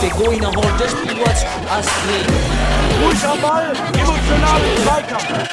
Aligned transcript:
Pegou 0.00 0.32
e 0.32 0.38
Ball, 3.40 3.72
Zweikampf. 4.82 5.48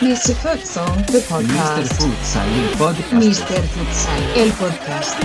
Mr. 0.00 0.34
Futsal, 0.34 0.86
the 1.06 1.12
Mr. 1.12 1.28
podcast. 1.28 1.92
Futsal, 2.00 2.48
il 2.56 2.68
podcast. 2.78 3.12
Mr. 3.12 3.62
Futsal, 3.62 4.22
el 4.36 4.50
podcast. 4.52 5.16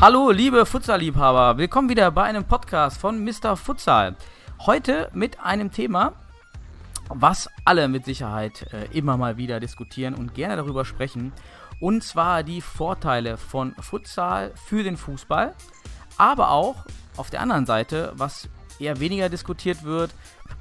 Hallo, 0.00 0.30
liebe 0.30 0.64
Futsal-Liebhaber, 0.64 1.58
willkommen 1.58 1.88
wieder 1.88 2.12
bei 2.12 2.22
einem 2.22 2.44
Podcast 2.44 3.00
von 3.00 3.24
Mr. 3.24 3.56
Futsal. 3.56 4.14
Heute 4.64 5.10
mit 5.12 5.40
einem 5.40 5.72
Thema, 5.72 6.12
was 7.08 7.48
alle 7.64 7.88
mit 7.88 8.04
Sicherheit 8.04 8.72
äh, 8.72 8.86
immer 8.96 9.16
mal 9.16 9.36
wieder 9.36 9.60
diskutieren 9.60 10.14
und 10.14 10.34
gerne 10.34 10.56
darüber 10.56 10.84
sprechen. 10.84 11.32
Und 11.80 12.02
zwar 12.02 12.42
die 12.42 12.60
Vorteile 12.60 13.36
von 13.36 13.74
Futsal 13.80 14.52
für 14.56 14.82
den 14.82 14.96
Fußball, 14.96 15.54
aber 16.16 16.50
auch 16.50 16.84
auf 17.16 17.30
der 17.30 17.40
anderen 17.40 17.66
Seite, 17.66 18.12
was 18.16 18.48
eher 18.78 19.00
weniger 19.00 19.28
diskutiert 19.28 19.84
wird, 19.84 20.14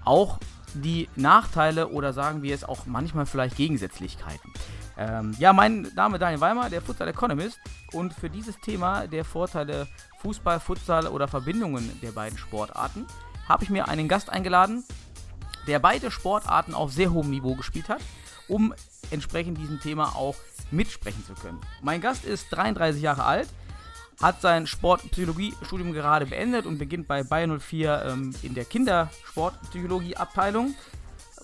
auch 0.06 0.40
die 0.74 1.10
Nachteile 1.16 1.88
oder 1.88 2.14
sagen 2.14 2.44
wir 2.44 2.54
es 2.54 2.64
auch 2.64 2.86
manchmal 2.86 3.26
vielleicht 3.26 3.56
Gegensätzlichkeiten. 3.56 4.52
Ähm, 4.98 5.36
ja, 5.40 5.54
mein 5.54 5.88
Name 5.96 6.20
Daniel 6.20 6.42
Weimer, 6.42 6.70
der 6.70 6.82
Futsal 6.82 7.08
Economist 7.08 7.60
und 7.94 8.14
für 8.14 8.30
dieses 8.30 8.60
Thema 8.60 9.08
der 9.08 9.24
Vorteile 9.24 9.88
Fußball, 10.20 10.60
Futsal 10.60 11.08
oder 11.08 11.28
Verbindungen 11.28 12.00
der 12.02 12.12
beiden 12.12 12.38
Sportarten 12.38 13.06
habe 13.48 13.64
ich 13.64 13.70
mir 13.70 13.88
einen 13.88 14.08
Gast 14.08 14.30
eingeladen, 14.30 14.84
der 15.68 15.80
beide 15.80 16.12
Sportarten 16.12 16.74
auf 16.74 16.92
sehr 16.92 17.12
hohem 17.12 17.30
Niveau 17.30 17.56
gespielt 17.56 17.90
hat, 17.90 18.02
um 18.48 18.74
entsprechend 19.12 19.58
diesem 19.58 19.80
Thema 19.80 20.16
auch 20.16 20.36
mitsprechen 20.72 21.24
zu 21.26 21.34
können. 21.34 21.62
Mein 21.82 22.02
Gast 22.02 22.26
ist 22.26 22.48
33 22.52 23.02
Jahre 23.02 23.24
alt, 23.24 23.48
hat 24.22 24.42
sein 24.42 24.68
Sportpsychologiestudium 24.68 25.94
gerade 25.94 26.26
beendet 26.26 26.66
und 26.66 26.78
beginnt 26.78 27.08
bei 27.08 27.24
Bayern 27.24 27.58
04 27.60 28.04
ähm, 28.08 28.36
in 28.42 28.56
der 28.56 28.66
Kindersportpsychologie-Abteilung 28.66 30.76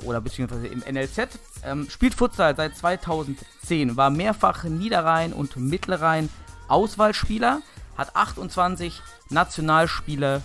oder 0.04 0.22
beziehungsweise 0.22 0.68
im 0.68 0.80
NLZ. 0.80 1.40
Ähm, 1.64 1.90
spielt 1.90 2.16
Futsal 2.16 2.56
seit 2.56 2.76
2010, 2.76 3.96
war 3.96 4.10
mehrfach 4.10 4.64
Niederrhein- 4.64 5.34
und 5.34 5.56
Mittelrhein 5.58 6.30
Auswahlspieler, 6.68 7.62
hat 7.96 8.16
28 8.16 9.02
Nationalspiele, 9.30 10.42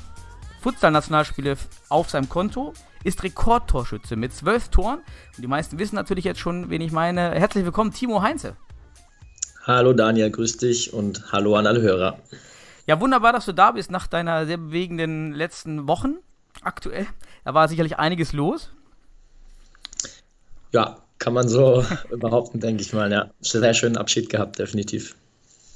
Futsal-Nationalspiele 0.61 1.57
auf 1.89 2.11
seinem 2.11 2.29
Konto, 2.29 2.75
ist 3.09 3.23
Rekordtorschütze 3.23 4.17
mit 4.17 4.35
12 4.35 4.69
Toren. 4.69 4.99
Und 4.99 5.43
die 5.43 5.49
meisten 5.49 5.79
wissen 5.79 5.97
natürlich 5.97 6.25
jetzt 6.25 6.41
schon, 6.41 6.69
wen 6.69 6.83
ich 6.83 6.93
meine. 6.93 7.33
Herzlich 7.33 7.65
willkommen, 7.65 7.91
Timo 7.91 8.23
Heinze. 8.23 8.57
Hallo 9.65 9.95
Daniel, 9.95 10.31
grüß 10.31 10.59
dich 10.59 10.93
und 10.93 11.33
hallo 11.33 11.57
an 11.57 11.67
alle 11.67 11.81
Hörer. 11.81 12.19
Ja, 12.87 13.01
wunderbar, 13.01 13.33
dass 13.33 13.47
du 13.47 13.53
da 13.53 13.73
bist 13.73 13.91
nach 13.91 14.07
deiner 14.07 14.47
sehr 14.47 14.59
bewegenden 14.59 15.33
letzten 15.33 15.89
Wochen 15.89 16.17
aktuell. 16.63 17.07
Da 17.45 17.55
war 17.55 17.69
sicherlich 17.69 17.99
einiges 17.99 18.33
los. 18.33 18.71
Ja, 20.73 20.99
kann 21.19 21.33
man 21.33 21.49
so 21.49 21.85
behaupten, 22.11 22.61
denke 22.61 22.83
ich 22.83 22.93
mal. 22.93 23.11
Ja, 23.11 23.31
sehr 23.41 23.75
schönen 23.75 23.97
Abschied 23.97 24.29
gehabt, 24.29 24.59
definitiv. 24.59 25.17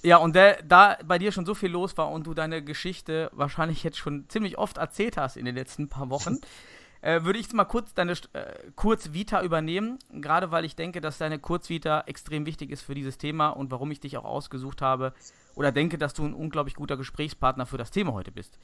Ja, 0.03 0.19
und 0.19 0.34
der, 0.34 0.62
da 0.62 0.98
bei 1.05 1.19
dir 1.19 1.33
schon 1.33 1.47
so 1.47 1.55
viel 1.55 1.70
los 1.70 1.97
war 1.97 2.10
und 2.10 2.27
du 2.27 2.34
deine 2.34 2.62
Geschichte 2.62 3.30
wahrscheinlich 3.33 3.84
jetzt 3.84 3.98
schon 3.98 4.28
ziemlich 4.28 4.58
oft 4.58 4.77
erzählt 4.77 5.16
hast 5.16 5.36
in 5.36 5.44
den 5.44 5.55
letzten 5.55 5.88
paar 5.88 6.10
Wochen, 6.10 6.38
äh, 7.03 7.25
würde 7.25 7.39
ich 7.39 7.47
jetzt 7.47 7.55
mal 7.55 7.64
kurz 7.64 7.92
deine 7.95 8.12
äh, 8.12 8.70
Kurzvita 8.75 9.42
übernehmen. 9.42 9.98
Gerade 10.12 10.50
weil 10.50 10.64
ich 10.64 10.77
denke, 10.77 11.00
dass 11.00 11.19
deine 11.19 11.39
Kurzvita 11.39 12.05
extrem 12.06 12.47
wichtig 12.47 12.70
ist 12.70 12.83
für 12.83 12.94
dieses 12.94 13.19
Thema 13.19 13.48
und 13.48 13.70
warum 13.70 13.91
ich 13.91 14.00
dich 14.00 14.17
auch 14.17 14.25
ausgesucht 14.25 14.81
habe 14.81 15.12
oder 15.54 15.72
denke, 15.72 15.99
dass 15.99 16.15
du 16.15 16.25
ein 16.25 16.32
unglaublich 16.32 16.75
guter 16.75 16.97
Gesprächspartner 16.97 17.66
für 17.66 17.76
das 17.76 17.91
Thema 17.91 18.12
heute 18.12 18.32
bist. 18.32 18.59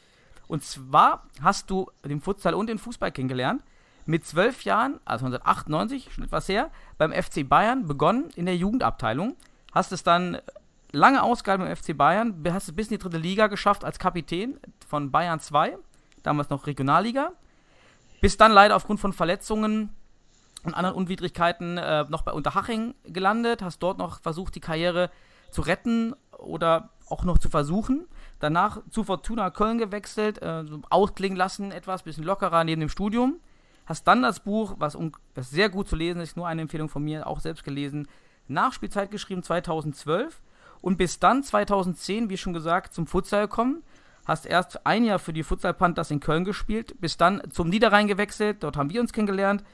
Und 0.46 0.64
zwar 0.64 1.26
hast 1.42 1.70
du 1.70 1.90
den 2.04 2.20
Futsal 2.20 2.54
und 2.54 2.68
den 2.68 2.78
Fußball 2.78 3.12
kennengelernt. 3.12 3.62
Mit 4.06 4.24
zwölf 4.24 4.64
Jahren, 4.64 5.00
also 5.04 5.26
1998, 5.26 6.14
schon 6.14 6.24
etwas 6.24 6.48
her, 6.48 6.70
beim 6.96 7.12
FC 7.12 7.46
Bayern 7.46 7.86
begonnen 7.86 8.30
in 8.36 8.46
der 8.46 8.56
Jugendabteilung. 8.56 9.36
Hast 9.72 9.92
es 9.92 10.02
dann 10.02 10.38
lange 10.92 11.22
ausgehalten 11.22 11.66
beim 11.66 11.76
FC 11.76 11.94
Bayern, 11.94 12.42
hast 12.50 12.68
es 12.68 12.74
bis 12.74 12.86
in 12.86 12.94
die 12.94 13.02
dritte 13.02 13.18
Liga 13.18 13.48
geschafft 13.48 13.84
als 13.84 13.98
Kapitän 13.98 14.58
von 14.86 15.10
Bayern 15.10 15.40
2, 15.40 15.76
damals 16.22 16.48
noch 16.48 16.66
Regionalliga. 16.66 17.32
Bis 18.20 18.36
dann 18.36 18.52
leider 18.52 18.76
aufgrund 18.76 19.00
von 19.00 19.12
Verletzungen 19.12 19.90
und 20.64 20.74
anderen 20.74 20.96
Unwidrigkeiten 20.96 21.78
äh, 21.78 22.04
noch 22.08 22.22
bei 22.22 22.32
Unterhaching 22.32 22.94
gelandet, 23.04 23.62
hast 23.62 23.78
dort 23.78 23.98
noch 23.98 24.20
versucht, 24.20 24.54
die 24.54 24.60
Karriere 24.60 25.10
zu 25.50 25.62
retten 25.62 26.14
oder 26.36 26.90
auch 27.08 27.24
noch 27.24 27.38
zu 27.38 27.48
versuchen. 27.48 28.06
Danach 28.40 28.82
zu 28.90 29.04
Fortuna 29.04 29.50
Köln 29.50 29.78
gewechselt, 29.78 30.42
äh, 30.42 30.64
so 30.64 30.80
ausklingen 30.90 31.36
lassen, 31.36 31.72
etwas, 31.72 32.02
bisschen 32.02 32.24
lockerer 32.24 32.64
neben 32.64 32.80
dem 32.80 32.88
Studium. 32.88 33.40
Hast 33.86 34.06
dann 34.06 34.22
das 34.22 34.40
Buch, 34.40 34.74
was, 34.78 34.94
um, 34.94 35.12
was 35.34 35.50
sehr 35.50 35.70
gut 35.70 35.88
zu 35.88 35.96
lesen 35.96 36.20
ist, 36.20 36.36
nur 36.36 36.46
eine 36.46 36.62
Empfehlung 36.62 36.88
von 36.88 37.02
mir, 37.02 37.26
auch 37.26 37.40
selbst 37.40 37.64
gelesen, 37.64 38.06
Nachspielzeit 38.46 39.10
geschrieben 39.10 39.42
2012 39.42 40.40
und 40.80 40.98
bis 40.98 41.18
dann 41.18 41.42
2010, 41.42 42.30
wie 42.30 42.36
schon 42.36 42.52
gesagt, 42.52 42.94
zum 42.94 43.06
Futsal 43.06 43.48
gekommen. 43.48 43.82
Hast 44.28 44.44
erst 44.44 44.86
ein 44.86 45.04
Jahr 45.04 45.18
für 45.18 45.32
die 45.32 45.42
Futsal 45.42 45.72
Panthers 45.72 46.10
in 46.10 46.20
Köln 46.20 46.44
gespielt, 46.44 47.00
bis 47.00 47.16
dann 47.16 47.40
zum 47.50 47.70
Niederrhein 47.70 48.08
gewechselt, 48.08 48.58
dort 48.60 48.76
haben 48.76 48.90
wir 48.90 49.00
uns 49.00 49.14
kennengelernt. 49.14 49.64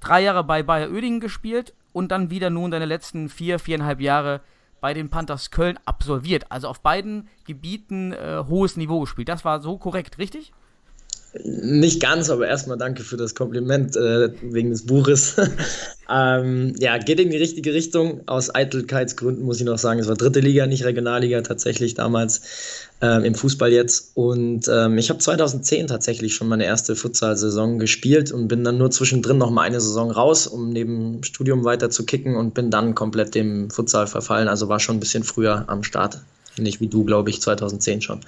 Drei 0.00 0.22
Jahre 0.22 0.44
bei 0.44 0.62
Bayer 0.62 0.90
Oedingen 0.90 1.20
gespielt 1.20 1.74
und 1.92 2.10
dann 2.10 2.30
wieder 2.30 2.48
nun 2.48 2.70
deine 2.70 2.86
letzten 2.86 3.28
vier, 3.28 3.58
viereinhalb 3.58 4.00
Jahre 4.00 4.40
bei 4.80 4.94
den 4.94 5.10
Panthers 5.10 5.50
Köln 5.50 5.78
absolviert. 5.84 6.50
Also 6.50 6.68
auf 6.68 6.80
beiden 6.80 7.28
Gebieten 7.46 8.12
äh, 8.14 8.44
hohes 8.48 8.78
Niveau 8.78 9.00
gespielt. 9.00 9.28
Das 9.28 9.44
war 9.44 9.60
so 9.60 9.76
korrekt, 9.76 10.16
richtig? 10.16 10.52
Nicht 11.44 12.00
ganz, 12.00 12.30
aber 12.30 12.48
erstmal 12.48 12.78
danke 12.78 13.02
für 13.02 13.18
das 13.18 13.34
Kompliment 13.34 13.96
äh, 13.96 14.30
wegen 14.40 14.70
des 14.70 14.86
Buches. 14.86 15.36
ähm, 16.10 16.74
ja, 16.78 16.96
geht 16.96 17.20
in 17.20 17.30
die 17.30 17.36
richtige 17.36 17.74
Richtung. 17.74 18.22
Aus 18.26 18.54
Eitelkeitsgründen 18.54 19.44
muss 19.44 19.60
ich 19.60 19.66
noch 19.66 19.76
sagen, 19.76 20.00
es 20.00 20.08
war 20.08 20.16
dritte 20.16 20.40
Liga, 20.40 20.66
nicht 20.66 20.86
Regionalliga 20.86 21.42
tatsächlich 21.42 21.92
damals 21.92 22.40
ähm, 23.02 23.24
im 23.24 23.34
Fußball 23.34 23.70
jetzt. 23.70 24.12
Und 24.14 24.68
ähm, 24.68 24.96
ich 24.96 25.10
habe 25.10 25.20
2010 25.20 25.88
tatsächlich 25.88 26.34
schon 26.34 26.48
meine 26.48 26.64
erste 26.64 26.96
Futsal-Saison 26.96 27.78
gespielt 27.78 28.32
und 28.32 28.48
bin 28.48 28.64
dann 28.64 28.78
nur 28.78 28.90
zwischendrin 28.90 29.36
noch 29.36 29.50
mal 29.50 29.62
eine 29.62 29.82
Saison 29.82 30.10
raus, 30.10 30.46
um 30.46 30.70
neben 30.70 31.22
Studium 31.24 31.62
weiter 31.62 31.90
zu 31.90 32.06
kicken 32.06 32.36
und 32.36 32.54
bin 32.54 32.70
dann 32.70 32.94
komplett 32.94 33.34
dem 33.34 33.68
Futsal 33.68 34.06
verfallen. 34.06 34.48
Also 34.48 34.70
war 34.70 34.80
schon 34.80 34.96
ein 34.96 35.00
bisschen 35.00 35.24
früher 35.24 35.64
am 35.66 35.82
Start. 35.82 36.22
Ähnlich 36.56 36.80
wie 36.80 36.88
du, 36.88 37.04
glaube 37.04 37.28
ich, 37.28 37.42
2010 37.42 38.00
schon. 38.00 38.20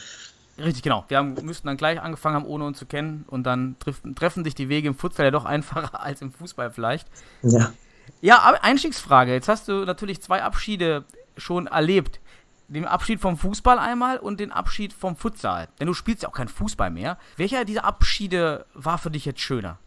Richtig, 0.65 0.83
genau. 0.83 1.05
Wir 1.09 1.19
haben, 1.19 1.35
müssten 1.43 1.67
dann 1.67 1.77
gleich 1.77 2.01
angefangen 2.01 2.37
haben, 2.37 2.47
ohne 2.47 2.65
uns 2.65 2.79
zu 2.79 2.87
kennen. 2.87 3.25
Und 3.29 3.45
dann 3.45 3.77
triff, 3.79 4.03
treffen 4.15 4.45
sich 4.45 4.55
die 4.55 4.69
Wege 4.69 4.89
im 4.89 4.95
Futsal 4.95 5.27
ja 5.27 5.31
doch 5.31 5.45
einfacher 5.45 6.01
als 6.03 6.23
im 6.23 6.33
Fußball 6.33 6.71
vielleicht. 6.71 7.09
Ja. 7.43 7.73
Ja, 8.21 8.41
aber 8.41 8.65
Einstiegsfrage. 8.65 9.33
Jetzt 9.33 9.49
hast 9.49 9.69
du 9.69 9.85
natürlich 9.85 10.21
zwei 10.21 10.43
Abschiede 10.43 11.05
schon 11.37 11.67
erlebt. 11.67 12.21
Den 12.69 12.85
Abschied 12.85 13.21
vom 13.21 13.37
Fußball 13.37 13.79
einmal 13.79 14.19
und 14.19 14.39
den 14.39 14.53
Abschied 14.53 14.93
vom 14.93 15.17
Futsal. 15.17 15.69
Denn 15.81 15.87
du 15.87 15.95
spielst 15.95 16.23
ja 16.23 16.29
auch 16.29 16.35
kein 16.35 16.49
Fußball 16.49 16.91
mehr. 16.91 17.19
Welcher 17.37 17.65
dieser 17.65 17.85
Abschiede 17.85 18.67
war 18.75 18.99
für 18.99 19.11
dich 19.11 19.25
jetzt 19.25 19.41
schöner? 19.41 19.79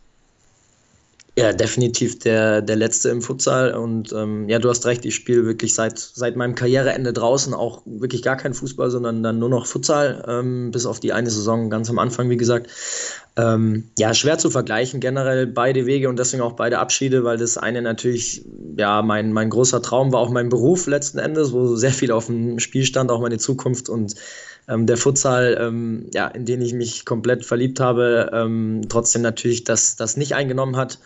Ja, 1.35 1.51
definitiv 1.51 2.19
der, 2.19 2.61
der 2.61 2.75
letzte 2.75 3.09
im 3.09 3.23
Futsal. 3.23 3.73
Und 3.73 4.13
ähm, 4.13 4.47
ja, 4.49 4.59
du 4.59 4.69
hast 4.69 4.85
recht, 4.85 5.03
ich 5.03 5.16
spiele 5.16 5.47
wirklich 5.47 5.73
seit, 5.73 5.97
seit 5.97 6.35
meinem 6.35 6.53
Karriereende 6.53 7.11
draußen 7.11 7.55
auch 7.55 7.81
wirklich 7.85 8.21
gar 8.21 8.38
kein 8.38 8.53
Fußball, 8.53 8.91
sondern 8.91 9.23
dann 9.23 9.39
nur 9.39 9.49
noch 9.49 9.66
Futsal, 9.66 10.23
ähm, 10.27 10.69
bis 10.69 10.85
auf 10.85 10.99
die 10.99 11.11
eine 11.11 11.31
Saison 11.31 11.71
ganz 11.71 11.89
am 11.89 11.97
Anfang, 11.97 12.29
wie 12.29 12.38
gesagt. 12.38 12.69
Ähm, 13.35 13.89
ja, 13.97 14.13
schwer 14.13 14.38
zu 14.38 14.51
vergleichen, 14.51 14.99
generell 14.99 15.47
beide 15.47 15.88
Wege 15.88 16.07
und 16.07 16.19
deswegen 16.19 16.44
auch 16.44 16.53
beide 16.53 16.77
Abschiede, 16.77 17.24
weil 17.24 17.38
das 17.38 17.57
eine 17.57 17.81
natürlich, 17.81 18.45
ja, 18.77 19.01
mein, 19.01 19.33
mein 19.33 19.50
großer 19.50 19.81
Traum 19.81 20.13
war 20.13 20.19
auch 20.19 20.30
mein 20.30 20.50
Beruf 20.50 20.85
letzten 20.85 21.18
Endes, 21.18 21.51
wo 21.51 21.75
sehr 21.75 21.94
viel 21.94 22.12
auf 22.12 22.27
dem 22.27 22.59
Spiel 22.59 22.85
stand, 22.85 23.09
auch 23.09 23.21
meine 23.21 23.39
Zukunft 23.39 23.89
und 23.89 24.13
ähm, 24.68 24.85
der 24.85 24.97
Futsal, 24.97 25.57
ähm, 25.59 26.12
ja, 26.13 26.27
in 26.27 26.45
den 26.45 26.62
ich 26.62 26.74
mich 26.74 27.06
komplett 27.06 27.44
verliebt 27.44 27.80
habe, 27.80 28.30
ähm, 28.33 28.81
trotzdem 28.88 29.24
natürlich 29.24 29.63
das, 29.63 29.95
das 29.95 30.15
nicht 30.15 30.35
eingenommen 30.35 30.77
hat. 30.77 31.00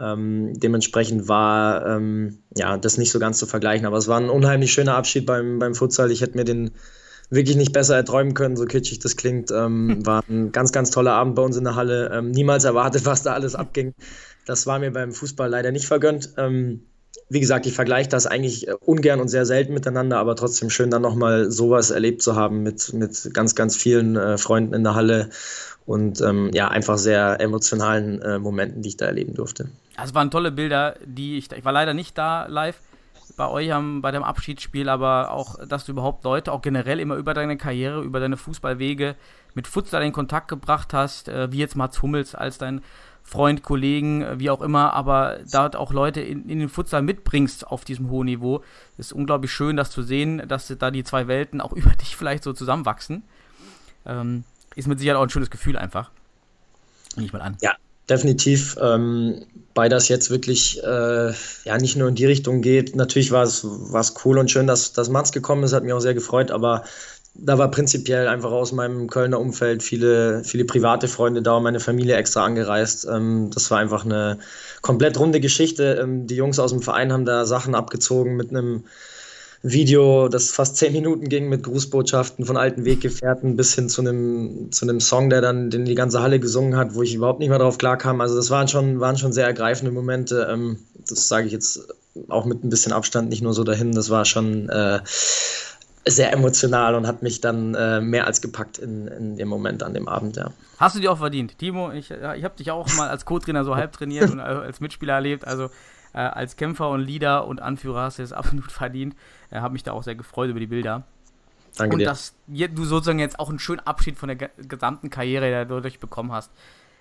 Ähm, 0.00 0.52
dementsprechend 0.58 1.28
war 1.28 1.86
ähm, 1.86 2.38
ja, 2.56 2.76
das 2.76 2.98
nicht 2.98 3.10
so 3.10 3.18
ganz 3.18 3.38
zu 3.38 3.46
vergleichen, 3.46 3.86
aber 3.86 3.96
es 3.96 4.08
war 4.08 4.18
ein 4.18 4.30
unheimlich 4.30 4.72
schöner 4.72 4.96
Abschied 4.96 5.26
beim, 5.26 5.58
beim 5.58 5.74
Futsal. 5.74 6.10
Ich 6.10 6.20
hätte 6.20 6.36
mir 6.36 6.44
den 6.44 6.70
wirklich 7.30 7.56
nicht 7.56 7.72
besser 7.72 7.96
erträumen 7.96 8.34
können, 8.34 8.56
so 8.56 8.64
kitschig 8.64 9.00
das 9.00 9.16
klingt. 9.16 9.50
Ähm, 9.50 10.04
war 10.06 10.22
ein 10.28 10.52
ganz, 10.52 10.72
ganz 10.72 10.90
toller 10.90 11.12
Abend 11.12 11.34
bei 11.34 11.42
uns 11.42 11.56
in 11.56 11.64
der 11.64 11.74
Halle. 11.74 12.22
niemals 12.22 12.64
erwartet, 12.64 13.04
was 13.04 13.22
da 13.22 13.34
alles 13.34 13.54
abging. 13.54 13.94
Das 14.46 14.66
war 14.66 14.78
mir 14.78 14.92
beim 14.92 15.12
Fußball 15.12 15.50
leider 15.50 15.72
nicht 15.72 15.86
vergönnt. 15.86 16.34
wie 17.30 17.40
gesagt, 17.40 17.66
ich 17.66 17.74
vergleiche 17.74 18.08
das 18.08 18.26
eigentlich 18.26 18.68
ungern 18.80 19.20
und 19.20 19.28
sehr 19.28 19.44
selten 19.44 19.74
miteinander, 19.74 20.18
aber 20.18 20.36
trotzdem 20.36 20.70
schön, 20.70 20.90
dann 20.90 21.02
nochmal 21.02 21.50
sowas 21.50 21.90
erlebt 21.90 22.22
zu 22.22 22.34
haben 22.34 22.62
mit, 22.62 22.94
mit 22.94 23.34
ganz, 23.34 23.54
ganz 23.54 23.76
vielen 23.76 24.16
äh, 24.16 24.38
Freunden 24.38 24.72
in 24.72 24.84
der 24.84 24.94
Halle 24.94 25.28
und 25.88 26.20
ähm, 26.20 26.50
ja, 26.52 26.68
einfach 26.68 26.98
sehr 26.98 27.40
emotionalen 27.40 28.20
äh, 28.20 28.38
Momenten, 28.38 28.82
die 28.82 28.90
ich 28.90 28.98
da 28.98 29.06
erleben 29.06 29.32
durfte. 29.32 29.70
Also 29.96 30.10
es 30.10 30.14
waren 30.14 30.30
tolle 30.30 30.52
Bilder, 30.52 30.96
die 31.02 31.38
ich, 31.38 31.50
ich 31.50 31.64
war 31.64 31.72
leider 31.72 31.94
nicht 31.94 32.18
da 32.18 32.44
live 32.46 32.78
bei 33.38 33.48
euch 33.48 33.72
am, 33.72 34.02
bei 34.02 34.10
dem 34.10 34.22
Abschiedsspiel, 34.22 34.90
aber 34.90 35.30
auch, 35.30 35.64
dass 35.66 35.86
du 35.86 35.92
überhaupt 35.92 36.24
Leute 36.24 36.52
auch 36.52 36.60
generell 36.60 37.00
immer 37.00 37.16
über 37.16 37.32
deine 37.32 37.56
Karriere, 37.56 38.02
über 38.02 38.20
deine 38.20 38.36
Fußballwege 38.36 39.14
mit 39.54 39.66
Futsal 39.66 40.02
in 40.02 40.12
Kontakt 40.12 40.48
gebracht 40.48 40.92
hast, 40.92 41.28
äh, 41.28 41.50
wie 41.52 41.58
jetzt 41.58 41.74
Mats 41.74 42.02
Hummels 42.02 42.34
als 42.34 42.58
dein 42.58 42.82
Freund, 43.22 43.62
Kollegen, 43.62 44.20
äh, 44.20 44.38
wie 44.38 44.50
auch 44.50 44.60
immer, 44.60 44.92
aber 44.92 45.38
da 45.50 45.70
auch 45.70 45.94
Leute 45.94 46.20
in, 46.20 46.50
in, 46.50 46.58
den 46.58 46.68
Futsal 46.68 47.00
mitbringst 47.00 47.66
auf 47.66 47.86
diesem 47.86 48.10
hohen 48.10 48.26
Niveau. 48.26 48.62
ist 48.98 49.14
unglaublich 49.14 49.52
schön, 49.52 49.76
das 49.76 49.90
zu 49.90 50.02
sehen, 50.02 50.42
dass 50.48 50.68
da 50.78 50.90
die 50.90 51.04
zwei 51.04 51.28
Welten 51.28 51.62
auch 51.62 51.72
über 51.74 51.92
dich 51.92 52.14
vielleicht 52.14 52.44
so 52.44 52.52
zusammenwachsen. 52.52 53.22
Ähm, 54.04 54.44
ist 54.78 54.86
mit 54.86 54.98
Sicherheit 54.98 55.18
auch 55.18 55.22
ein 55.22 55.30
schönes 55.30 55.50
Gefühl 55.50 55.76
einfach. 55.76 56.10
Nehme 57.16 57.26
ich 57.26 57.32
mal 57.32 57.42
an. 57.42 57.56
Ja, 57.60 57.74
definitiv. 58.08 58.76
Ähm, 58.80 59.44
bei 59.74 59.88
das 59.88 60.08
jetzt 60.08 60.30
wirklich 60.30 60.82
äh, 60.82 61.32
ja 61.64 61.78
nicht 61.78 61.96
nur 61.96 62.08
in 62.08 62.14
die 62.14 62.26
Richtung 62.26 62.62
geht. 62.62 62.96
Natürlich 62.96 63.30
war 63.30 63.42
es 63.42 63.64
cool 64.24 64.38
und 64.38 64.50
schön, 64.50 64.66
dass, 64.66 64.92
dass 64.92 65.08
Mats 65.08 65.32
gekommen 65.32 65.64
ist, 65.64 65.72
hat 65.72 65.84
mich 65.84 65.92
auch 65.92 66.00
sehr 66.00 66.14
gefreut, 66.14 66.50
aber 66.50 66.84
da 67.34 67.56
war 67.58 67.70
prinzipiell 67.70 68.26
einfach 68.26 68.50
aus 68.50 68.72
meinem 68.72 69.06
Kölner 69.08 69.38
Umfeld 69.38 69.82
viele, 69.82 70.42
viele 70.42 70.64
private 70.64 71.06
Freunde 71.06 71.42
da 71.42 71.56
und 71.56 71.62
meine 71.62 71.80
Familie 71.80 72.16
extra 72.16 72.44
angereist. 72.44 73.06
Ähm, 73.06 73.50
das 73.52 73.70
war 73.70 73.78
einfach 73.78 74.04
eine 74.04 74.38
komplett 74.82 75.18
runde 75.18 75.40
Geschichte. 75.40 75.98
Ähm, 76.02 76.26
die 76.26 76.36
Jungs 76.36 76.58
aus 76.58 76.70
dem 76.72 76.82
Verein 76.82 77.12
haben 77.12 77.24
da 77.24 77.46
Sachen 77.46 77.74
abgezogen 77.74 78.36
mit 78.36 78.50
einem 78.50 78.84
Video, 79.70 80.28
das 80.28 80.50
fast 80.50 80.76
zehn 80.76 80.92
Minuten 80.92 81.28
ging 81.28 81.48
mit 81.48 81.62
Grußbotschaften 81.62 82.44
von 82.44 82.56
alten 82.56 82.84
Weggefährten 82.84 83.56
bis 83.56 83.74
hin 83.74 83.88
zu 83.88 84.00
einem, 84.02 84.70
zu 84.70 84.84
einem 84.84 85.00
Song, 85.00 85.30
der 85.30 85.40
dann 85.40 85.70
den 85.70 85.84
die 85.84 85.94
ganze 85.94 86.22
Halle 86.22 86.40
gesungen 86.40 86.76
hat, 86.76 86.94
wo 86.94 87.02
ich 87.02 87.14
überhaupt 87.14 87.40
nicht 87.40 87.48
mehr 87.48 87.58
drauf 87.58 87.78
klarkam. 87.78 88.20
Also 88.20 88.36
das 88.36 88.50
waren 88.50 88.68
schon, 88.68 89.00
waren 89.00 89.16
schon 89.16 89.32
sehr 89.32 89.46
ergreifende 89.46 89.92
Momente. 89.92 90.48
Ähm, 90.50 90.78
das 91.08 91.28
sage 91.28 91.46
ich 91.46 91.52
jetzt 91.52 91.88
auch 92.28 92.44
mit 92.44 92.64
ein 92.64 92.70
bisschen 92.70 92.92
Abstand, 92.92 93.28
nicht 93.28 93.42
nur 93.42 93.54
so 93.54 93.64
dahin. 93.64 93.92
Das 93.92 94.10
war 94.10 94.24
schon 94.24 94.68
äh, 94.68 95.00
sehr 96.06 96.32
emotional 96.32 96.94
und 96.94 97.06
hat 97.06 97.22
mich 97.22 97.40
dann 97.40 97.74
äh, 97.74 98.00
mehr 98.00 98.26
als 98.26 98.40
gepackt 98.40 98.78
in, 98.78 99.08
in 99.08 99.36
dem 99.36 99.48
Moment 99.48 99.82
an 99.82 99.94
dem 99.94 100.08
Abend, 100.08 100.36
ja. 100.36 100.52
Hast 100.78 100.96
du 100.96 101.00
dir 101.00 101.12
auch 101.12 101.18
verdient. 101.18 101.58
Timo, 101.58 101.90
ich, 101.92 102.10
ich 102.10 102.44
habe 102.44 102.56
dich 102.56 102.70
auch 102.70 102.92
mal 102.94 103.08
als 103.08 103.24
Co-Trainer 103.24 103.64
so 103.64 103.74
halb 103.76 103.92
trainiert 103.92 104.30
und 104.30 104.40
als 104.40 104.80
Mitspieler 104.80 105.14
erlebt. 105.14 105.46
Also 105.46 105.70
äh, 106.12 106.18
als 106.18 106.56
Kämpfer 106.56 106.90
und 106.90 107.00
Leader 107.00 107.46
und 107.46 107.60
Anführer 107.60 108.02
hast 108.02 108.18
du 108.18 108.22
es 108.22 108.32
absolut 108.34 108.72
verdient. 108.72 109.14
Äh, 109.50 109.60
habe 109.60 109.72
mich 109.72 109.82
da 109.82 109.92
auch 109.92 110.02
sehr 110.02 110.14
gefreut 110.14 110.50
über 110.50 110.60
die 110.60 110.66
Bilder. 110.66 111.04
Danke 111.76 111.94
und 111.94 112.00
dir. 112.00 112.06
dass 112.06 112.34
du 112.46 112.84
sozusagen 112.84 113.18
jetzt 113.18 113.38
auch 113.38 113.48
einen 113.48 113.58
schönen 113.58 113.80
Abschied 113.80 114.16
von 114.16 114.28
der 114.28 114.50
gesamten 114.58 115.10
Karriere, 115.10 115.48
der 115.48 115.64
du 115.64 115.76
dadurch 115.76 116.00
bekommen 116.00 116.32
hast. 116.32 116.50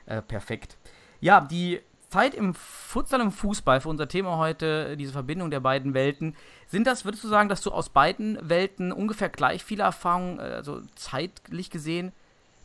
Äh, 0.06 0.22
perfekt. 0.22 0.78
Ja, 1.20 1.42
die 1.42 1.82
Zeit 2.10 2.36
im 2.36 2.54
Futsal 2.54 3.22
und 3.22 3.32
Fußball 3.32 3.82
für 3.82 3.90
unser 3.90 4.08
Thema 4.08 4.38
heute, 4.38 4.96
diese 4.96 5.12
Verbindung 5.12 5.52
der 5.52 5.60
beiden 5.60 5.94
Welten. 5.94 6.36
Sind 6.68 6.88
das, 6.88 7.04
würdest 7.04 7.24
du 7.24 7.28
sagen, 7.28 7.50
dass 7.50 7.62
du 7.62 7.72
aus 7.72 7.90
beiden 7.90 8.38
Welten 8.42 8.92
ungefähr 8.92 9.30
gleich 9.30 9.64
viele 9.64 9.84
Erfahrungen, 9.84 10.40
äh, 10.40 10.44
also 10.44 10.82
zeitlich 10.96 11.70
gesehen, 11.70 12.14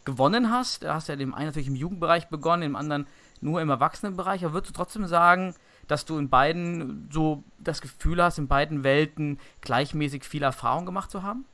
gewonnen 0.05 0.51
hast? 0.51 0.85
Du 0.85 0.93
hast 0.93 1.09
ja 1.09 1.17
dem 1.17 1.35
einen 1.35 1.47
natürlich 1.47 1.69
im 1.69 1.77
Jugendbereich 1.77 2.29
begonnen, 2.29 2.63
im 2.63 2.77
anderen 2.77 3.07
nur 3.41 3.61
im 3.61 3.71
Erwachsenenbereich. 3.71 4.45
Aber 4.45 4.55
würdest 4.55 4.71
du 4.71 4.77
trotzdem 4.77 5.07
sagen, 5.07 5.55
dass 5.93 6.07
du 6.07 6.19
in 6.19 6.31
beiden 6.31 7.09
so 7.13 7.45
das 7.59 7.83
Gefühl 7.83 8.23
hast, 8.23 8.39
in 8.39 8.49
beiden 8.49 8.83
Welten 8.83 9.39
gleichmäßig 9.61 10.25
viel 10.25 10.43
Erfahrung 10.43 10.87
gemacht 10.87 11.11
zu 11.11 11.23
haben? 11.23 11.45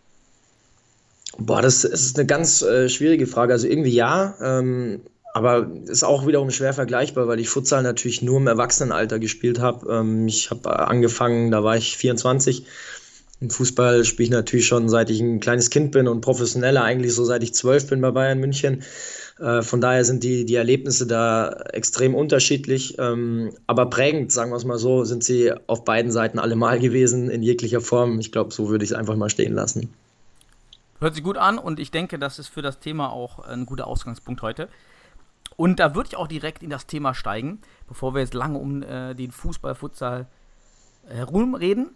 Boah, 1.37 1.61
das 1.61 1.85
ist 1.85 2.17
eine 2.17 2.26
ganz 2.26 2.62
äh, 2.62 2.88
schwierige 2.88 3.26
Frage. 3.26 3.52
Also 3.52 3.67
irgendwie 3.67 3.90
ja. 3.90 4.35
Ähm, 4.40 5.00
aber 5.35 5.69
ist 5.87 6.05
auch 6.05 6.26
wiederum 6.26 6.50
schwer 6.50 6.73
vergleichbar, 6.73 7.26
weil 7.29 7.40
ich 7.40 7.49
Futsal 7.49 7.82
natürlich 7.82 8.23
nur 8.23 8.38
im 8.38 8.46
Erwachsenenalter 8.46 9.19
gespielt 9.19 9.58
habe. 9.58 9.93
Ähm, 9.93 10.29
ich 10.29 10.50
habe 10.50 10.88
angefangen, 10.88 11.50
da 11.50 11.64
war 11.64 11.76
ich 11.76 11.96
24. 11.96 12.64
Im 13.41 13.50
Fußball 13.50 14.05
spiele 14.05 14.25
ich 14.25 14.31
natürlich 14.31 14.67
schon 14.67 14.88
seit 14.88 15.11
ich 15.11 15.20
ein 15.20 15.41
kleines 15.41 15.70
Kind 15.70 15.93
bin 15.93 16.08
und 16.08 16.20
professioneller 16.20 16.82
eigentlich 16.82 17.12
so 17.12 17.25
seit 17.25 17.43
ich 17.43 17.55
zwölf 17.55 17.88
bin 17.88 18.00
bei 18.00 18.12
Bayern 18.12 18.38
München. 18.38 18.82
Äh, 19.38 19.62
von 19.62 19.81
daher 19.81 20.05
sind 20.05 20.25
die, 20.25 20.44
die 20.44 20.56
Erlebnisse 20.56 21.06
da 21.06 21.50
extrem 21.73 22.14
unterschiedlich, 22.14 22.99
ähm, 22.99 23.52
aber 23.67 23.87
prägend, 23.87 24.32
sagen 24.32 24.50
wir 24.50 24.56
es 24.56 24.64
mal 24.64 24.79
so, 24.79 25.05
sind 25.05 25.23
sie 25.23 25.52
auf 25.67 25.85
beiden 25.85 26.11
Seiten 26.11 26.38
allemal 26.38 26.79
gewesen, 26.79 27.31
in 27.31 27.43
jeglicher 27.43 27.81
Form. 27.81 28.19
Ich 28.19 28.32
glaube, 28.32 28.52
so 28.52 28.69
würde 28.69 28.85
ich 28.85 28.90
es 28.90 28.96
einfach 28.96 29.17
mal 29.17 29.31
stehen 29.31 29.55
lassen. 29.55 29.93
Hört 31.00 31.14
sich 31.14 31.23
gut 31.23 31.38
an 31.38 31.58
und 31.58 31.79
ich 31.79 31.93
denke, 31.93 32.19
das 32.19 32.38
ist 32.40 32.49
für 32.49 32.62
das 32.62 32.81
Thema 32.81 33.12
auch 33.12 33.38
ein 33.38 33.67
guter 33.67 33.87
Ausgangspunkt 33.87 34.43
heute. 34.43 34.69
Und 35.56 35.79
da 35.79 35.94
würde 35.94 36.08
ich 36.08 36.17
auch 36.17 36.26
direkt 36.26 36.62
in 36.62 36.70
das 36.70 36.87
Thema 36.87 37.14
steigen, 37.14 37.61
bevor 37.87 38.14
wir 38.14 38.20
jetzt 38.20 38.34
lange 38.34 38.58
um 38.58 38.82
äh, 38.82 39.14
den 39.14 39.31
Fußball, 39.31 39.75
Futsal 39.75 40.26
herum 41.06 41.55
reden. 41.55 41.91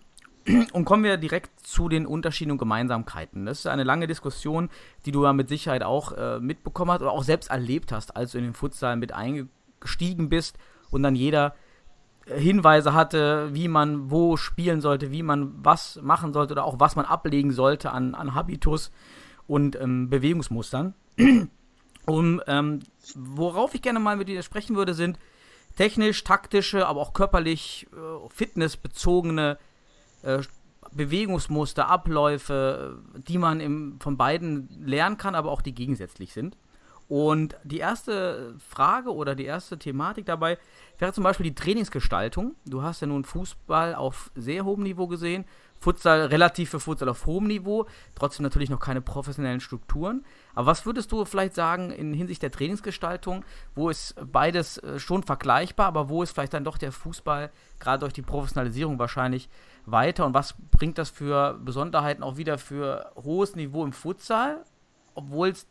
Und 0.73 0.85
kommen 0.85 1.05
wir 1.05 1.17
direkt 1.19 1.65
zu 1.67 1.89
den 1.89 2.07
Unterschieden 2.07 2.51
und 2.51 2.59
Gemeinsamkeiten. 2.59 3.47
Das 3.47 3.61
ist 3.61 3.67
eine 3.67 3.85
lange 3.85 4.07
Diskussion, 4.07 4.71
die 5.07 5.13
du 5.13 5.25
ja 5.25 5.33
mit 5.33 5.49
Sicherheit 5.49 5.83
auch 5.83 6.13
äh, 6.13 6.41
mitbekommen 6.41 6.91
hast 6.91 7.03
oder 7.03 7.13
auch 7.13 7.23
selbst 7.23 7.51
erlebt 7.51 7.93
hast, 7.93 8.17
als 8.17 8.33
du 8.33 8.39
in 8.39 8.45
den 8.45 8.55
Futsal 8.55 8.97
mit 8.97 9.13
eingestiegen 9.13 10.29
bist 10.29 10.59
und 10.91 11.03
dann 11.03 11.15
jeder 11.15 11.55
äh, 12.27 12.41
Hinweise 12.41 12.93
hatte, 12.93 13.51
wie 13.53 13.69
man 13.69 14.11
wo 14.11 14.37
spielen 14.37 14.81
sollte, 14.81 15.13
wie 15.13 15.23
man 15.23 15.53
was 15.65 16.01
machen 16.03 16.33
sollte 16.33 16.55
oder 16.55 16.65
auch 16.65 16.81
was 16.81 16.97
man 16.97 17.05
ablegen 17.05 17.53
sollte 17.53 17.93
an, 17.93 18.15
an 18.15 18.35
Habitus 18.35 18.91
und 19.47 19.81
ähm, 19.81 20.11
Bewegungsmustern. 20.11 20.95
Um, 22.05 22.43
ähm, 22.49 22.81
worauf 23.15 23.75
ich 23.75 23.83
gerne 23.83 24.01
mal 24.01 24.17
mit 24.17 24.27
dir 24.27 24.43
sprechen 24.43 24.75
würde, 24.75 24.93
sind 24.93 25.21
technisch, 25.77 26.25
taktische, 26.25 26.89
aber 26.89 27.01
auch 27.01 27.13
körperlich 27.13 27.87
äh, 27.93 28.29
fitnessbezogene 28.29 29.57
äh, 30.23 30.41
Bewegungsmuster, 30.93 31.89
Abläufe, 31.89 32.99
die 33.29 33.39
man 33.39 33.61
im, 33.61 33.99
von 34.01 34.17
beiden 34.17 34.69
lernen 34.85 35.17
kann, 35.17 35.35
aber 35.35 35.51
auch 35.51 35.63
die 35.63 35.75
gegensätzlich 35.75 36.33
sind. 36.33 36.57
Und 37.09 37.57
die 37.65 37.79
erste 37.79 38.55
Frage 38.71 39.15
oder 39.15 39.35
die 39.35 39.45
erste 39.45 39.79
Thematik 39.79 40.25
dabei 40.27 40.59
wäre 40.99 41.13
zum 41.13 41.25
Beispiel 41.25 41.45
die 41.45 41.55
Trainingsgestaltung. 41.55 42.55
Du 42.65 42.83
hast 42.83 43.01
ja 43.01 43.07
nun 43.07 43.25
Fußball 43.25 43.95
auf 43.95 44.31
sehr 44.35 44.65
hohem 44.65 44.83
Niveau 44.83 45.07
gesehen, 45.09 45.45
Futsal 45.79 46.27
relativ 46.27 46.71
für 46.71 46.81
Futsal 46.81 47.09
auf 47.09 47.27
hohem 47.27 47.49
Niveau, 47.49 47.87
trotzdem 48.15 48.45
natürlich 48.45 48.71
noch 48.71 48.79
keine 48.79 49.01
professionellen 49.01 49.61
Strukturen. 49.61 50.25
Aber 50.55 50.69
was 50.69 50.87
würdest 50.87 51.11
du 51.11 51.25
vielleicht 51.25 51.55
sagen 51.55 51.91
in 51.91 52.15
Hinsicht 52.15 52.41
der 52.41 52.53
Trainingsgestaltung, 52.53 53.45
wo 53.75 53.91
ist 53.91 54.15
beides 54.33 54.79
äh, 54.79 54.99
schon 54.99 55.25
vergleichbar, 55.25 55.89
aber 55.89 56.09
wo 56.09 56.23
ist 56.23 56.33
vielleicht 56.33 56.55
dann 56.55 56.65
doch 56.65 56.79
der 56.79 56.93
Fußball 56.93 57.51
gerade 57.81 58.01
durch 58.01 58.13
die 58.13 58.23
Professionalisierung 58.23 58.99
wahrscheinlich 59.01 59.51
weiter 59.85 60.27
und 60.27 60.35
was 60.35 60.55
bringt 60.71 60.99
das 60.99 61.11
für 61.11 61.59
Besonderheiten 61.65 62.23
auch 62.23 62.37
wieder 62.37 62.59
für 62.59 63.13
hohes 63.23 63.57
Niveau 63.57 63.85
im 63.85 63.93
Futsal, 63.93 64.65
obwohl 65.15 65.51
es 65.51 65.67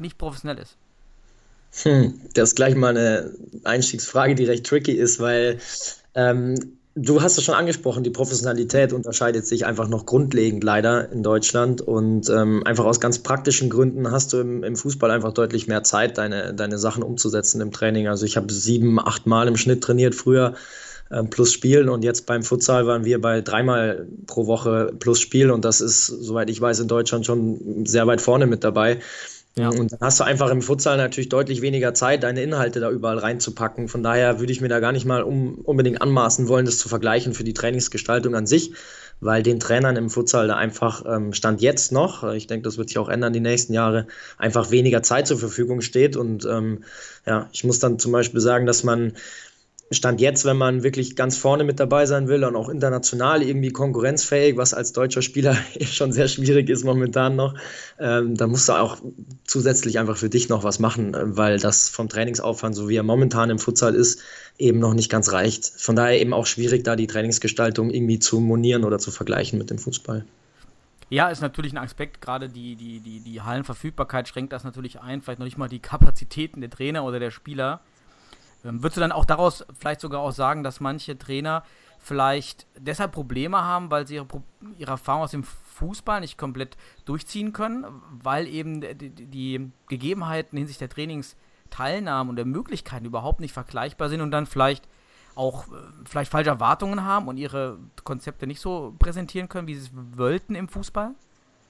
nicht 0.00 0.18
professionell 0.18 0.58
ist? 0.58 0.76
Hm, 1.82 2.20
das 2.34 2.50
ist 2.50 2.56
gleich 2.56 2.74
mal 2.74 2.96
eine 2.96 3.32
Einstiegsfrage, 3.64 4.34
die 4.34 4.44
recht 4.44 4.66
tricky 4.66 4.92
ist, 4.92 5.20
weil 5.20 5.58
ähm, 6.14 6.76
Du 6.98 7.20
hast 7.20 7.36
es 7.36 7.44
schon 7.44 7.54
angesprochen, 7.54 8.04
die 8.04 8.10
Professionalität 8.10 8.94
unterscheidet 8.94 9.46
sich 9.46 9.66
einfach 9.66 9.86
noch 9.86 10.06
grundlegend 10.06 10.64
leider 10.64 11.12
in 11.12 11.22
Deutschland 11.22 11.82
und 11.82 12.30
ähm, 12.30 12.62
einfach 12.64 12.86
aus 12.86 13.00
ganz 13.00 13.18
praktischen 13.18 13.68
Gründen 13.68 14.10
hast 14.10 14.32
du 14.32 14.38
im, 14.38 14.64
im, 14.64 14.76
Fußball 14.76 15.10
einfach 15.10 15.34
deutlich 15.34 15.66
mehr 15.66 15.82
Zeit, 15.82 16.16
deine, 16.16 16.54
deine 16.54 16.78
Sachen 16.78 17.02
umzusetzen 17.02 17.60
im 17.60 17.70
Training. 17.70 18.08
Also 18.08 18.24
ich 18.24 18.38
habe 18.38 18.50
sieben, 18.50 18.98
acht 18.98 19.26
Mal 19.26 19.46
im 19.46 19.58
Schnitt 19.58 19.84
trainiert 19.84 20.14
früher 20.14 20.54
plus 21.30 21.52
Spielen 21.52 21.88
und 21.88 22.02
jetzt 22.02 22.26
beim 22.26 22.42
Futsal 22.42 22.86
waren 22.86 23.04
wir 23.04 23.20
bei 23.20 23.40
dreimal 23.40 24.06
pro 24.26 24.46
Woche 24.46 24.92
plus 24.98 25.20
Spiel 25.20 25.50
und 25.50 25.64
das 25.64 25.80
ist, 25.80 26.06
soweit 26.06 26.50
ich 26.50 26.60
weiß, 26.60 26.80
in 26.80 26.88
Deutschland 26.88 27.26
schon 27.26 27.86
sehr 27.86 28.06
weit 28.06 28.20
vorne 28.20 28.46
mit 28.46 28.64
dabei. 28.64 28.98
Ja. 29.58 29.70
Und 29.70 29.90
dann 29.90 30.00
hast 30.02 30.20
du 30.20 30.24
einfach 30.24 30.50
im 30.50 30.60
Futsal 30.60 30.98
natürlich 30.98 31.30
deutlich 31.30 31.62
weniger 31.62 31.94
Zeit, 31.94 32.24
deine 32.24 32.42
Inhalte 32.42 32.78
da 32.78 32.90
überall 32.90 33.16
reinzupacken. 33.16 33.88
Von 33.88 34.02
daher 34.02 34.38
würde 34.38 34.52
ich 34.52 34.60
mir 34.60 34.68
da 34.68 34.80
gar 34.80 34.92
nicht 34.92 35.06
mal 35.06 35.22
um, 35.22 35.54
unbedingt 35.60 36.02
anmaßen 36.02 36.46
wollen, 36.48 36.66
das 36.66 36.76
zu 36.76 36.90
vergleichen 36.90 37.32
für 37.32 37.44
die 37.44 37.54
Trainingsgestaltung 37.54 38.34
an 38.34 38.46
sich, 38.46 38.72
weil 39.20 39.42
den 39.42 39.58
Trainern 39.58 39.96
im 39.96 40.10
Futsal 40.10 40.48
da 40.48 40.56
einfach 40.56 41.04
ähm, 41.06 41.32
Stand 41.32 41.62
jetzt 41.62 41.90
noch, 41.90 42.34
ich 42.34 42.48
denke, 42.48 42.64
das 42.64 42.76
wird 42.76 42.90
sich 42.90 42.98
auch 42.98 43.08
ändern 43.08 43.32
die 43.32 43.40
nächsten 43.40 43.72
Jahre, 43.72 44.08
einfach 44.36 44.70
weniger 44.70 45.02
Zeit 45.02 45.26
zur 45.26 45.38
Verfügung 45.38 45.80
steht. 45.80 46.18
Und 46.18 46.44
ähm, 46.44 46.84
ja, 47.24 47.48
ich 47.50 47.64
muss 47.64 47.78
dann 47.78 47.98
zum 47.98 48.12
Beispiel 48.12 48.42
sagen, 48.42 48.66
dass 48.66 48.84
man 48.84 49.14
Stand 49.92 50.20
jetzt, 50.20 50.44
wenn 50.44 50.56
man 50.56 50.82
wirklich 50.82 51.14
ganz 51.14 51.36
vorne 51.36 51.62
mit 51.62 51.78
dabei 51.78 52.06
sein 52.06 52.26
will 52.26 52.44
und 52.44 52.56
auch 52.56 52.68
international 52.68 53.42
irgendwie 53.42 53.70
konkurrenzfähig, 53.70 54.56
was 54.56 54.74
als 54.74 54.92
deutscher 54.92 55.22
Spieler 55.22 55.56
schon 55.80 56.12
sehr 56.12 56.26
schwierig 56.26 56.68
ist 56.68 56.84
momentan 56.84 57.36
noch, 57.36 57.54
ähm, 58.00 58.36
dann 58.36 58.50
musst 58.50 58.68
du 58.68 58.72
auch 58.72 58.98
zusätzlich 59.44 59.98
einfach 60.00 60.16
für 60.16 60.28
dich 60.28 60.48
noch 60.48 60.64
was 60.64 60.80
machen, 60.80 61.14
äh, 61.14 61.36
weil 61.36 61.60
das 61.60 61.88
vom 61.88 62.08
Trainingsaufwand, 62.08 62.74
so 62.74 62.88
wie 62.88 62.96
er 62.96 63.04
momentan 63.04 63.48
im 63.50 63.60
Futsal 63.60 63.94
ist, 63.94 64.20
eben 64.58 64.80
noch 64.80 64.94
nicht 64.94 65.10
ganz 65.10 65.32
reicht. 65.32 65.66
Von 65.76 65.94
daher 65.94 66.20
eben 66.20 66.32
auch 66.32 66.46
schwierig, 66.46 66.82
da 66.82 66.96
die 66.96 67.06
Trainingsgestaltung 67.06 67.90
irgendwie 67.90 68.18
zu 68.18 68.40
monieren 68.40 68.84
oder 68.84 68.98
zu 68.98 69.12
vergleichen 69.12 69.56
mit 69.58 69.70
dem 69.70 69.78
Fußball. 69.78 70.24
Ja, 71.08 71.28
ist 71.28 71.40
natürlich 71.40 71.72
ein 71.72 71.78
Aspekt, 71.78 72.20
gerade 72.20 72.48
die, 72.48 72.74
die, 72.74 72.98
die, 72.98 73.20
die 73.20 73.40
Hallenverfügbarkeit 73.40 74.26
schränkt 74.26 74.52
das 74.52 74.64
natürlich 74.64 75.00
ein, 75.00 75.22
vielleicht 75.22 75.38
noch 75.38 75.46
nicht 75.46 75.58
mal 75.58 75.68
die 75.68 75.78
Kapazitäten 75.78 76.60
der 76.60 76.70
Trainer 76.70 77.04
oder 77.04 77.20
der 77.20 77.30
Spieler. 77.30 77.80
Ähm, 78.66 78.82
würdest 78.82 78.96
du 78.96 79.00
dann 79.00 79.12
auch 79.12 79.24
daraus 79.24 79.64
vielleicht 79.78 80.00
sogar 80.00 80.20
auch 80.20 80.32
sagen, 80.32 80.62
dass 80.62 80.80
manche 80.80 81.18
Trainer 81.18 81.62
vielleicht 81.98 82.66
deshalb 82.78 83.12
Probleme 83.12 83.62
haben, 83.62 83.90
weil 83.90 84.06
sie 84.06 84.16
ihre, 84.16 84.26
ihre 84.78 84.92
Erfahrung 84.92 85.22
aus 85.22 85.30
dem 85.30 85.44
Fußball 85.44 86.20
nicht 86.20 86.38
komplett 86.38 86.76
durchziehen 87.04 87.52
können, 87.52 87.86
weil 88.22 88.46
eben 88.46 88.80
die, 88.80 89.10
die 89.10 89.70
Gegebenheiten 89.88 90.56
hinsichtlich 90.56 90.88
der 90.88 90.94
Trainingsteilnahme 90.94 92.30
und 92.30 92.36
der 92.36 92.44
Möglichkeiten 92.44 93.06
überhaupt 93.06 93.40
nicht 93.40 93.52
vergleichbar 93.52 94.08
sind 94.08 94.20
und 94.20 94.30
dann 94.30 94.46
vielleicht 94.46 94.88
auch 95.34 95.68
äh, 95.68 95.76
vielleicht 96.04 96.30
falsche 96.30 96.50
Erwartungen 96.50 97.04
haben 97.04 97.28
und 97.28 97.36
ihre 97.36 97.78
Konzepte 98.04 98.46
nicht 98.46 98.60
so 98.60 98.94
präsentieren 98.98 99.48
können, 99.48 99.68
wie 99.68 99.74
sie 99.74 99.86
es 99.86 100.18
wollten 100.18 100.54
im 100.54 100.68
Fußball? 100.68 101.14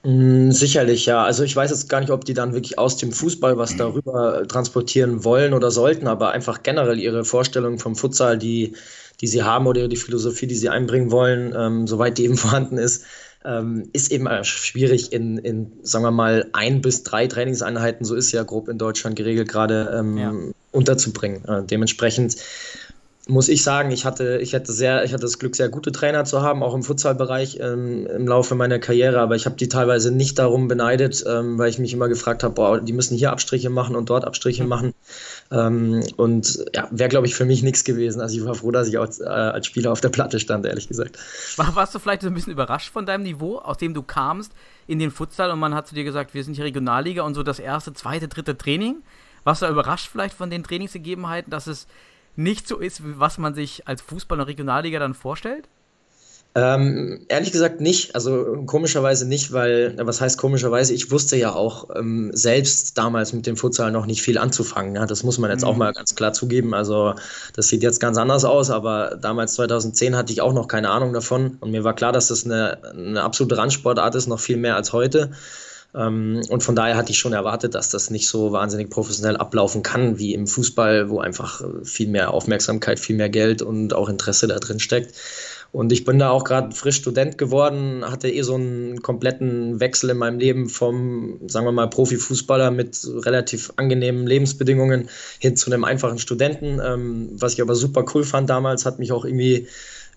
Mm, 0.03 0.51
sicherlich, 0.51 1.05
ja. 1.05 1.23
Also 1.23 1.43
ich 1.43 1.55
weiß 1.55 1.71
jetzt 1.71 1.89
gar 1.89 1.99
nicht, 1.99 2.11
ob 2.11 2.25
die 2.25 2.33
dann 2.33 2.53
wirklich 2.53 2.77
aus 2.77 2.97
dem 2.97 3.11
Fußball 3.11 3.57
was 3.57 3.75
darüber 3.77 4.47
transportieren 4.47 5.23
wollen 5.23 5.53
oder 5.53 5.71
sollten, 5.71 6.07
aber 6.07 6.31
einfach 6.31 6.63
generell 6.63 6.99
ihre 6.99 7.25
Vorstellung 7.25 7.79
vom 7.79 7.95
Futsal, 7.95 8.37
die, 8.37 8.73
die 9.21 9.27
sie 9.27 9.43
haben 9.43 9.67
oder 9.67 9.87
die 9.87 9.97
Philosophie, 9.97 10.47
die 10.47 10.55
sie 10.55 10.69
einbringen 10.69 11.11
wollen, 11.11 11.53
ähm, 11.57 11.87
soweit 11.87 12.17
die 12.17 12.23
eben 12.25 12.37
vorhanden 12.37 12.77
ist, 12.77 13.05
ähm, 13.45 13.89
ist 13.93 14.11
eben 14.11 14.27
schwierig 14.43 15.13
in, 15.13 15.37
in, 15.37 15.71
sagen 15.81 16.03
wir 16.03 16.11
mal, 16.11 16.49
ein 16.53 16.81
bis 16.81 17.03
drei 17.03 17.27
Trainingseinheiten, 17.27 18.05
so 18.05 18.15
ist 18.15 18.31
ja 18.31 18.43
grob 18.43 18.67
in 18.67 18.77
Deutschland 18.77 19.15
geregelt, 19.15 19.47
gerade 19.47 19.95
ähm, 19.97 20.17
ja. 20.17 20.33
unterzubringen. 20.71 21.45
Äh, 21.45 21.63
dementsprechend 21.63 22.35
muss 23.27 23.49
ich 23.49 23.63
sagen, 23.63 23.91
ich 23.91 24.05
hatte, 24.05 24.39
ich 24.41 24.55
hatte 24.55 24.71
sehr, 24.71 25.03
ich 25.03 25.13
hatte 25.13 25.21
das 25.21 25.39
Glück, 25.39 25.55
sehr 25.55 25.69
gute 25.69 25.91
Trainer 25.91 26.25
zu 26.25 26.41
haben, 26.41 26.63
auch 26.63 26.73
im 26.73 26.83
Futsalbereich 26.83 27.59
ähm, 27.61 28.07
im 28.07 28.27
Laufe 28.27 28.55
meiner 28.55 28.79
Karriere, 28.79 29.19
aber 29.19 29.35
ich 29.35 29.45
habe 29.45 29.55
die 29.55 29.67
teilweise 29.67 30.11
nicht 30.11 30.39
darum 30.39 30.67
beneidet, 30.67 31.23
ähm, 31.27 31.57
weil 31.57 31.69
ich 31.69 31.79
mich 31.79 31.93
immer 31.93 32.07
gefragt 32.07 32.43
habe, 32.43 32.53
boah, 32.53 32.79
die 32.79 32.93
müssen 32.93 33.17
hier 33.17 33.31
Abstriche 33.31 33.69
machen 33.69 33.95
und 33.95 34.09
dort 34.09 34.25
Abstriche 34.25 34.63
mhm. 34.63 34.69
machen. 34.69 34.93
Ähm, 35.51 36.03
und 36.15 36.65
ja, 36.73 36.87
wäre, 36.91 37.09
glaube 37.09 37.27
ich, 37.27 37.35
für 37.35 37.45
mich 37.45 37.63
nichts 37.63 37.83
gewesen. 37.83 38.21
Also 38.21 38.37
ich 38.37 38.45
war 38.45 38.55
froh, 38.55 38.71
dass 38.71 38.87
ich 38.87 38.97
auch, 38.97 39.07
äh, 39.19 39.23
als 39.25 39.67
Spieler 39.67 39.91
auf 39.91 40.01
der 40.01 40.09
Platte 40.09 40.39
stand, 40.39 40.65
ehrlich 40.65 40.87
gesagt. 40.87 41.17
War, 41.57 41.75
warst 41.75 41.95
du 41.95 41.99
vielleicht 41.99 42.21
so 42.21 42.27
ein 42.27 42.33
bisschen 42.33 42.53
überrascht 42.53 42.91
von 42.91 43.05
deinem 43.05 43.23
Niveau, 43.23 43.57
aus 43.57 43.77
dem 43.77 43.93
du 43.93 44.03
kamst 44.03 44.51
in 44.87 44.99
den 44.99 45.11
Futsal 45.11 45.51
und 45.51 45.59
man 45.59 45.73
hat 45.75 45.87
zu 45.87 45.95
dir 45.95 46.03
gesagt, 46.03 46.33
wir 46.33 46.43
sind 46.43 46.53
hier 46.53 46.65
Regionalliga 46.65 47.23
und 47.23 47.33
so 47.33 47.43
das 47.43 47.59
erste, 47.59 47.93
zweite, 47.93 48.27
dritte 48.27 48.57
Training? 48.57 49.03
Warst 49.43 49.61
du 49.61 49.67
überrascht 49.67 50.09
vielleicht 50.11 50.35
von 50.35 50.49
den 50.49 50.63
Trainingsgegebenheiten, 50.63 51.51
dass 51.51 51.67
es 51.67 51.87
nicht 52.37 52.67
so 52.67 52.77
ist, 52.77 53.01
was 53.03 53.37
man 53.37 53.53
sich 53.53 53.87
als 53.87 54.01
Fußball 54.01 54.37
der 54.37 54.47
Regionalliga 54.47 54.99
dann 54.99 55.13
vorstellt? 55.13 55.67
Ähm, 56.57 57.19
ehrlich 57.27 57.51
gesagt 57.51 57.81
nicht. 57.81 58.15
Also 58.15 58.63
komischerweise 58.65 59.27
nicht, 59.27 59.53
weil, 59.53 59.95
was 60.01 60.21
heißt 60.21 60.39
komischerweise? 60.39 60.91
Ich 60.93 61.11
wusste 61.11 61.35
ja 61.35 61.53
auch 61.53 61.89
ähm, 61.95 62.31
selbst 62.33 62.97
damals 62.97 63.31
mit 63.31 63.45
dem 63.45 63.57
Futsal 63.57 63.91
noch 63.91 64.07
nicht 64.07 64.23
viel 64.23 64.39
anzufangen. 64.39 64.95
Ja? 64.95 65.05
Das 65.05 65.21
muss 65.21 65.37
man 65.37 65.51
jetzt 65.51 65.61
mhm. 65.61 65.67
auch 65.67 65.75
mal 65.75 65.93
ganz 65.93 66.15
klar 66.15 66.33
zugeben. 66.33 66.73
Also 66.73 67.13
das 67.55 67.67
sieht 67.67 67.83
jetzt 67.83 67.99
ganz 67.99 68.17
anders 68.17 68.43
aus, 68.43 68.71
aber 68.71 69.19
damals 69.21 69.53
2010 69.53 70.15
hatte 70.15 70.33
ich 70.33 70.41
auch 70.41 70.53
noch 70.53 70.67
keine 70.67 70.89
Ahnung 70.89 71.13
davon. 71.13 71.57
Und 71.59 71.69
mir 71.69 71.83
war 71.83 71.93
klar, 71.93 72.11
dass 72.11 72.29
das 72.29 72.45
eine, 72.45 72.83
eine 72.91 73.21
absolute 73.21 73.55
Randsportart 73.55 74.15
ist, 74.15 74.25
noch 74.25 74.39
viel 74.39 74.57
mehr 74.57 74.75
als 74.75 74.93
heute. 74.93 75.29
Ähm, 75.95 76.41
und 76.49 76.63
von 76.63 76.75
daher 76.75 76.95
hatte 76.95 77.11
ich 77.11 77.19
schon 77.19 77.33
erwartet, 77.33 77.75
dass 77.75 77.89
das 77.89 78.09
nicht 78.09 78.27
so 78.27 78.51
wahnsinnig 78.51 78.89
professionell 78.89 79.37
ablaufen 79.37 79.83
kann 79.83 80.17
wie 80.19 80.33
im 80.33 80.47
Fußball, 80.47 81.09
wo 81.09 81.19
einfach 81.19 81.61
äh, 81.61 81.85
viel 81.85 82.07
mehr 82.07 82.33
Aufmerksamkeit, 82.33 82.99
viel 82.99 83.15
mehr 83.15 83.29
Geld 83.29 83.61
und 83.61 83.93
auch 83.93 84.09
Interesse 84.09 84.47
da 84.47 84.59
drin 84.59 84.79
steckt. 84.79 85.13
Und 85.71 85.91
ich 85.91 86.05
bin 86.05 86.17
da 86.17 86.29
auch 86.29 86.43
gerade 86.43 86.73
frisch 86.73 86.95
Student 86.95 87.37
geworden, 87.37 88.03
hatte 88.05 88.29
eh 88.29 88.41
so 88.41 88.55
einen 88.55 89.01
kompletten 89.01 89.79
Wechsel 89.79 90.09
in 90.09 90.17
meinem 90.17 90.39
Leben 90.39 90.69
vom, 90.69 91.39
sagen 91.47 91.65
wir 91.65 91.71
mal, 91.71 91.89
Profifußballer 91.89 92.71
mit 92.71 93.05
relativ 93.25 93.73
angenehmen 93.75 94.25
Lebensbedingungen 94.25 95.09
hin 95.39 95.57
zu 95.57 95.69
einem 95.69 95.83
einfachen 95.83 96.19
Studenten. 96.19 96.79
Ähm, 96.83 97.29
was 97.33 97.53
ich 97.53 97.61
aber 97.61 97.75
super 97.75 98.05
cool 98.13 98.23
fand 98.23 98.49
damals, 98.49 98.85
hat 98.85 98.99
mich 98.99 99.11
auch 99.11 99.25
irgendwie 99.25 99.67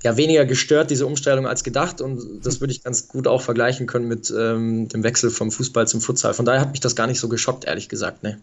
ja, 0.03 0.17
weniger 0.17 0.47
gestört, 0.47 0.91
diese 0.91 1.07
Umstellung, 1.07 1.47
als 1.47 1.63
gedacht. 1.63 2.01
Und 2.01 2.45
das 2.45 2.61
würde 2.61 2.73
ich 2.73 2.83
ganz 2.83 3.09
gut 3.09 3.27
auch 3.27 3.43
vergleichen 3.43 3.87
können 3.87 4.09
mit 4.09 4.33
ähm, 4.37 4.89
dem 4.89 5.03
Wechsel 5.03 5.31
vom 5.31 5.51
Fußball 5.51 5.87
zum 5.87 6.01
Futsal. 6.01 6.35
Von 6.35 6.45
daher 6.45 6.61
hat 6.61 6.71
mich 6.71 6.81
das 6.81 6.97
gar 6.97 7.07
nicht 7.07 7.21
so 7.21 7.29
geschockt, 7.29 7.65
ehrlich 7.65 7.89
gesagt. 7.89 8.23
Ne? 8.23 8.41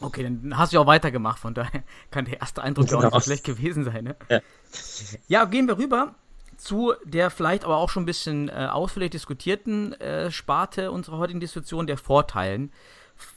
Okay, 0.00 0.22
dann 0.22 0.58
hast 0.58 0.72
du 0.72 0.76
ja 0.76 0.82
auch 0.82 0.86
weitergemacht, 0.86 1.38
von 1.38 1.54
daher 1.54 1.82
kann 2.10 2.26
der 2.26 2.40
erste 2.40 2.62
Eindruck 2.62 2.90
ja 2.90 2.98
auch 2.98 3.02
nicht 3.02 3.14
so 3.14 3.20
schlecht 3.20 3.44
gewesen 3.44 3.84
sein. 3.84 4.04
Ne? 4.04 4.16
Ja. 4.28 4.40
ja, 5.28 5.44
gehen 5.46 5.66
wir 5.66 5.78
rüber 5.78 6.14
zu 6.56 6.94
der 7.04 7.30
vielleicht 7.30 7.64
aber 7.64 7.76
auch 7.76 7.90
schon 7.90 8.04
ein 8.04 8.06
bisschen 8.06 8.48
äh, 8.48 8.68
ausführlich 8.70 9.10
diskutierten 9.10 9.92
äh, 9.94 10.30
Sparte 10.30 10.90
unserer 10.90 11.18
heutigen 11.18 11.40
Diskussion, 11.40 11.86
der 11.86 11.98
Vorteilen 11.98 12.72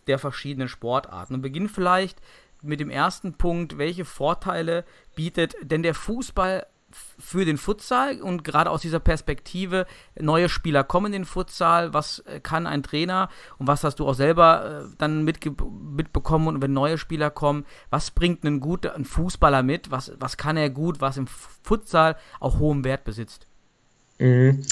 der 0.07 0.19
verschiedenen 0.19 0.67
Sportarten. 0.67 1.33
Und 1.33 1.41
beginnen 1.41 1.69
vielleicht 1.69 2.19
mit 2.61 2.79
dem 2.79 2.89
ersten 2.89 3.33
Punkt, 3.33 3.77
welche 3.77 4.05
Vorteile 4.05 4.83
bietet 5.15 5.55
denn 5.61 5.83
der 5.83 5.95
Fußball 5.95 6.65
für 6.91 7.45
den 7.45 7.57
Futsal 7.57 8.21
und 8.21 8.43
gerade 8.43 8.69
aus 8.69 8.81
dieser 8.81 8.99
Perspektive, 8.99 9.85
neue 10.19 10.49
Spieler 10.49 10.83
kommen 10.83 11.07
in 11.07 11.11
den 11.21 11.25
Futsal, 11.25 11.93
was 11.93 12.19
äh, 12.19 12.39
kann 12.39 12.65
ein 12.67 12.83
Trainer 12.83 13.29
und 13.57 13.67
was 13.67 13.83
hast 13.83 13.99
du 13.99 14.07
auch 14.07 14.13
selber 14.13 14.85
äh, 14.89 14.95
dann 14.97 15.23
mitbekommen 15.23 16.47
und 16.47 16.61
wenn 16.61 16.73
neue 16.73 16.97
Spieler 16.97 17.29
kommen, 17.29 17.65
was 17.89 18.11
bringt 18.11 18.43
ein 18.43 18.59
guter 18.59 18.95
ein 18.95 19.05
Fußballer 19.05 19.63
mit, 19.63 19.91
was, 19.91 20.11
was 20.19 20.37
kann 20.37 20.57
er 20.57 20.69
gut, 20.69 21.01
was 21.01 21.17
im 21.17 21.27
Futsal 21.27 22.15
auch 22.39 22.59
hohen 22.59 22.83
Wert 22.83 23.03
besitzt? 23.03 23.45
Mhm. 24.19 24.63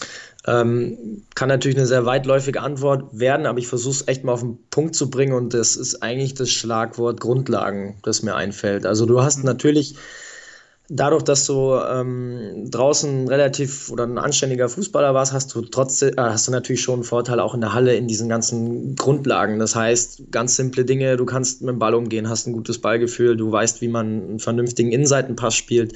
Ähm, 0.45 1.24
kann 1.36 1.50
natürlich 1.50 1.77
eine 1.77 1.88
sehr 1.88 2.05
weitläufige 2.05 2.62
Antwort 2.62 3.17
werden, 3.17 3.45
aber 3.45 3.59
ich 3.59 3.67
versuche 3.67 3.95
es 3.95 4.07
echt 4.07 4.24
mal 4.24 4.33
auf 4.33 4.41
den 4.41 4.57
Punkt 4.69 4.95
zu 4.95 5.09
bringen 5.09 5.33
und 5.33 5.53
das 5.53 5.75
ist 5.75 6.03
eigentlich 6.03 6.33
das 6.33 6.50
Schlagwort 6.50 7.19
Grundlagen, 7.19 7.97
das 8.03 8.24
mir 8.24 8.36
einfällt. 8.36 8.86
Also 8.86 9.05
du 9.05 9.21
hast 9.21 9.39
mhm. 9.39 9.45
natürlich 9.45 9.95
dadurch, 10.89 11.24
dass 11.24 11.46
du 11.46 11.75
ähm, 11.75 12.70
draußen 12.70 13.27
relativ 13.27 13.89
oder 13.89 14.06
ein 14.06 14.17
anständiger 14.17 14.70
Fußballer 14.70 15.13
warst, 15.13 15.34
hast 15.34 15.53
du 15.53 15.62
trotzdem, 15.62 16.13
äh, 16.17 16.22
hast 16.22 16.48
du 16.48 16.51
natürlich 16.51 16.82
schon 16.82 16.96
einen 16.96 17.03
Vorteil 17.03 17.39
auch 17.39 17.53
in 17.53 17.62
der 17.62 17.74
Halle 17.74 17.96
in 17.96 18.08
diesen 18.08 18.29
ganzen 18.29 18.96
Grundlagen. 18.96 19.60
Das 19.60 19.75
heißt, 19.75 20.32
ganz 20.32 20.56
simple 20.56 20.86
Dinge, 20.86 21.17
du 21.17 21.25
kannst 21.25 21.62
mit 21.62 21.70
dem 21.70 21.79
Ball 21.79 21.94
umgehen, 21.94 22.29
hast 22.29 22.48
ein 22.48 22.53
gutes 22.53 22.79
Ballgefühl, 22.79 23.36
du 23.36 23.51
weißt, 23.51 23.82
wie 23.82 23.89
man 23.89 24.06
einen 24.08 24.39
vernünftigen 24.39 24.91
Innenseitenpass 24.91 25.56
spielt. 25.56 25.94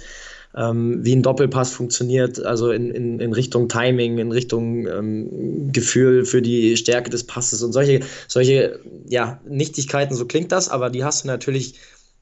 Ähm, 0.54 1.06
wie 1.06 1.16
ein 1.16 1.24
Doppelpass 1.24 1.72
funktioniert, 1.72 2.44
also 2.44 2.72
in, 2.72 2.92
in, 2.92 3.22
in 3.22 3.32
Richtung 3.32 3.70
Timing, 3.70 4.18
in 4.18 4.34
Richtung 4.34 4.86
ähm, 4.86 5.72
Gefühl 5.72 6.26
für 6.26 6.42
die 6.42 6.76
Stärke 6.76 7.10
des 7.10 7.24
Passes 7.24 7.64
und 7.64 7.72
solche, 7.72 8.02
solche 8.28 8.82
ja, 9.08 9.40
Nichtigkeiten, 9.48 10.14
so 10.14 10.26
klingt 10.26 10.52
das, 10.52 10.68
aber 10.68 10.90
die 10.90 11.06
hast 11.06 11.24
du 11.24 11.28
natürlich 11.28 11.76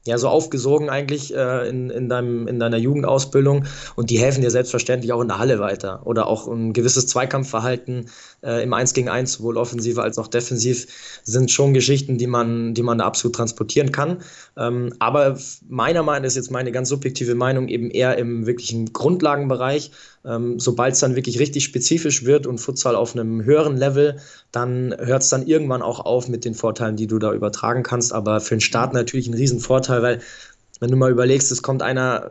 ja, 0.06 0.16
so 0.16 0.28
aufgesogen 0.28 0.88
eigentlich 0.88 1.34
äh, 1.34 1.68
in, 1.68 1.90
in, 1.90 2.08
deinem, 2.08 2.48
in 2.48 2.58
deiner 2.58 2.78
Jugendausbildung. 2.78 3.66
Und 3.96 4.08
die 4.08 4.18
helfen 4.18 4.40
dir 4.40 4.50
selbstverständlich 4.50 5.12
auch 5.12 5.20
in 5.20 5.28
der 5.28 5.38
Halle 5.38 5.58
weiter. 5.58 6.06
Oder 6.06 6.26
auch 6.26 6.48
ein 6.48 6.72
gewisses 6.72 7.06
Zweikampfverhalten 7.06 8.08
äh, 8.42 8.62
im 8.62 8.72
1 8.72 8.94
gegen 8.94 9.10
1, 9.10 9.34
sowohl 9.34 9.58
offensiv 9.58 9.98
als 9.98 10.16
auch 10.16 10.28
defensiv, 10.28 10.86
sind 11.22 11.50
schon 11.50 11.74
Geschichten, 11.74 12.16
die 12.16 12.26
man, 12.26 12.72
die 12.72 12.82
man 12.82 12.98
da 12.98 13.04
absolut 13.04 13.34
transportieren 13.36 13.92
kann. 13.92 14.22
Ähm, 14.56 14.94
aber 15.00 15.38
meiner 15.68 16.02
Meinung 16.02 16.24
ist 16.24 16.36
jetzt 16.36 16.50
meine 16.50 16.72
ganz 16.72 16.88
subjektive 16.88 17.34
Meinung 17.34 17.68
eben 17.68 17.90
eher 17.90 18.16
im 18.16 18.46
wirklichen 18.46 18.94
Grundlagenbereich, 18.94 19.90
ähm, 20.24 20.58
Sobald 20.58 20.94
es 20.94 21.00
dann 21.00 21.16
wirklich 21.16 21.38
richtig 21.38 21.64
spezifisch 21.64 22.24
wird 22.24 22.46
und 22.46 22.58
Futsal 22.58 22.94
auf 22.94 23.14
einem 23.14 23.44
höheren 23.44 23.76
Level, 23.76 24.18
dann 24.52 24.94
hört 24.98 25.22
es 25.22 25.30
dann 25.30 25.46
irgendwann 25.46 25.82
auch 25.82 26.00
auf 26.00 26.28
mit 26.28 26.44
den 26.44 26.54
Vorteilen, 26.54 26.96
die 26.96 27.06
du 27.06 27.18
da 27.18 27.32
übertragen 27.32 27.82
kannst. 27.82 28.12
Aber 28.12 28.40
für 28.40 28.54
den 28.54 28.60
Start 28.60 28.92
natürlich 28.92 29.28
ein 29.28 29.34
Riesenvorteil, 29.34 30.02
weil 30.02 30.20
wenn 30.80 30.90
du 30.90 30.96
mal 30.96 31.10
überlegst, 31.10 31.52
es 31.52 31.62
kommt 31.62 31.82
einer, 31.82 32.30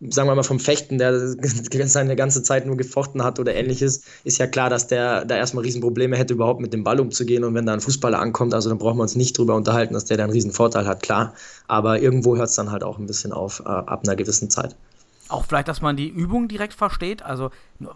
sagen 0.00 0.28
wir 0.28 0.34
mal 0.34 0.42
vom 0.42 0.58
Fechten, 0.58 0.98
der 0.98 1.18
seine 1.86 2.16
ganze 2.16 2.42
Zeit 2.42 2.66
nur 2.66 2.76
gefochten 2.76 3.22
hat 3.22 3.38
oder 3.38 3.54
ähnliches, 3.54 4.02
ist 4.24 4.38
ja 4.38 4.46
klar, 4.46 4.70
dass 4.70 4.86
der 4.86 5.24
da 5.26 5.36
erstmal 5.36 5.64
Riesenprobleme 5.64 6.16
hätte, 6.16 6.34
überhaupt 6.34 6.60
mit 6.60 6.72
dem 6.72 6.82
Ball 6.82 6.98
umzugehen. 6.98 7.44
Und 7.44 7.54
wenn 7.54 7.66
da 7.66 7.74
ein 7.74 7.80
Fußballer 7.80 8.18
ankommt, 8.18 8.54
also 8.54 8.70
dann 8.70 8.78
brauchen 8.78 8.98
wir 8.98 9.02
uns 9.02 9.16
nicht 9.16 9.36
drüber 9.36 9.54
unterhalten, 9.54 9.94
dass 9.94 10.06
der 10.06 10.16
da 10.16 10.24
einen 10.24 10.32
Riesenvorteil 10.32 10.86
hat, 10.86 11.02
klar. 11.02 11.34
Aber 11.68 12.00
irgendwo 12.00 12.36
hört 12.36 12.48
es 12.48 12.54
dann 12.54 12.70
halt 12.70 12.84
auch 12.84 12.98
ein 12.98 13.06
bisschen 13.06 13.32
auf, 13.32 13.60
äh, 13.60 13.68
ab 13.68 14.02
einer 14.04 14.16
gewissen 14.16 14.50
Zeit. 14.50 14.76
Auch 15.34 15.44
vielleicht, 15.44 15.66
dass 15.66 15.80
man 15.80 15.96
die 15.96 16.08
Übungen 16.08 16.46
direkt 16.46 16.74
versteht. 16.74 17.22
Also, 17.22 17.50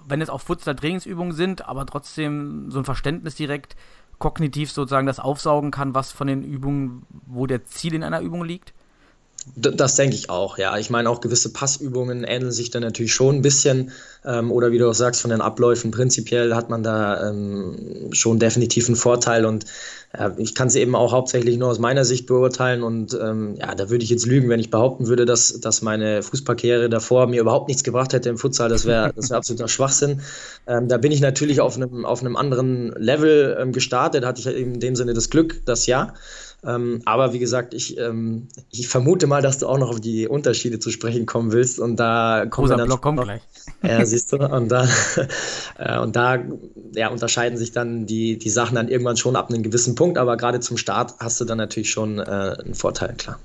wenn 0.08 0.20
es 0.20 0.28
auch 0.28 0.40
Futsal-Trainingsübungen 0.40 1.32
sind, 1.32 1.68
aber 1.68 1.86
trotzdem 1.86 2.68
so 2.68 2.78
ein 2.80 2.84
Verständnis 2.84 3.36
direkt 3.36 3.76
kognitiv 4.18 4.72
sozusagen 4.72 5.06
das 5.06 5.20
aufsaugen 5.20 5.70
kann, 5.70 5.94
was 5.94 6.10
von 6.10 6.26
den 6.26 6.42
Übungen, 6.42 7.06
wo 7.26 7.46
der 7.46 7.64
Ziel 7.64 7.94
in 7.94 8.02
einer 8.02 8.20
Übung 8.22 8.44
liegt. 8.44 8.72
Das 9.54 9.94
denke 9.94 10.16
ich 10.16 10.30
auch, 10.30 10.58
ja. 10.58 10.76
Ich 10.78 10.90
meine, 10.90 11.08
auch 11.08 11.20
gewisse 11.20 11.52
Passübungen 11.52 12.24
ähneln 12.24 12.50
sich 12.50 12.70
dann 12.70 12.82
natürlich 12.82 13.14
schon 13.14 13.36
ein 13.36 13.42
bisschen. 13.42 13.92
Ähm, 14.24 14.50
oder 14.50 14.72
wie 14.72 14.78
du 14.78 14.90
auch 14.90 14.94
sagst, 14.94 15.22
von 15.22 15.30
den 15.30 15.40
Abläufen 15.40 15.92
prinzipiell 15.92 16.56
hat 16.56 16.70
man 16.70 16.82
da 16.82 17.30
ähm, 17.30 18.10
schon 18.12 18.40
definitiv 18.40 18.88
einen 18.88 18.96
Vorteil. 18.96 19.46
Und 19.46 19.64
ich 20.38 20.54
kann 20.54 20.70
sie 20.70 20.80
eben 20.80 20.94
auch 20.94 21.12
hauptsächlich 21.12 21.58
nur 21.58 21.68
aus 21.68 21.78
meiner 21.78 22.04
Sicht 22.04 22.26
beurteilen. 22.26 22.82
Und 22.82 23.16
ähm, 23.20 23.56
ja, 23.56 23.74
da 23.74 23.90
würde 23.90 24.04
ich 24.04 24.10
jetzt 24.10 24.26
lügen, 24.26 24.48
wenn 24.48 24.58
ich 24.58 24.70
behaupten 24.70 25.06
würde, 25.06 25.26
dass, 25.26 25.60
dass 25.60 25.82
meine 25.82 26.22
Fußballkarriere 26.22 26.88
davor 26.88 27.26
mir 27.26 27.40
überhaupt 27.42 27.68
nichts 27.68 27.84
gebracht 27.84 28.14
hätte 28.14 28.30
im 28.30 28.38
Futsal. 28.38 28.70
Das 28.70 28.86
wäre 28.86 29.12
das 29.14 29.28
wär 29.28 29.36
absoluter 29.36 29.68
Schwachsinn. 29.68 30.22
Ähm, 30.66 30.88
da 30.88 30.96
bin 30.96 31.12
ich 31.12 31.20
natürlich 31.20 31.60
auf 31.60 31.76
einem, 31.76 32.06
auf 32.06 32.20
einem 32.20 32.36
anderen 32.36 32.92
Level 32.92 33.56
ähm, 33.60 33.72
gestartet. 33.72 34.24
Hatte 34.24 34.40
ich 34.40 34.46
in 34.46 34.80
dem 34.80 34.96
Sinne 34.96 35.12
das 35.12 35.28
Glück, 35.28 35.60
das 35.66 35.86
ja. 35.86 36.14
Ähm, 36.64 37.02
aber 37.04 37.32
wie 37.32 37.38
gesagt, 37.38 37.72
ich, 37.72 37.98
ähm, 37.98 38.48
ich 38.70 38.88
vermute 38.88 39.28
mal, 39.28 39.42
dass 39.42 39.58
du 39.58 39.68
auch 39.68 39.78
noch 39.78 39.90
auf 39.90 40.00
die 40.00 40.26
Unterschiede 40.26 40.80
zu 40.80 40.90
sprechen 40.90 41.24
kommen 41.24 41.52
willst. 41.52 41.78
Und 41.78 41.96
da 41.96 42.46
kommen 42.50 42.70
Rosa 42.70 42.84
Block 42.84 43.00
kommt 43.00 43.20
gleich. 43.20 43.42
Ja, 43.82 44.04
siehst 44.04 44.32
du. 44.32 44.38
Und 44.38 44.68
da, 44.68 44.88
äh, 45.78 45.98
und 46.00 46.16
da 46.16 46.38
ja, 46.94 47.08
unterscheiden 47.08 47.58
sich 47.58 47.70
dann 47.70 48.06
die, 48.06 48.38
die 48.38 48.50
Sachen 48.50 48.74
dann 48.74 48.88
irgendwann 48.88 49.16
schon 49.16 49.36
ab 49.36 49.50
einem 49.50 49.62
gewissen 49.62 49.94
Punkt. 49.94 50.18
Aber 50.18 50.36
gerade 50.36 50.58
zum 50.58 50.76
Start 50.76 51.14
hast 51.20 51.40
du 51.40 51.44
dann 51.44 51.58
natürlich 51.58 51.90
schon 51.90 52.18
äh, 52.18 52.22
einen 52.22 52.74
Vorteil, 52.74 53.14
klar. 53.14 53.38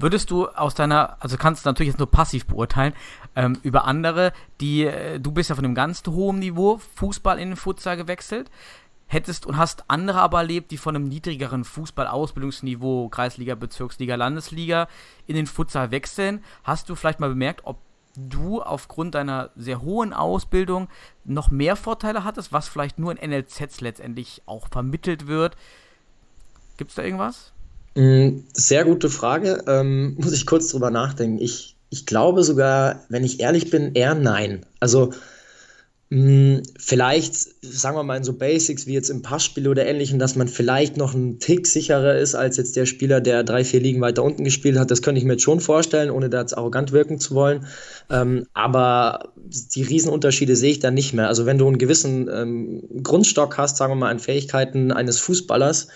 Würdest 0.00 0.30
du 0.30 0.46
aus 0.46 0.74
deiner, 0.74 1.16
also 1.20 1.36
kannst 1.36 1.64
du 1.64 1.68
natürlich 1.68 1.92
jetzt 1.92 1.98
nur 1.98 2.10
passiv 2.10 2.46
beurteilen, 2.46 2.92
ähm, 3.34 3.58
über 3.62 3.84
andere, 3.84 4.32
die, 4.60 4.84
äh, 4.84 5.18
du 5.18 5.32
bist 5.32 5.50
ja 5.50 5.56
von 5.56 5.64
einem 5.64 5.74
ganz 5.74 6.02
hohen 6.06 6.38
Niveau 6.38 6.80
Fußball 6.96 7.38
in 7.38 7.50
den 7.50 7.56
Futsal 7.56 7.96
gewechselt 7.96 8.48
hättest 9.08 9.46
und 9.46 9.56
hast 9.56 9.84
andere 9.88 10.20
aber 10.20 10.38
erlebt, 10.38 10.70
die 10.70 10.76
von 10.76 10.94
einem 10.94 11.08
niedrigeren 11.08 11.64
Fußball-Ausbildungsniveau, 11.64 13.08
Kreisliga, 13.08 13.54
Bezirksliga, 13.54 14.14
Landesliga, 14.14 14.86
in 15.26 15.34
den 15.34 15.46
Futsal 15.46 15.90
wechseln. 15.90 16.44
Hast 16.62 16.88
du 16.88 16.94
vielleicht 16.94 17.18
mal 17.18 17.30
bemerkt, 17.30 17.62
ob 17.64 17.78
du 18.16 18.60
aufgrund 18.60 19.14
deiner 19.14 19.50
sehr 19.56 19.82
hohen 19.82 20.12
Ausbildung 20.12 20.88
noch 21.24 21.50
mehr 21.50 21.76
Vorteile 21.76 22.24
hattest, 22.24 22.52
was 22.52 22.68
vielleicht 22.68 22.98
nur 22.98 23.12
in 23.12 23.30
NLZs 23.30 23.80
letztendlich 23.80 24.42
auch 24.46 24.68
vermittelt 24.68 25.26
wird? 25.26 25.56
Gibt 26.76 26.90
es 26.90 26.96
da 26.96 27.02
irgendwas? 27.02 27.52
Mm, 27.94 28.40
sehr 28.52 28.84
gute 28.84 29.08
Frage. 29.08 29.64
Ähm, 29.66 30.16
muss 30.18 30.32
ich 30.32 30.46
kurz 30.46 30.68
drüber 30.68 30.90
nachdenken. 30.90 31.40
Ich, 31.40 31.76
ich 31.90 32.06
glaube 32.06 32.44
sogar, 32.44 33.00
wenn 33.08 33.24
ich 33.24 33.40
ehrlich 33.40 33.70
bin, 33.70 33.94
eher 33.94 34.14
nein. 34.14 34.66
Also 34.80 35.12
vielleicht, 36.10 37.34
sagen 37.62 37.96
wir 37.96 38.02
mal 38.02 38.16
in 38.16 38.24
so 38.24 38.32
Basics 38.32 38.86
wie 38.86 38.94
jetzt 38.94 39.10
im 39.10 39.20
Passspiel 39.20 39.68
oder 39.68 39.84
ähnlichem, 39.84 40.18
dass 40.18 40.36
man 40.36 40.48
vielleicht 40.48 40.96
noch 40.96 41.14
einen 41.14 41.38
Tick 41.38 41.66
sicherer 41.66 42.16
ist 42.16 42.34
als 42.34 42.56
jetzt 42.56 42.76
der 42.76 42.86
Spieler, 42.86 43.20
der 43.20 43.44
drei, 43.44 43.62
vier 43.62 43.80
Ligen 43.80 44.00
weiter 44.00 44.22
unten 44.22 44.42
gespielt 44.42 44.78
hat. 44.78 44.90
Das 44.90 45.02
könnte 45.02 45.18
ich 45.18 45.26
mir 45.26 45.34
jetzt 45.34 45.42
schon 45.42 45.60
vorstellen, 45.60 46.10
ohne 46.10 46.30
da 46.30 46.40
jetzt 46.40 46.56
arrogant 46.56 46.92
wirken 46.92 47.20
zu 47.20 47.34
wollen. 47.34 47.66
Ähm, 48.08 48.46
aber 48.54 49.34
die 49.36 49.82
Riesenunterschiede 49.82 50.56
sehe 50.56 50.70
ich 50.70 50.78
da 50.78 50.90
nicht 50.90 51.12
mehr. 51.12 51.28
Also 51.28 51.44
wenn 51.44 51.58
du 51.58 51.66
einen 51.66 51.76
gewissen 51.76 52.26
ähm, 52.32 53.02
Grundstock 53.02 53.58
hast, 53.58 53.76
sagen 53.76 53.92
wir 53.92 53.96
mal, 53.96 54.10
an 54.10 54.18
Fähigkeiten 54.18 54.92
eines 54.92 55.18
Fußballers, 55.18 55.88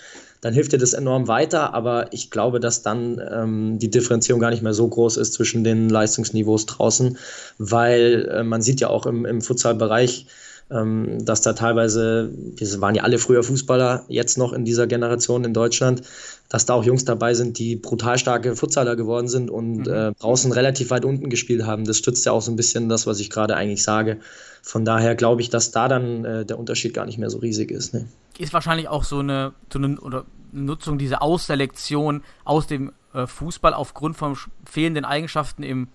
dann 0.43 0.53
hilft 0.53 0.73
dir 0.73 0.77
das 0.77 0.91
enorm 0.91 1.29
weiter. 1.29 1.73
Aber 1.73 2.11
ich 2.11 2.29
glaube, 2.29 2.59
dass 2.59 2.81
dann 2.81 3.21
ähm, 3.31 3.79
die 3.79 3.89
Differenzierung 3.89 4.41
gar 4.41 4.51
nicht 4.51 4.61
mehr 4.61 4.73
so 4.73 4.87
groß 4.87 5.15
ist 5.17 5.33
zwischen 5.33 5.63
den 5.63 5.89
Leistungsniveaus 5.89 6.65
draußen, 6.65 7.17
weil 7.57 8.29
äh, 8.29 8.43
man 8.43 8.61
sieht 8.61 8.81
ja 8.81 8.89
auch 8.89 9.05
im, 9.05 9.25
im 9.25 9.41
Futsalbereich, 9.41 10.27
ähm, 10.69 11.23
dass 11.23 11.41
da 11.41 11.53
teilweise, 11.53 12.29
wir 12.33 12.81
waren 12.81 12.95
ja 12.95 13.03
alle 13.03 13.19
früher 13.19 13.41
Fußballer, 13.41 14.03
jetzt 14.09 14.37
noch 14.37 14.51
in 14.51 14.65
dieser 14.65 14.85
Generation 14.85 15.45
in 15.45 15.53
Deutschland, 15.53 16.01
dass 16.49 16.65
da 16.65 16.73
auch 16.75 16.83
Jungs 16.83 17.05
dabei 17.05 17.33
sind, 17.33 17.57
die 17.57 17.75
brutal 17.75 18.17
starke 18.17 18.55
Futsaler 18.55 18.95
geworden 18.95 19.27
sind 19.27 19.49
und 19.49 19.87
mhm. 19.87 19.93
äh, 19.93 20.11
draußen 20.13 20.51
relativ 20.51 20.91
weit 20.91 21.05
unten 21.05 21.29
gespielt 21.29 21.65
haben. 21.65 21.85
Das 21.85 21.97
stützt 21.97 22.25
ja 22.25 22.31
auch 22.31 22.41
so 22.41 22.51
ein 22.51 22.55
bisschen 22.55 22.89
das, 22.89 23.07
was 23.07 23.19
ich 23.19 23.29
gerade 23.29 23.55
eigentlich 23.55 23.83
sage. 23.83 24.19
Von 24.61 24.85
daher 24.85 25.15
glaube 25.15 25.41
ich, 25.41 25.49
dass 25.49 25.71
da 25.71 25.87
dann 25.87 26.25
äh, 26.25 26.45
der 26.45 26.59
Unterschied 26.59 26.93
gar 26.93 27.05
nicht 27.05 27.17
mehr 27.17 27.29
so 27.29 27.39
riesig 27.39 27.71
ist. 27.71 27.93
Ne? 27.93 28.07
ist 28.37 28.53
wahrscheinlich 28.53 28.87
auch 28.87 29.03
so 29.03 29.19
eine, 29.19 29.53
so 29.71 29.79
eine 29.79 29.99
oder 29.99 30.25
Nutzung 30.51 30.97
dieser 30.97 31.21
Ausselektion 31.21 32.23
aus 32.45 32.67
dem 32.67 32.91
äh, 33.13 33.27
Fußball 33.27 33.73
aufgrund 33.73 34.17
von 34.17 34.37
fehlenden 34.65 35.05
Eigenschaften 35.05 35.63
im 35.63 35.87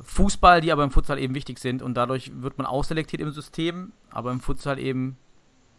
Fußball, 0.00 0.60
die 0.60 0.70
aber 0.70 0.84
im 0.84 0.90
Futsal 0.90 1.18
eben 1.18 1.34
wichtig 1.34 1.58
sind 1.58 1.82
und 1.82 1.94
dadurch 1.94 2.30
wird 2.40 2.58
man 2.58 2.66
ausselektiert 2.66 3.20
im 3.20 3.32
System, 3.32 3.92
aber 4.10 4.30
im 4.30 4.40
Futsal 4.40 4.78
eben 4.78 5.16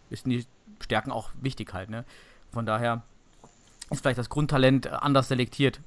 sind 0.10 0.32
die 0.32 0.46
Stärken 0.82 1.12
auch 1.12 1.30
wichtig 1.42 1.74
halt, 1.74 1.90
ne? 1.90 2.06
Von 2.52 2.66
daher 2.66 3.04
ist 3.92 4.02
vielleicht 4.02 4.20
das 4.20 4.30
Grundtalent 4.30 4.88
anders 4.88 5.28
selektiert 5.28 5.80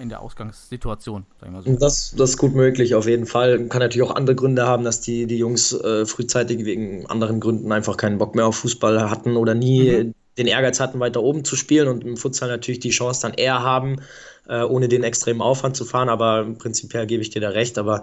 in 0.00 0.08
der 0.08 0.20
Ausgangssituation, 0.20 1.26
sagen 1.40 1.52
wir 1.52 1.62
so. 1.62 1.72
Das, 1.76 2.14
das 2.16 2.30
ist 2.30 2.36
gut 2.38 2.54
möglich, 2.54 2.94
auf 2.94 3.06
jeden 3.06 3.26
Fall. 3.26 3.66
Kann 3.66 3.80
natürlich 3.80 4.08
auch 4.08 4.14
andere 4.14 4.36
Gründe 4.36 4.66
haben, 4.66 4.84
dass 4.84 5.00
die, 5.00 5.26
die 5.26 5.36
Jungs 5.36 5.72
äh, 5.72 6.06
frühzeitig 6.06 6.64
wegen 6.64 7.06
anderen 7.06 7.40
Gründen 7.40 7.70
einfach 7.72 7.96
keinen 7.96 8.18
Bock 8.18 8.34
mehr 8.34 8.46
auf 8.46 8.56
Fußball 8.56 9.10
hatten 9.10 9.36
oder 9.36 9.54
nie 9.54 9.90
mhm. 9.90 10.14
den 10.38 10.46
Ehrgeiz 10.46 10.80
hatten, 10.80 11.00
weiter 11.00 11.22
oben 11.22 11.44
zu 11.44 11.56
spielen 11.56 11.88
und 11.88 12.04
im 12.04 12.16
Futsal 12.16 12.48
natürlich 12.48 12.80
die 12.80 12.90
Chance 12.90 13.22
dann 13.22 13.34
eher 13.34 13.62
haben, 13.62 13.96
äh, 14.48 14.62
ohne 14.62 14.88
den 14.88 15.02
extremen 15.02 15.42
Aufwand 15.42 15.76
zu 15.76 15.84
fahren. 15.84 16.08
Aber 16.08 16.46
prinzipiell 16.58 17.06
gebe 17.06 17.22
ich 17.22 17.30
dir 17.30 17.40
da 17.40 17.50
recht. 17.50 17.76
Aber 17.76 18.02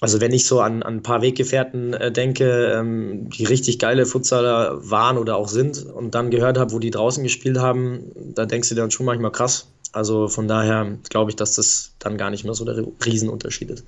also 0.00 0.20
wenn 0.20 0.32
ich 0.32 0.46
so 0.46 0.60
an, 0.60 0.82
an 0.82 0.96
ein 0.96 1.02
paar 1.02 1.22
Weggefährten 1.22 1.94
äh, 1.94 2.12
denke, 2.12 2.72
ähm, 2.72 3.30
die 3.30 3.44
richtig 3.44 3.78
geile 3.78 4.04
Futsaler 4.04 4.90
waren 4.90 5.16
oder 5.16 5.36
auch 5.36 5.48
sind 5.48 5.84
und 5.84 6.14
dann 6.14 6.30
gehört 6.30 6.58
habe, 6.58 6.72
wo 6.72 6.78
die 6.78 6.90
draußen 6.90 7.22
gespielt 7.22 7.58
haben, 7.58 8.12
da 8.34 8.44
denkst 8.44 8.68
du 8.68 8.74
dir 8.74 8.82
dann 8.82 8.90
schon 8.90 9.06
manchmal 9.06 9.32
krass, 9.32 9.68
also 9.92 10.28
von 10.28 10.48
daher 10.48 10.98
glaube 11.08 11.30
ich, 11.30 11.36
dass 11.36 11.54
das 11.54 11.92
dann 11.98 12.18
gar 12.18 12.30
nicht 12.30 12.44
mehr 12.44 12.54
so 12.54 12.64
der 12.64 12.84
Riesenunterschied 13.04 13.70
ist. 13.70 13.84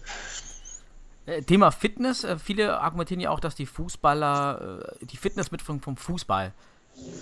Äh, 1.27 1.42
Thema 1.42 1.71
Fitness. 1.71 2.25
Äh, 2.25 2.38
viele 2.38 2.81
argumentieren 2.81 3.21
ja 3.21 3.31
auch, 3.31 3.40
dass 3.40 3.55
die 3.55 3.66
Fußballer 3.66 4.94
äh, 5.01 5.07
die 5.07 5.18
Fitness 5.18 5.51
mitbringen 5.51 5.81
vom 5.81 5.97
Fußball. 5.97 6.53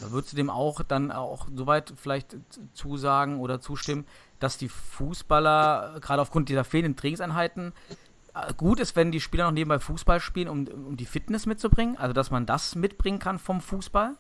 Würdest 0.09 0.33
du 0.33 0.37
dem 0.37 0.49
auch 0.49 0.83
dann 0.83 1.11
auch 1.11 1.49
soweit 1.55 1.93
vielleicht 1.97 2.37
zusagen 2.73 3.41
oder 3.41 3.61
zustimmen, 3.61 4.07
dass 4.39 4.57
die 4.57 4.69
Fußballer 4.69 5.99
gerade 6.01 6.23
aufgrund 6.23 6.49
dieser 6.49 6.65
fehlenden 6.65 6.97
Trainingseinheiten 6.97 7.73
gut 8.57 8.81
ist, 8.81 8.97
wenn 8.97 9.13
die 9.13 9.21
Spieler 9.21 9.45
noch 9.45 9.53
nebenbei 9.53 9.79
Fußball 9.79 10.21
spielen, 10.21 10.49
um, 10.49 10.67
um 10.67 10.97
die 10.97 11.07
Fitness 11.07 11.47
mitzubringen? 11.47 11.97
Also, 11.97 12.13
dass 12.13 12.31
man 12.31 12.47
das 12.47 12.75
mitbringen 12.75 13.19
kann 13.19 13.39
vom 13.39 13.61
Fußball? 13.61 14.15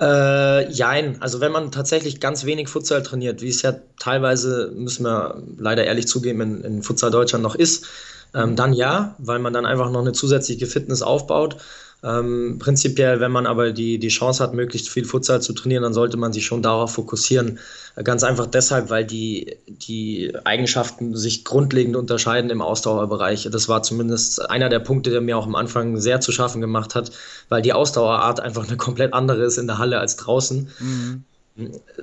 Äh, 0.00 0.70
jein, 0.70 1.20
also 1.20 1.40
wenn 1.40 1.52
man 1.52 1.70
tatsächlich 1.70 2.20
ganz 2.20 2.46
wenig 2.46 2.68
Futsal 2.68 3.02
trainiert, 3.02 3.42
wie 3.42 3.50
es 3.50 3.60
ja 3.60 3.74
teilweise, 3.98 4.72
müssen 4.74 5.04
wir 5.04 5.42
leider 5.58 5.84
ehrlich 5.84 6.08
zugeben, 6.08 6.40
in, 6.40 6.64
in 6.64 6.82
Futsal 6.82 7.10
Deutschland 7.10 7.42
noch 7.42 7.54
ist, 7.54 7.86
ähm, 8.34 8.56
dann 8.56 8.72
ja, 8.72 9.14
weil 9.18 9.40
man 9.40 9.52
dann 9.52 9.66
einfach 9.66 9.90
noch 9.90 10.00
eine 10.00 10.12
zusätzliche 10.12 10.66
Fitness 10.66 11.02
aufbaut. 11.02 11.56
Ähm, 12.02 12.56
prinzipiell, 12.58 13.20
wenn 13.20 13.30
man 13.30 13.46
aber 13.46 13.72
die, 13.72 13.98
die 13.98 14.08
Chance 14.08 14.42
hat, 14.42 14.54
möglichst 14.54 14.88
viel 14.88 15.04
Futsal 15.04 15.42
zu 15.42 15.52
trainieren, 15.52 15.82
dann 15.82 15.92
sollte 15.92 16.16
man 16.16 16.32
sich 16.32 16.46
schon 16.46 16.62
darauf 16.62 16.94
fokussieren. 16.94 17.58
Ganz 18.02 18.22
einfach 18.24 18.46
deshalb, 18.46 18.88
weil 18.88 19.04
die, 19.04 19.56
die 19.66 20.32
Eigenschaften 20.44 21.14
sich 21.14 21.44
grundlegend 21.44 21.96
unterscheiden 21.96 22.50
im 22.50 22.62
Ausdauerbereich. 22.62 23.48
Das 23.52 23.68
war 23.68 23.82
zumindest 23.82 24.50
einer 24.50 24.70
der 24.70 24.78
Punkte, 24.78 25.10
der 25.10 25.20
mir 25.20 25.36
auch 25.36 25.46
am 25.46 25.56
Anfang 25.56 25.98
sehr 25.98 26.20
zu 26.20 26.32
schaffen 26.32 26.62
gemacht 26.62 26.94
hat, 26.94 27.10
weil 27.50 27.60
die 27.60 27.74
Ausdauerart 27.74 28.40
einfach 28.40 28.66
eine 28.66 28.78
komplett 28.78 29.12
andere 29.12 29.44
ist 29.44 29.58
in 29.58 29.66
der 29.66 29.78
Halle 29.78 29.98
als 29.98 30.16
draußen. 30.16 30.68
Mhm. 30.78 31.24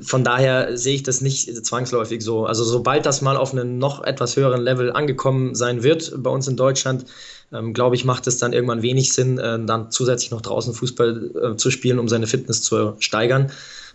Von 0.01 0.23
daher 0.23 0.77
sehe 0.77 0.95
ich 0.95 1.03
das 1.03 1.21
nicht 1.21 1.65
zwangsläufig 1.65 2.21
so. 2.21 2.45
Also 2.45 2.63
sobald 2.63 3.05
das 3.05 3.21
mal 3.21 3.37
auf 3.37 3.53
einem 3.53 3.77
noch 3.77 4.03
etwas 4.03 4.35
höheren 4.35 4.61
Level 4.61 4.91
angekommen 4.91 5.55
sein 5.55 5.83
wird 5.83 6.13
bei 6.17 6.29
uns 6.29 6.47
in 6.47 6.57
Deutschland, 6.57 7.05
ähm, 7.53 7.73
glaube 7.73 7.95
ich, 7.95 8.03
macht 8.05 8.27
es 8.27 8.37
dann 8.37 8.53
irgendwann 8.53 8.81
wenig 8.81 9.13
Sinn, 9.13 9.37
äh, 9.37 9.57
dann 9.65 9.89
zusätzlich 9.89 10.31
noch 10.31 10.41
draußen 10.41 10.73
Fußball 10.73 11.31
äh, 11.53 11.55
zu 11.55 11.71
spielen, 11.71 11.99
um 11.99 12.07
seine 12.07 12.27
Fitness 12.27 12.61
zu 12.61 12.95
steigern, 12.99 13.51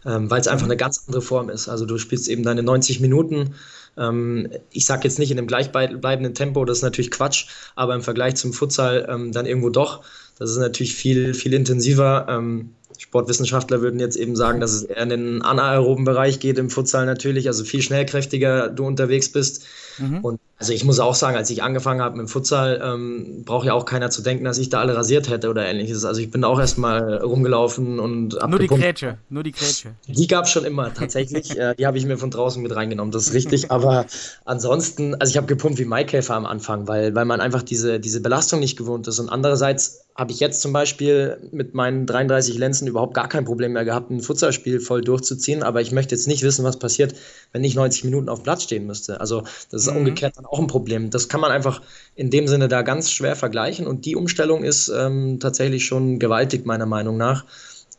ähm, 0.07 0.31
weil 0.31 0.41
es 0.41 0.49
einfach 0.49 0.67
eine 0.67 0.77
ganz 0.77 1.05
andere 1.07 1.23
Form 1.23 1.51
ist. 1.51 1.69
Also 1.69 1.85
du 1.85 1.99
spielst 1.99 2.29
eben 2.29 2.43
deine 2.43 2.63
90 2.63 3.01
Minuten. 3.01 3.55
Ähm, 3.97 4.49
ich 4.71 4.87
sage 4.87 5.05
jetzt 5.05 5.19
nicht 5.19 5.31
in 5.31 5.39
einem 5.39 5.47
gleichbleibenden 5.47 6.35
Tempo, 6.35 6.65
das 6.65 6.79
ist 6.79 6.83
natürlich 6.83 7.11
Quatsch, 7.11 7.47
aber 7.77 7.95
im 7.95 8.03
Vergleich 8.03 8.37
zum 8.37 8.55
Futsal 8.55 9.07
ähm, 9.09 9.33
dann 9.33 9.47
irgendwo 9.47 9.69
doch. 9.69 10.03
Das 10.39 10.51
ist 10.51 10.57
natürlich 10.57 10.95
viel, 10.95 11.35
viel 11.35 11.53
intensiver. 11.53 12.27
Ähm, 12.29 12.75
Sportwissenschaftler 13.03 13.83
würden 13.83 14.01
jetzt 14.01 14.17
eben 14.17 14.37
sagen, 14.37 14.61
dass 14.61 14.73
es 14.73 14.85
eher 14.85 15.03
in 15.03 15.09
den 15.09 15.43
anaeroben 15.43 16.05
Bereich 16.05 16.41
geht 16.41 16.59
im 16.59 16.71
Futsal 16.71 17.05
natürlich, 17.05 17.49
also 17.49 17.65
viel 17.65 17.83
schnellkräftiger 17.83 18.69
du 18.69 18.87
unterwegs 18.87 19.31
bist 19.31 19.65
Mhm. 19.99 20.19
Und 20.19 20.41
also 20.63 20.73
ich 20.73 20.85
muss 20.85 21.01
auch 21.01 21.17
sagen, 21.17 21.37
als 21.37 21.51
ich 21.51 21.65
angefangen 21.65 22.01
habe 22.01 22.17
mit 22.17 22.29
dem 22.29 22.29
Futsal, 22.29 22.81
ähm, 22.85 23.43
braucht 23.45 23.67
ja 23.67 23.75
auch 23.75 23.85
keiner 23.85 24.11
zu 24.11 24.23
denken, 24.23 24.45
dass 24.45 24.59
ich 24.59 24.69
da 24.69 24.79
alle 24.79 24.95
rasiert 24.95 25.29
hätte 25.29 25.51
oder 25.51 25.67
ähnliches. 25.67 26.05
Also 26.05 26.21
ich 26.21 26.31
bin 26.31 26.45
auch 26.45 26.61
erstmal 26.61 27.17
rumgelaufen 27.17 27.99
und 27.99 28.39
Nur 28.49 28.61
die 28.61 28.69
Grätsche, 28.69 29.19
nur 29.29 29.43
die 29.43 29.51
Grätsche. 29.51 29.97
Die 30.07 30.29
gab 30.29 30.45
es 30.45 30.53
schon 30.53 30.65
immer, 30.65 30.95
tatsächlich. 30.95 31.51
äh, 31.59 31.75
die 31.75 31.85
habe 31.85 31.99
ich 31.99 32.07
mir 32.07 32.17
von 32.17 32.31
draußen 32.31 32.63
mit 32.63 32.77
reingenommen, 32.77 33.11
das 33.11 33.27
ist 33.27 33.35
richtig. 33.35 33.73
Aber 33.73 34.07
ansonsten, 34.45 35.17
also 35.17 35.33
ich 35.33 35.37
habe 35.37 35.49
gepumpt 35.49 35.81
wie 35.81 35.85
Maikäfer 35.85 36.37
am 36.37 36.47
Anfang, 36.47 36.87
weil, 36.87 37.13
weil 37.17 37.25
man 37.25 37.41
einfach 37.41 37.65
diese, 37.65 37.99
diese 37.99 38.21
Belastung 38.21 38.61
nicht 38.61 38.79
gewohnt 38.79 39.09
ist. 39.09 39.19
Und 39.19 39.31
andererseits 39.31 40.05
habe 40.15 40.31
ich 40.31 40.41
jetzt 40.41 40.61
zum 40.61 40.73
Beispiel 40.73 41.39
mit 41.53 41.75
meinen 41.75 42.07
33 42.07 42.59
Lenzen 42.59 42.87
überhaupt 42.87 43.15
gar 43.15 43.29
kein 43.29 43.45
Problem 43.45 43.73
mehr 43.73 43.85
gehabt, 43.85 44.11
ein 44.11 44.21
Futsalspiel 44.21 44.81
voll 44.81 45.01
durchzuziehen. 45.01 45.63
Aber 45.63 45.81
ich 45.81 45.91
möchte 45.91 46.15
jetzt 46.15 46.29
nicht 46.29 46.43
wissen, 46.43 46.65
was 46.65 46.79
passiert, 46.79 47.15
wenn 47.53 47.65
ich 47.65 47.75
90 47.75 48.05
Minuten 48.05 48.29
auf 48.29 48.43
Platz 48.43 48.65
stehen 48.65 48.87
müsste. 48.87 49.21
Also 49.21 49.43
das 49.71 49.83
ist 49.83 49.91
mhm. 49.91 49.99
umgekehrt 49.99 50.37
dann 50.37 50.47
auch 50.47 50.52
ein 50.59 50.67
Problem. 50.67 51.11
Das 51.11 51.29
kann 51.29 51.41
man 51.41 51.51
einfach 51.51 51.83
in 52.15 52.31
dem 52.31 52.47
Sinne 52.47 52.69
da 52.69 52.83
ganz 52.83 53.11
schwer 53.11 53.37
vergleichen. 53.37 53.87
Und 53.87 54.05
die 54.05 54.17
Umstellung 54.17 54.65
ist 54.65 54.89
ähm, 54.89 55.39
tatsächlich 55.41 55.85
schon 55.87 56.19
gewaltig, 56.19 56.67
meiner 56.67 56.87
Meinung 56.87 57.17
nach. 57.17 57.45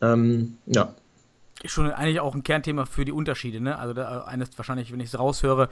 Ähm, 0.00 0.58
ja. 0.66 0.94
Ist 1.62 1.72
schon 1.72 1.90
eigentlich 1.90 2.20
auch 2.20 2.34
ein 2.34 2.42
Kernthema 2.42 2.84
für 2.84 3.04
die 3.04 3.12
Unterschiede. 3.12 3.60
Ne? 3.60 3.78
Also 3.78 3.94
da, 3.94 4.24
eines 4.24 4.56
wahrscheinlich, 4.56 4.92
wenn 4.92 5.00
ich 5.00 5.08
es 5.08 5.18
raushöre, 5.18 5.68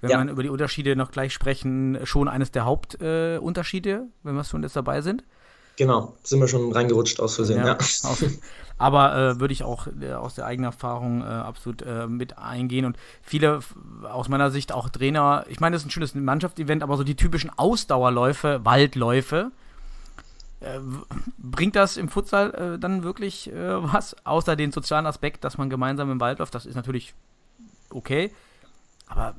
wenn 0.00 0.10
ja. 0.10 0.18
man 0.18 0.28
über 0.28 0.42
die 0.42 0.50
Unterschiede 0.50 0.96
noch 0.96 1.10
gleich 1.10 1.32
sprechen, 1.32 1.98
schon 2.04 2.28
eines 2.28 2.50
der 2.50 2.64
Hauptunterschiede, 2.64 3.90
äh, 3.90 4.00
wenn 4.22 4.34
wir 4.34 4.44
schon 4.44 4.62
jetzt 4.62 4.76
dabei 4.76 5.00
sind. 5.00 5.24
Genau, 5.76 6.14
sind 6.22 6.40
wir 6.40 6.48
schon 6.48 6.72
reingerutscht 6.72 7.20
aus 7.20 7.36
Versehen, 7.36 7.58
ja. 7.58 7.76
ja. 7.76 7.78
Aber 8.78 9.16
äh, 9.16 9.40
würde 9.40 9.52
ich 9.52 9.62
auch 9.62 9.86
äh, 10.00 10.12
aus 10.12 10.34
der 10.34 10.46
eigenen 10.46 10.70
Erfahrung 10.70 11.22
äh, 11.22 11.24
absolut 11.24 11.82
äh, 11.82 12.06
mit 12.06 12.36
eingehen. 12.38 12.84
Und 12.84 12.96
viele, 13.22 13.60
aus 14.02 14.28
meiner 14.28 14.50
Sicht 14.50 14.72
auch 14.72 14.88
Trainer, 14.90 15.46
ich 15.48 15.60
meine, 15.60 15.74
das 15.74 15.82
ist 15.82 15.88
ein 15.88 15.90
schönes 15.90 16.14
Mannschaftsevent, 16.14 16.82
aber 16.82 16.96
so 16.96 17.04
die 17.04 17.14
typischen 17.14 17.50
Ausdauerläufe, 17.56 18.60
Waldläufe, 18.64 19.50
äh, 20.60 20.78
bringt 21.38 21.76
das 21.76 21.96
im 21.96 22.08
Futsal 22.08 22.74
äh, 22.74 22.78
dann 22.78 23.02
wirklich 23.02 23.50
was, 23.52 24.16
außer 24.24 24.56
den 24.56 24.72
sozialen 24.72 25.06
Aspekt, 25.06 25.44
dass 25.44 25.56
man 25.56 25.70
gemeinsam 25.70 26.10
im 26.10 26.20
Wald 26.20 26.38
läuft? 26.38 26.54
Das 26.54 26.66
ist 26.66 26.74
natürlich 26.74 27.14
okay. 27.90 28.30
Aber. 29.06 29.34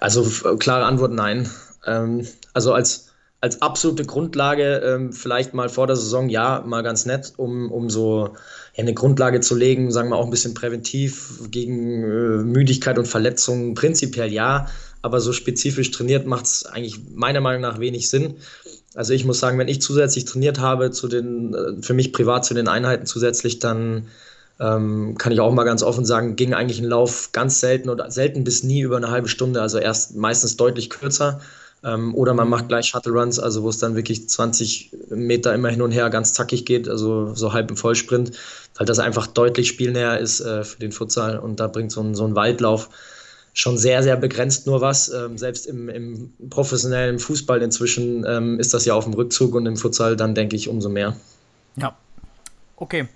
Also, 0.00 0.24
klare 0.58 0.84
Antwort: 0.84 1.12
nein. 1.12 1.50
Ähm, 1.84 2.26
also, 2.52 2.74
als 2.74 3.05
als 3.40 3.62
absolute 3.62 4.04
Grundlage 4.04 4.82
ähm, 4.84 5.12
vielleicht 5.12 5.54
mal 5.54 5.68
vor 5.68 5.86
der 5.86 5.96
Saison, 5.96 6.28
ja, 6.28 6.62
mal 6.66 6.82
ganz 6.82 7.06
nett, 7.06 7.34
um, 7.36 7.70
um 7.70 7.90
so 7.90 8.34
ja, 8.74 8.82
eine 8.82 8.94
Grundlage 8.94 9.40
zu 9.40 9.54
legen, 9.54 9.92
sagen 9.92 10.08
wir 10.08 10.16
auch 10.16 10.24
ein 10.24 10.30
bisschen 10.30 10.54
präventiv 10.54 11.42
gegen 11.50 12.02
äh, 12.02 12.42
Müdigkeit 12.42 12.98
und 12.98 13.06
Verletzungen, 13.06 13.74
prinzipiell 13.74 14.32
ja, 14.32 14.66
aber 15.02 15.20
so 15.20 15.32
spezifisch 15.32 15.90
trainiert 15.90 16.26
macht 16.26 16.46
es 16.46 16.66
eigentlich 16.66 17.00
meiner 17.14 17.40
Meinung 17.40 17.62
nach 17.62 17.78
wenig 17.78 18.08
Sinn. 18.08 18.36
Also 18.94 19.12
ich 19.12 19.26
muss 19.26 19.38
sagen, 19.38 19.58
wenn 19.58 19.68
ich 19.68 19.82
zusätzlich 19.82 20.24
trainiert 20.24 20.58
habe, 20.58 20.90
zu 20.90 21.06
den, 21.06 21.54
äh, 21.54 21.82
für 21.82 21.94
mich 21.94 22.12
privat 22.12 22.44
zu 22.44 22.54
den 22.54 22.68
Einheiten 22.68 23.06
zusätzlich, 23.06 23.58
dann 23.58 24.08
ähm, 24.58 25.16
kann 25.18 25.32
ich 25.32 25.40
auch 25.40 25.52
mal 25.52 25.64
ganz 25.64 25.82
offen 25.82 26.06
sagen, 26.06 26.36
ging 26.36 26.54
eigentlich 26.54 26.80
ein 26.80 26.88
Lauf 26.88 27.30
ganz 27.32 27.60
selten 27.60 27.90
oder 27.90 28.10
selten 28.10 28.44
bis 28.44 28.62
nie 28.62 28.80
über 28.80 28.96
eine 28.96 29.10
halbe 29.10 29.28
Stunde, 29.28 29.60
also 29.60 29.78
erst 29.78 30.16
meistens 30.16 30.56
deutlich 30.56 30.88
kürzer. 30.88 31.40
Ähm, 31.84 32.14
oder 32.14 32.34
man 32.34 32.48
macht 32.48 32.68
gleich 32.68 32.86
Shuttle 32.86 33.12
Runs, 33.12 33.38
also 33.38 33.62
wo 33.62 33.68
es 33.68 33.78
dann 33.78 33.96
wirklich 33.96 34.28
20 34.28 34.92
Meter 35.10 35.54
immer 35.54 35.68
hin 35.68 35.82
und 35.82 35.92
her 35.92 36.10
ganz 36.10 36.32
zackig 36.32 36.64
geht, 36.64 36.88
also 36.88 37.34
so 37.34 37.52
halb 37.52 37.70
im 37.70 37.76
Vollsprint, 37.76 38.32
weil 38.76 38.86
das 38.86 38.98
einfach 38.98 39.26
deutlich 39.26 39.68
spielnäher 39.68 40.18
ist 40.18 40.40
äh, 40.40 40.64
für 40.64 40.78
den 40.78 40.92
Futsal 40.92 41.38
und 41.38 41.60
da 41.60 41.66
bringt 41.66 41.92
so 41.92 42.00
ein, 42.00 42.14
so 42.14 42.24
ein 42.24 42.34
Waldlauf 42.34 42.88
schon 43.56 43.78
sehr, 43.78 44.02
sehr 44.02 44.16
begrenzt 44.16 44.66
nur 44.66 44.82
was. 44.82 45.08
Ähm, 45.08 45.38
selbst 45.38 45.66
im, 45.66 45.88
im, 45.88 46.32
professionellen 46.50 47.18
Fußball 47.18 47.62
inzwischen 47.62 48.24
ähm, 48.26 48.60
ist 48.60 48.74
das 48.74 48.84
ja 48.84 48.92
auf 48.94 49.04
dem 49.04 49.14
Rückzug 49.14 49.54
und 49.54 49.64
im 49.64 49.76
Futsal 49.76 50.14
dann 50.14 50.34
denke 50.34 50.56
ich 50.56 50.68
umso 50.68 50.90
mehr. 50.90 51.16
Ja. 51.76 51.96
Okay. 52.76 53.08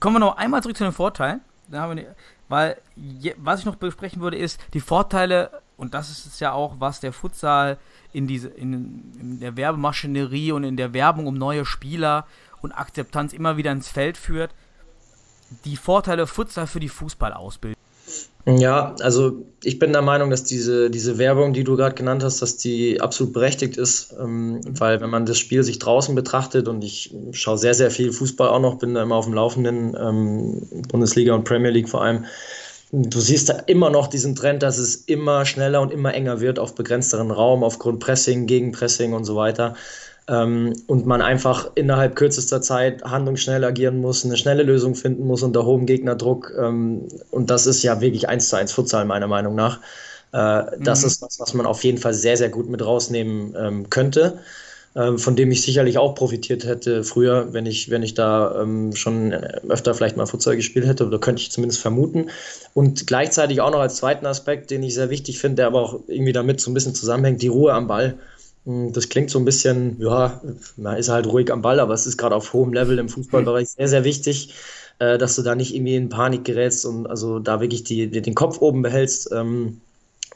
Kommen 0.00 0.16
wir 0.16 0.20
noch 0.20 0.36
einmal 0.36 0.62
zurück 0.62 0.76
zu 0.76 0.82
den 0.82 0.92
Vorteilen. 0.92 1.40
weil 2.48 2.76
je, 2.96 3.34
was 3.38 3.60
ich 3.60 3.66
noch 3.66 3.76
besprechen 3.76 4.20
würde, 4.20 4.36
ist 4.36 4.58
die 4.74 4.80
Vorteile 4.80 5.50
und 5.78 5.94
das 5.94 6.10
ist 6.10 6.26
es 6.26 6.40
ja 6.40 6.52
auch, 6.52 6.74
was 6.80 7.00
der 7.00 7.12
Futsal 7.12 7.78
in, 8.12 8.26
diese, 8.26 8.48
in, 8.48 9.12
in 9.20 9.40
der 9.40 9.56
Werbemaschinerie 9.56 10.52
und 10.52 10.64
in 10.64 10.76
der 10.76 10.92
Werbung 10.92 11.26
um 11.26 11.34
neue 11.34 11.64
Spieler 11.64 12.26
und 12.60 12.72
Akzeptanz 12.72 13.32
immer 13.32 13.56
wieder 13.56 13.72
ins 13.72 13.88
Feld 13.88 14.18
führt, 14.18 14.50
die 15.64 15.76
Vorteile 15.76 16.26
Futsal 16.26 16.66
für 16.66 16.80
die 16.80 16.88
Fußballausbildung. 16.88 17.78
Ja, 18.44 18.96
also 19.00 19.44
ich 19.62 19.78
bin 19.78 19.92
der 19.92 20.02
Meinung, 20.02 20.30
dass 20.30 20.42
diese, 20.42 20.90
diese 20.90 21.18
Werbung, 21.18 21.52
die 21.52 21.64
du 21.64 21.76
gerade 21.76 21.94
genannt 21.94 22.24
hast, 22.24 22.40
dass 22.40 22.56
die 22.56 23.00
absolut 23.00 23.34
berechtigt 23.34 23.76
ist, 23.76 24.14
ähm, 24.18 24.60
weil 24.66 25.00
wenn 25.00 25.10
man 25.10 25.26
das 25.26 25.38
Spiel 25.38 25.62
sich 25.62 25.78
draußen 25.78 26.14
betrachtet 26.14 26.66
und 26.66 26.82
ich 26.82 27.14
schaue 27.32 27.58
sehr, 27.58 27.74
sehr 27.74 27.90
viel 27.90 28.10
Fußball 28.10 28.48
auch 28.48 28.60
noch, 28.60 28.78
bin 28.78 28.94
da 28.94 29.02
immer 29.02 29.16
auf 29.16 29.26
dem 29.26 29.34
Laufenden, 29.34 29.94
ähm, 30.00 30.66
Bundesliga 30.88 31.34
und 31.34 31.44
Premier 31.44 31.70
League 31.70 31.90
vor 31.90 32.02
allem, 32.02 32.24
Du 32.90 33.20
siehst 33.20 33.50
da 33.50 33.54
immer 33.66 33.90
noch 33.90 34.06
diesen 34.06 34.34
Trend, 34.34 34.62
dass 34.62 34.78
es 34.78 34.96
immer 34.96 35.44
schneller 35.44 35.82
und 35.82 35.92
immer 35.92 36.14
enger 36.14 36.40
wird 36.40 36.58
auf 36.58 36.74
begrenzteren 36.74 37.30
Raum, 37.30 37.62
aufgrund 37.62 38.00
Pressing, 38.00 38.46
Gegenpressing 38.46 39.12
und 39.12 39.24
so 39.24 39.36
weiter. 39.36 39.74
Ähm, 40.26 40.74
und 40.86 41.06
man 41.06 41.20
einfach 41.20 41.70
innerhalb 41.74 42.16
kürzester 42.16 42.62
Zeit 42.62 43.02
handlungsschnell 43.02 43.64
agieren 43.64 44.00
muss, 44.00 44.24
eine 44.24 44.36
schnelle 44.36 44.62
Lösung 44.62 44.94
finden 44.94 45.26
muss 45.26 45.42
unter 45.42 45.64
hohem 45.66 45.86
Gegnerdruck. 45.86 46.52
Ähm, 46.58 47.08
und 47.30 47.50
das 47.50 47.66
ist 47.66 47.82
ja 47.82 48.00
wirklich 48.00 48.28
eins 48.28 48.48
zu 48.48 48.56
eins 48.56 48.72
Futsal, 48.72 49.04
meiner 49.04 49.26
Meinung 49.26 49.54
nach. 49.54 49.80
Äh, 50.32 50.78
das 50.80 51.02
mhm. 51.02 51.06
ist 51.08 51.22
was, 51.22 51.40
was 51.40 51.54
man 51.54 51.66
auf 51.66 51.84
jeden 51.84 51.98
Fall 51.98 52.14
sehr, 52.14 52.36
sehr 52.36 52.48
gut 52.48 52.68
mit 52.68 52.84
rausnehmen 52.84 53.54
ähm, 53.58 53.90
könnte. 53.90 54.38
Ähm, 54.96 55.18
von 55.18 55.36
dem 55.36 55.50
ich 55.50 55.62
sicherlich 55.62 55.98
auch 55.98 56.14
profitiert 56.14 56.64
hätte 56.64 57.04
früher, 57.04 57.52
wenn 57.52 57.66
ich, 57.66 57.90
wenn 57.90 58.02
ich 58.02 58.14
da 58.14 58.62
ähm, 58.62 58.94
schon 58.96 59.32
öfter 59.32 59.94
vielleicht 59.94 60.16
mal 60.16 60.26
Futsal 60.26 60.56
gespielt 60.56 60.86
hätte, 60.86 61.06
oder 61.06 61.18
könnte 61.18 61.42
ich 61.42 61.50
zumindest 61.50 61.80
vermuten. 61.80 62.30
Und 62.74 63.06
gleichzeitig 63.06 63.60
auch 63.60 63.70
noch 63.70 63.80
als 63.80 63.96
zweiten 63.96 64.26
Aspekt, 64.26 64.70
den 64.70 64.82
ich 64.82 64.94
sehr 64.94 65.10
wichtig 65.10 65.38
finde, 65.38 65.56
der 65.56 65.66
aber 65.66 65.82
auch 65.82 66.00
irgendwie 66.06 66.32
damit 66.32 66.60
so 66.60 66.70
ein 66.70 66.74
bisschen 66.74 66.94
zusammenhängt, 66.94 67.42
die 67.42 67.48
Ruhe 67.48 67.74
am 67.74 67.86
Ball. 67.86 68.18
Hm, 68.64 68.92
das 68.92 69.08
klingt 69.08 69.30
so 69.30 69.38
ein 69.38 69.44
bisschen, 69.44 70.00
ja, 70.00 70.40
man 70.76 70.96
ist 70.96 71.10
halt 71.10 71.26
ruhig 71.26 71.52
am 71.52 71.62
Ball, 71.62 71.80
aber 71.80 71.94
es 71.94 72.06
ist 72.06 72.16
gerade 72.16 72.34
auf 72.34 72.52
hohem 72.54 72.72
Level 72.72 72.98
im 72.98 73.08
Fußballbereich 73.10 73.68
sehr, 73.68 73.88
sehr 73.88 74.04
wichtig, 74.04 74.54
äh, 74.98 75.18
dass 75.18 75.36
du 75.36 75.42
da 75.42 75.54
nicht 75.54 75.74
irgendwie 75.74 75.96
in 75.96 76.08
Panik 76.08 76.44
gerätst 76.44 76.86
und 76.86 77.06
also 77.06 77.38
da 77.40 77.60
wirklich 77.60 77.84
die, 77.84 78.08
den 78.08 78.34
Kopf 78.34 78.60
oben 78.62 78.82
behältst. 78.82 79.30
Ähm, 79.32 79.80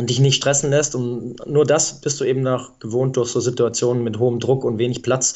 und 0.02 0.10
dich 0.10 0.18
nicht 0.18 0.34
stressen 0.34 0.70
lässt. 0.70 0.94
Und 0.96 1.36
nur 1.46 1.64
das 1.64 2.00
bist 2.00 2.20
du 2.20 2.24
eben 2.24 2.42
noch 2.42 2.78
gewohnt 2.80 3.16
durch 3.16 3.30
so 3.30 3.38
Situationen 3.38 4.02
mit 4.02 4.18
hohem 4.18 4.40
Druck 4.40 4.64
und 4.64 4.78
wenig 4.78 5.02
Platz. 5.02 5.34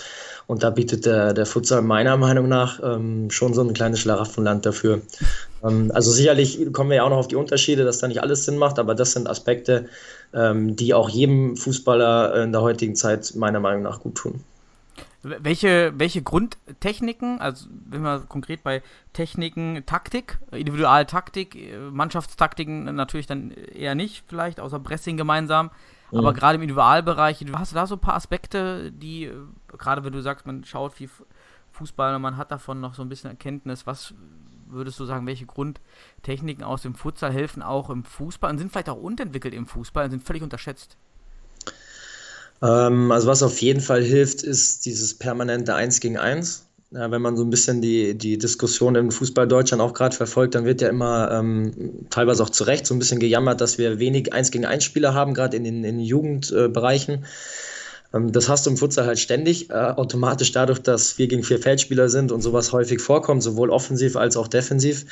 Und 0.49 0.65
da 0.65 0.71
bietet 0.71 1.07
der, 1.07 1.33
der 1.35 1.47
Futsal 1.47 1.83
meiner 1.83 2.17
Meinung 2.17 2.49
nach 2.49 2.81
ähm, 2.83 3.31
schon 3.31 3.55
so 3.55 3.63
ein 3.63 3.73
kleines 3.73 4.01
Schlaraffenland 4.01 4.67
dafür. 4.67 5.01
Ähm, 5.63 5.93
also 5.95 6.11
sicherlich 6.11 6.73
kommen 6.73 6.91
wir 6.91 6.97
ja 6.97 7.05
auch 7.05 7.11
noch 7.11 7.19
auf 7.19 7.29
die 7.29 7.37
Unterschiede, 7.37 7.85
dass 7.85 7.99
da 7.99 8.09
nicht 8.09 8.23
alles 8.23 8.45
Sinn 8.45 8.59
macht, 8.59 8.81
aber 8.81 8.97
das 8.97 9.13
sind 9.13 9.29
Aspekte, 9.29 9.87
ähm, 10.35 10.75
die 10.75 10.95
auch 10.95 11.09
jedem 11.09 11.57
Fußballer 11.57 12.43
in 12.43 12.53
der 12.53 12.63
heutigen 12.63 12.97
Zeit 12.97 13.35
meiner 13.37 13.61
Meinung 13.61 13.83
nach 13.83 14.01
gut 14.01 14.17
tun. 14.17 14.41
Welche, 15.27 15.93
welche 15.97 16.23
Grundtechniken, 16.23 17.41
also 17.41 17.69
wenn 17.87 18.03
wir 18.03 18.21
konkret 18.21 18.63
bei 18.63 18.83
Techniken, 19.13 19.83
Taktik, 19.87 20.39
Individualtaktik, 20.53 21.59
Mannschaftstaktiken 21.91 22.85
natürlich 22.95 23.27
dann 23.27 23.51
eher 23.51 23.95
nicht, 23.95 24.25
vielleicht, 24.29 24.61
außer 24.61 24.79
Pressing 24.79 25.17
gemeinsam, 25.17 25.71
mhm. 26.11 26.19
aber 26.19 26.33
gerade 26.33 26.57
im 26.57 26.63
Individualbereich, 26.63 27.45
hast 27.53 27.73
du 27.73 27.75
da 27.75 27.87
so 27.87 27.97
ein 27.97 28.01
paar 28.01 28.15
Aspekte, 28.15 28.93
die, 28.93 29.33
gerade 29.69 30.05
wenn 30.05 30.13
du 30.13 30.23
sagst, 30.23 30.47
man 30.47 30.65
schaut 30.65 30.93
viel 30.93 31.11
Fußball 31.73 32.15
und 32.15 32.23
man 32.23 32.37
hat 32.37 32.51
davon 32.51 32.81
noch 32.81 32.95
so 32.95 33.03
ein 33.03 33.09
bisschen 33.09 33.31
Erkenntnis, 33.31 33.87
was 33.87 34.15
würdest 34.69 34.99
du 35.01 35.05
sagen, 35.05 35.27
welche 35.27 35.47
Grundtechniken 35.47 36.65
aus 36.65 36.83
dem 36.83 36.95
Futsal 36.95 37.33
helfen 37.33 37.63
auch 37.63 37.91
im 37.91 38.05
Fußball 38.05 38.51
und 38.51 38.59
sind 38.59 38.71
vielleicht 38.71 38.89
auch 38.89 39.01
unterentwickelt 39.01 39.55
im 39.55 39.67
Fußball 39.67 40.05
und 40.05 40.11
sind 40.11 40.23
völlig 40.23 40.43
unterschätzt? 40.43 40.97
Ähm, 42.63 43.11
also 43.13 43.29
was 43.29 43.43
auf 43.43 43.61
jeden 43.61 43.81
Fall 43.81 44.03
hilft, 44.03 44.43
ist 44.43 44.87
dieses 44.87 45.15
permanente 45.15 45.75
Eins 45.75 46.01
gegen 46.01 46.17
Eins. 46.17 46.63
Ja, 46.93 47.11
wenn 47.11 47.21
man 47.21 47.37
so 47.37 47.43
ein 47.43 47.51
bisschen 47.51 47.83
die, 47.83 48.17
die 48.17 48.39
Diskussion 48.39 48.95
im 48.95 49.11
Fußball 49.11 49.49
Deutschland 49.49 49.83
auch 49.83 49.93
gerade 49.93 50.15
verfolgt, 50.15 50.55
dann 50.55 50.65
wird 50.65 50.81
ja 50.81 50.89
immer 50.89 51.31
ähm, 51.33 52.07
teilweise 52.11 52.43
auch 52.43 52.51
zu 52.51 52.65
Recht 52.65 52.87
so 52.87 52.95
ein 52.95 53.01
bisschen 53.01 53.19
gejammert, 53.19 53.61
dass 53.61 53.77
wir 53.77 53.99
wenig 53.99 54.33
Eins 54.33 54.53
gegen 54.53 54.65
Eins 54.65 54.85
Spieler 54.85 55.13
haben, 55.13 55.35
gerade 55.35 55.57
in 55.57 55.65
den, 55.65 55.77
in 55.77 55.97
den 55.97 56.01
Jugendbereichen. 56.01 57.15
Äh, 57.15 57.27
ähm, 58.15 58.33
das 58.33 58.49
hast 58.49 58.67
du 58.67 58.71
im 58.71 58.77
Futsal 58.77 59.07
halt 59.07 59.19
ständig, 59.19 59.71
äh, 59.71 59.75
automatisch 59.75 60.53
dadurch, 60.53 60.81
dass 60.81 61.13
vier 61.13 61.29
gegen 61.29 61.43
vier 61.43 61.59
Feldspieler 61.59 62.09
sind 62.09 62.33
und 62.33 62.43
sowas 62.43 62.73
häufig 62.73 63.01
vorkommt, 63.01 63.43
sowohl 63.43 63.71
offensiv 63.71 64.17
als 64.17 64.37
auch 64.37 64.49
defensiv. 64.49 65.07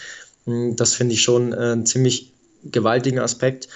Hm, 0.47 0.77
das 0.77 0.95
finde 0.95 1.15
ich 1.15 1.23
schon 1.23 1.53
äh, 1.53 1.57
einen 1.57 1.87
ziemlich 1.87 2.33
gewaltigen 2.65 3.19
Aspekt. 3.19 3.69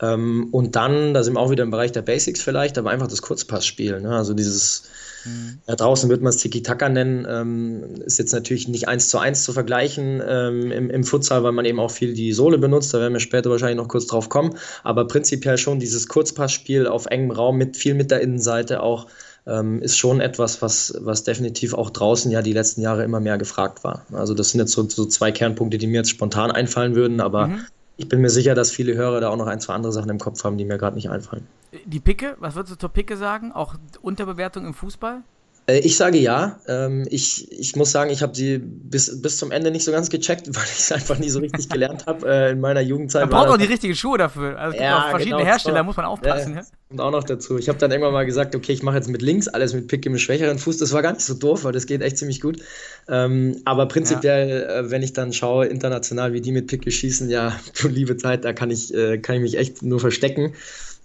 Ähm, 0.00 0.48
und 0.52 0.76
dann, 0.76 1.14
da 1.14 1.22
sind 1.22 1.34
wir 1.34 1.40
auch 1.40 1.50
wieder 1.50 1.62
im 1.62 1.70
Bereich 1.70 1.92
der 1.92 2.02
Basics 2.02 2.42
vielleicht, 2.42 2.76
aber 2.76 2.90
einfach 2.90 3.06
das 3.06 3.22
Kurzpassspiel. 3.22 4.00
Ne? 4.00 4.14
Also 4.14 4.34
dieses, 4.34 4.84
mhm. 5.24 5.58
ja, 5.66 5.74
draußen 5.74 6.10
wird 6.10 6.22
man 6.22 6.30
es 6.30 6.36
Tiki-Taka 6.38 6.88
nennen, 6.88 7.26
ähm, 7.28 8.02
ist 8.04 8.18
jetzt 8.18 8.32
natürlich 8.32 8.68
nicht 8.68 8.88
eins 8.88 9.08
zu 9.08 9.18
eins 9.18 9.42
zu 9.42 9.52
vergleichen 9.52 10.22
ähm, 10.26 10.70
im, 10.70 10.90
im 10.90 11.04
Futsal, 11.04 11.42
weil 11.44 11.52
man 11.52 11.64
eben 11.64 11.80
auch 11.80 11.90
viel 11.90 12.12
die 12.12 12.32
Sohle 12.34 12.58
benutzt, 12.58 12.92
da 12.92 13.00
werden 13.00 13.14
wir 13.14 13.20
später 13.20 13.50
wahrscheinlich 13.50 13.78
noch 13.78 13.88
kurz 13.88 14.06
drauf 14.06 14.28
kommen, 14.28 14.56
aber 14.84 15.06
prinzipiell 15.06 15.56
schon 15.56 15.80
dieses 15.80 16.08
Kurzpassspiel 16.08 16.86
auf 16.86 17.06
engem 17.06 17.30
Raum 17.30 17.56
mit 17.56 17.76
viel 17.76 17.94
mit 17.94 18.10
der 18.10 18.20
Innenseite 18.20 18.82
auch, 18.82 19.06
ähm, 19.46 19.80
ist 19.80 19.96
schon 19.96 20.20
etwas, 20.20 20.60
was, 20.60 20.94
was 21.00 21.24
definitiv 21.24 21.72
auch 21.72 21.90
draußen 21.90 22.30
ja 22.30 22.42
die 22.42 22.52
letzten 22.52 22.82
Jahre 22.82 23.04
immer 23.04 23.20
mehr 23.20 23.38
gefragt 23.38 23.84
war. 23.84 24.04
Also 24.12 24.34
das 24.34 24.50
sind 24.50 24.60
jetzt 24.60 24.72
so, 24.72 24.88
so 24.88 25.06
zwei 25.06 25.32
Kernpunkte, 25.32 25.78
die 25.78 25.86
mir 25.86 25.98
jetzt 25.98 26.10
spontan 26.10 26.50
einfallen 26.50 26.96
würden, 26.96 27.20
aber 27.20 27.48
mhm. 27.48 27.60
Ich 27.96 28.08
bin 28.08 28.20
mir 28.20 28.30
sicher, 28.30 28.54
dass 28.54 28.70
viele 28.70 28.94
Hörer 28.94 29.20
da 29.20 29.30
auch 29.30 29.36
noch 29.36 29.46
ein, 29.46 29.60
zwei 29.60 29.74
andere 29.74 29.92
Sachen 29.92 30.10
im 30.10 30.18
Kopf 30.18 30.44
haben, 30.44 30.58
die 30.58 30.64
mir 30.64 30.78
gerade 30.78 30.96
nicht 30.96 31.10
einfallen. 31.10 31.46
Die 31.84 32.00
Picke, 32.00 32.36
was 32.38 32.54
würdest 32.54 32.74
du 32.74 32.78
zur 32.78 32.90
Picke 32.90 33.16
sagen? 33.16 33.52
Auch 33.52 33.74
Unterbewertung 34.02 34.66
im 34.66 34.74
Fußball? 34.74 35.22
Äh, 35.66 35.78
ich 35.78 35.96
sage 35.96 36.18
ja. 36.18 36.60
Ähm, 36.68 37.06
ich, 37.10 37.50
ich 37.52 37.76
muss 37.76 37.90
sagen, 37.90 38.10
ich 38.10 38.22
habe 38.22 38.34
sie 38.34 38.58
bis, 38.58 39.20
bis 39.20 39.38
zum 39.38 39.50
Ende 39.50 39.70
nicht 39.70 39.84
so 39.84 39.92
ganz 39.92 40.10
gecheckt, 40.10 40.46
weil 40.54 40.64
ich 40.64 40.78
es 40.78 40.92
einfach 40.92 41.18
nie 41.18 41.28
so 41.28 41.40
richtig 41.40 41.68
gelernt 41.76 42.06
habe 42.06 42.28
äh, 42.28 42.50
in 42.52 42.60
meiner 42.60 42.80
Jugendzeit. 42.80 43.22
Man 43.22 43.30
braucht 43.30 43.48
auch 43.48 43.56
die 43.56 43.66
richtigen 43.66 43.94
Schuhe 43.94 44.18
dafür. 44.18 44.58
Also 44.58 44.78
ja, 44.78 44.98
auch 44.98 45.10
verschiedene 45.10 45.38
genau, 45.38 45.50
Hersteller, 45.50 45.82
muss 45.82 45.96
man 45.96 46.06
aufpassen. 46.06 46.54
Ja, 46.54 46.62
Und 46.90 47.00
auch 47.00 47.10
noch 47.10 47.24
dazu. 47.24 47.58
Ich 47.58 47.68
habe 47.68 47.78
dann 47.78 47.90
irgendwann 47.90 48.12
mal 48.12 48.26
gesagt, 48.26 48.54
okay, 48.54 48.72
ich 48.72 48.82
mache 48.82 48.96
jetzt 48.96 49.08
mit 49.08 49.22
links 49.22 49.48
alles 49.48 49.74
mit 49.74 49.88
Pick 49.88 50.06
im 50.06 50.18
schwächeren 50.18 50.58
Fuß. 50.58 50.78
Das 50.78 50.92
war 50.92 51.02
gar 51.02 51.12
nicht 51.12 51.24
so 51.24 51.34
doof, 51.34 51.64
weil 51.64 51.72
das 51.72 51.86
geht 51.86 52.02
echt 52.02 52.18
ziemlich 52.18 52.40
gut. 52.40 52.60
Ähm, 53.08 53.60
aber 53.64 53.86
prinzipiell, 53.86 54.48
ja. 54.48 54.80
äh, 54.80 54.90
wenn 54.90 55.02
ich 55.02 55.12
dann 55.12 55.32
schaue, 55.32 55.66
international, 55.66 56.32
wie 56.32 56.40
die 56.40 56.52
mit 56.52 56.68
Picke 56.68 56.90
schießen, 56.90 57.28
ja, 57.28 57.58
du 57.80 57.88
liebe 57.88 58.16
Zeit, 58.16 58.44
da 58.44 58.52
kann 58.52 58.70
ich, 58.70 58.92
kann 59.22 59.36
ich 59.36 59.42
mich 59.42 59.58
echt 59.58 59.82
nur 59.82 60.00
verstecken. 60.00 60.54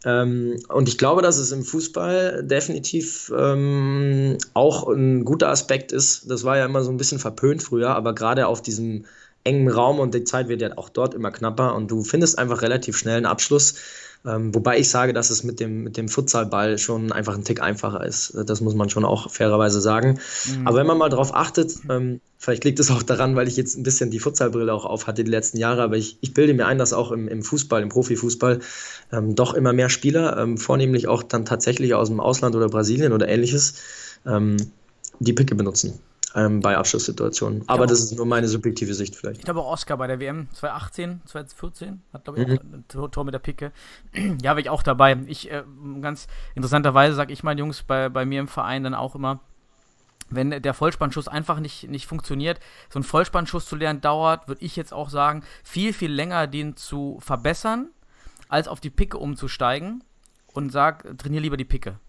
Ähm, 0.03 0.57
und 0.67 0.89
ich 0.89 0.97
glaube, 0.97 1.21
dass 1.21 1.37
es 1.37 1.51
im 1.51 1.63
Fußball 1.63 2.43
definitiv 2.43 3.31
ähm, 3.37 4.37
auch 4.53 4.87
ein 4.87 5.25
guter 5.25 5.49
Aspekt 5.49 5.91
ist. 5.91 6.29
Das 6.29 6.43
war 6.43 6.57
ja 6.57 6.65
immer 6.65 6.83
so 6.83 6.89
ein 6.91 6.97
bisschen 6.97 7.19
verpönt 7.19 7.61
früher, 7.61 7.95
aber 7.95 8.15
gerade 8.15 8.47
auf 8.47 8.61
diesem 8.61 9.05
engen 9.43 9.69
Raum 9.69 9.99
und 9.99 10.13
die 10.13 10.23
Zeit 10.23 10.47
wird 10.49 10.61
ja 10.61 10.77
auch 10.77 10.89
dort 10.89 11.13
immer 11.13 11.31
knapper 11.31 11.75
und 11.75 11.89
du 11.89 12.03
findest 12.03 12.37
einfach 12.37 12.61
relativ 12.61 12.97
schnell 12.97 13.17
einen 13.17 13.25
Abschluss. 13.25 13.75
Ähm, 14.23 14.53
wobei 14.53 14.77
ich 14.77 14.89
sage, 14.89 15.13
dass 15.13 15.31
es 15.31 15.43
mit 15.43 15.59
dem, 15.59 15.83
mit 15.83 15.97
dem 15.97 16.07
Futsalball 16.07 16.77
schon 16.77 17.11
einfach 17.11 17.35
ein 17.35 17.43
Tick 17.43 17.61
einfacher 17.61 18.05
ist. 18.05 18.37
Das 18.45 18.61
muss 18.61 18.75
man 18.75 18.89
schon 18.89 19.03
auch 19.03 19.31
fairerweise 19.31 19.81
sagen. 19.81 20.19
Mhm. 20.47 20.67
Aber 20.67 20.77
wenn 20.77 20.87
man 20.87 20.99
mal 20.99 21.09
darauf 21.09 21.33
achtet, 21.33 21.73
ähm, 21.89 22.21
vielleicht 22.37 22.63
liegt 22.63 22.79
es 22.79 22.91
auch 22.91 23.01
daran, 23.01 23.35
weil 23.35 23.47
ich 23.47 23.57
jetzt 23.57 23.77
ein 23.77 23.83
bisschen 23.83 24.11
die 24.11 24.19
Futsalbrille 24.19 24.71
auch 24.71 24.85
auf 24.85 25.07
hatte 25.07 25.23
die 25.23 25.31
letzten 25.31 25.57
Jahre, 25.57 25.81
aber 25.81 25.97
ich, 25.97 26.17
ich 26.21 26.33
bilde 26.35 26.53
mir 26.53 26.67
ein, 26.67 26.77
dass 26.77 26.93
auch 26.93 27.11
im, 27.11 27.27
im 27.27 27.41
Fußball, 27.41 27.81
im 27.81 27.89
Profifußball, 27.89 28.59
ähm, 29.11 29.35
doch 29.35 29.55
immer 29.55 29.73
mehr 29.73 29.89
Spieler, 29.89 30.37
ähm, 30.37 30.57
vornehmlich 30.57 31.07
auch 31.07 31.23
dann 31.23 31.45
tatsächlich 31.45 31.95
aus 31.95 32.09
dem 32.09 32.19
Ausland 32.19 32.55
oder 32.55 32.69
Brasilien 32.69 33.13
oder 33.13 33.27
ähnliches, 33.27 33.75
ähm, 34.27 34.57
die 35.19 35.33
Picke 35.33 35.55
benutzen 35.55 35.99
ähm, 36.35 36.59
bei 36.61 36.77
Abschlusssituationen. 36.77 37.63
Aber 37.67 37.87
das 37.87 37.99
ist 37.99 38.15
nur 38.15 38.25
meine 38.25 38.47
subjektive 38.47 38.93
Sicht 38.93 39.15
vielleicht. 39.15 39.39
Ich 39.39 39.45
glaube 39.45 39.61
auch 39.61 39.71
Oscar 39.71 39.97
bei 39.97 40.07
der 40.07 40.19
WM 40.19 40.47
2018, 40.53 41.21
2014 41.25 42.01
hat 42.13 42.23
glaube 42.23 42.41
ich 42.41 42.47
mhm. 42.47 42.57
auch 42.57 43.03
ein 43.03 43.11
Tor 43.11 43.23
mit 43.23 43.33
der 43.33 43.39
Picke. 43.39 43.71
ja, 44.41 44.51
war 44.51 44.59
ich 44.59 44.69
auch 44.69 44.83
dabei. 44.83 45.17
Ich 45.27 45.51
äh, 45.51 45.63
ganz 46.01 46.27
interessanterweise 46.55 47.15
sage 47.15 47.33
ich 47.33 47.43
meinen 47.43 47.59
Jungs 47.59 47.83
bei, 47.83 48.09
bei 48.09 48.25
mir 48.25 48.39
im 48.39 48.47
Verein 48.47 48.83
dann 48.83 48.93
auch 48.93 49.15
immer, 49.15 49.39
wenn 50.29 50.49
der 50.49 50.73
Vollspannschuss 50.73 51.27
einfach 51.27 51.59
nicht, 51.59 51.89
nicht 51.89 52.07
funktioniert, 52.07 52.59
so 52.89 52.99
ein 52.99 53.03
Vollspannschuss 53.03 53.65
zu 53.65 53.75
lernen 53.75 54.01
dauert, 54.01 54.47
würde 54.47 54.63
ich 54.63 54.75
jetzt 54.75 54.93
auch 54.93 55.09
sagen, 55.09 55.43
viel, 55.63 55.93
viel 55.93 56.11
länger 56.11 56.47
den 56.47 56.77
zu 56.77 57.17
verbessern, 57.19 57.89
als 58.47 58.67
auf 58.67 58.79
die 58.79 58.89
Picke 58.89 59.17
umzusteigen 59.17 60.03
und 60.53 60.71
sag, 60.71 61.17
trainier 61.17 61.41
lieber 61.41 61.57
die 61.57 61.65
Picke. 61.65 61.99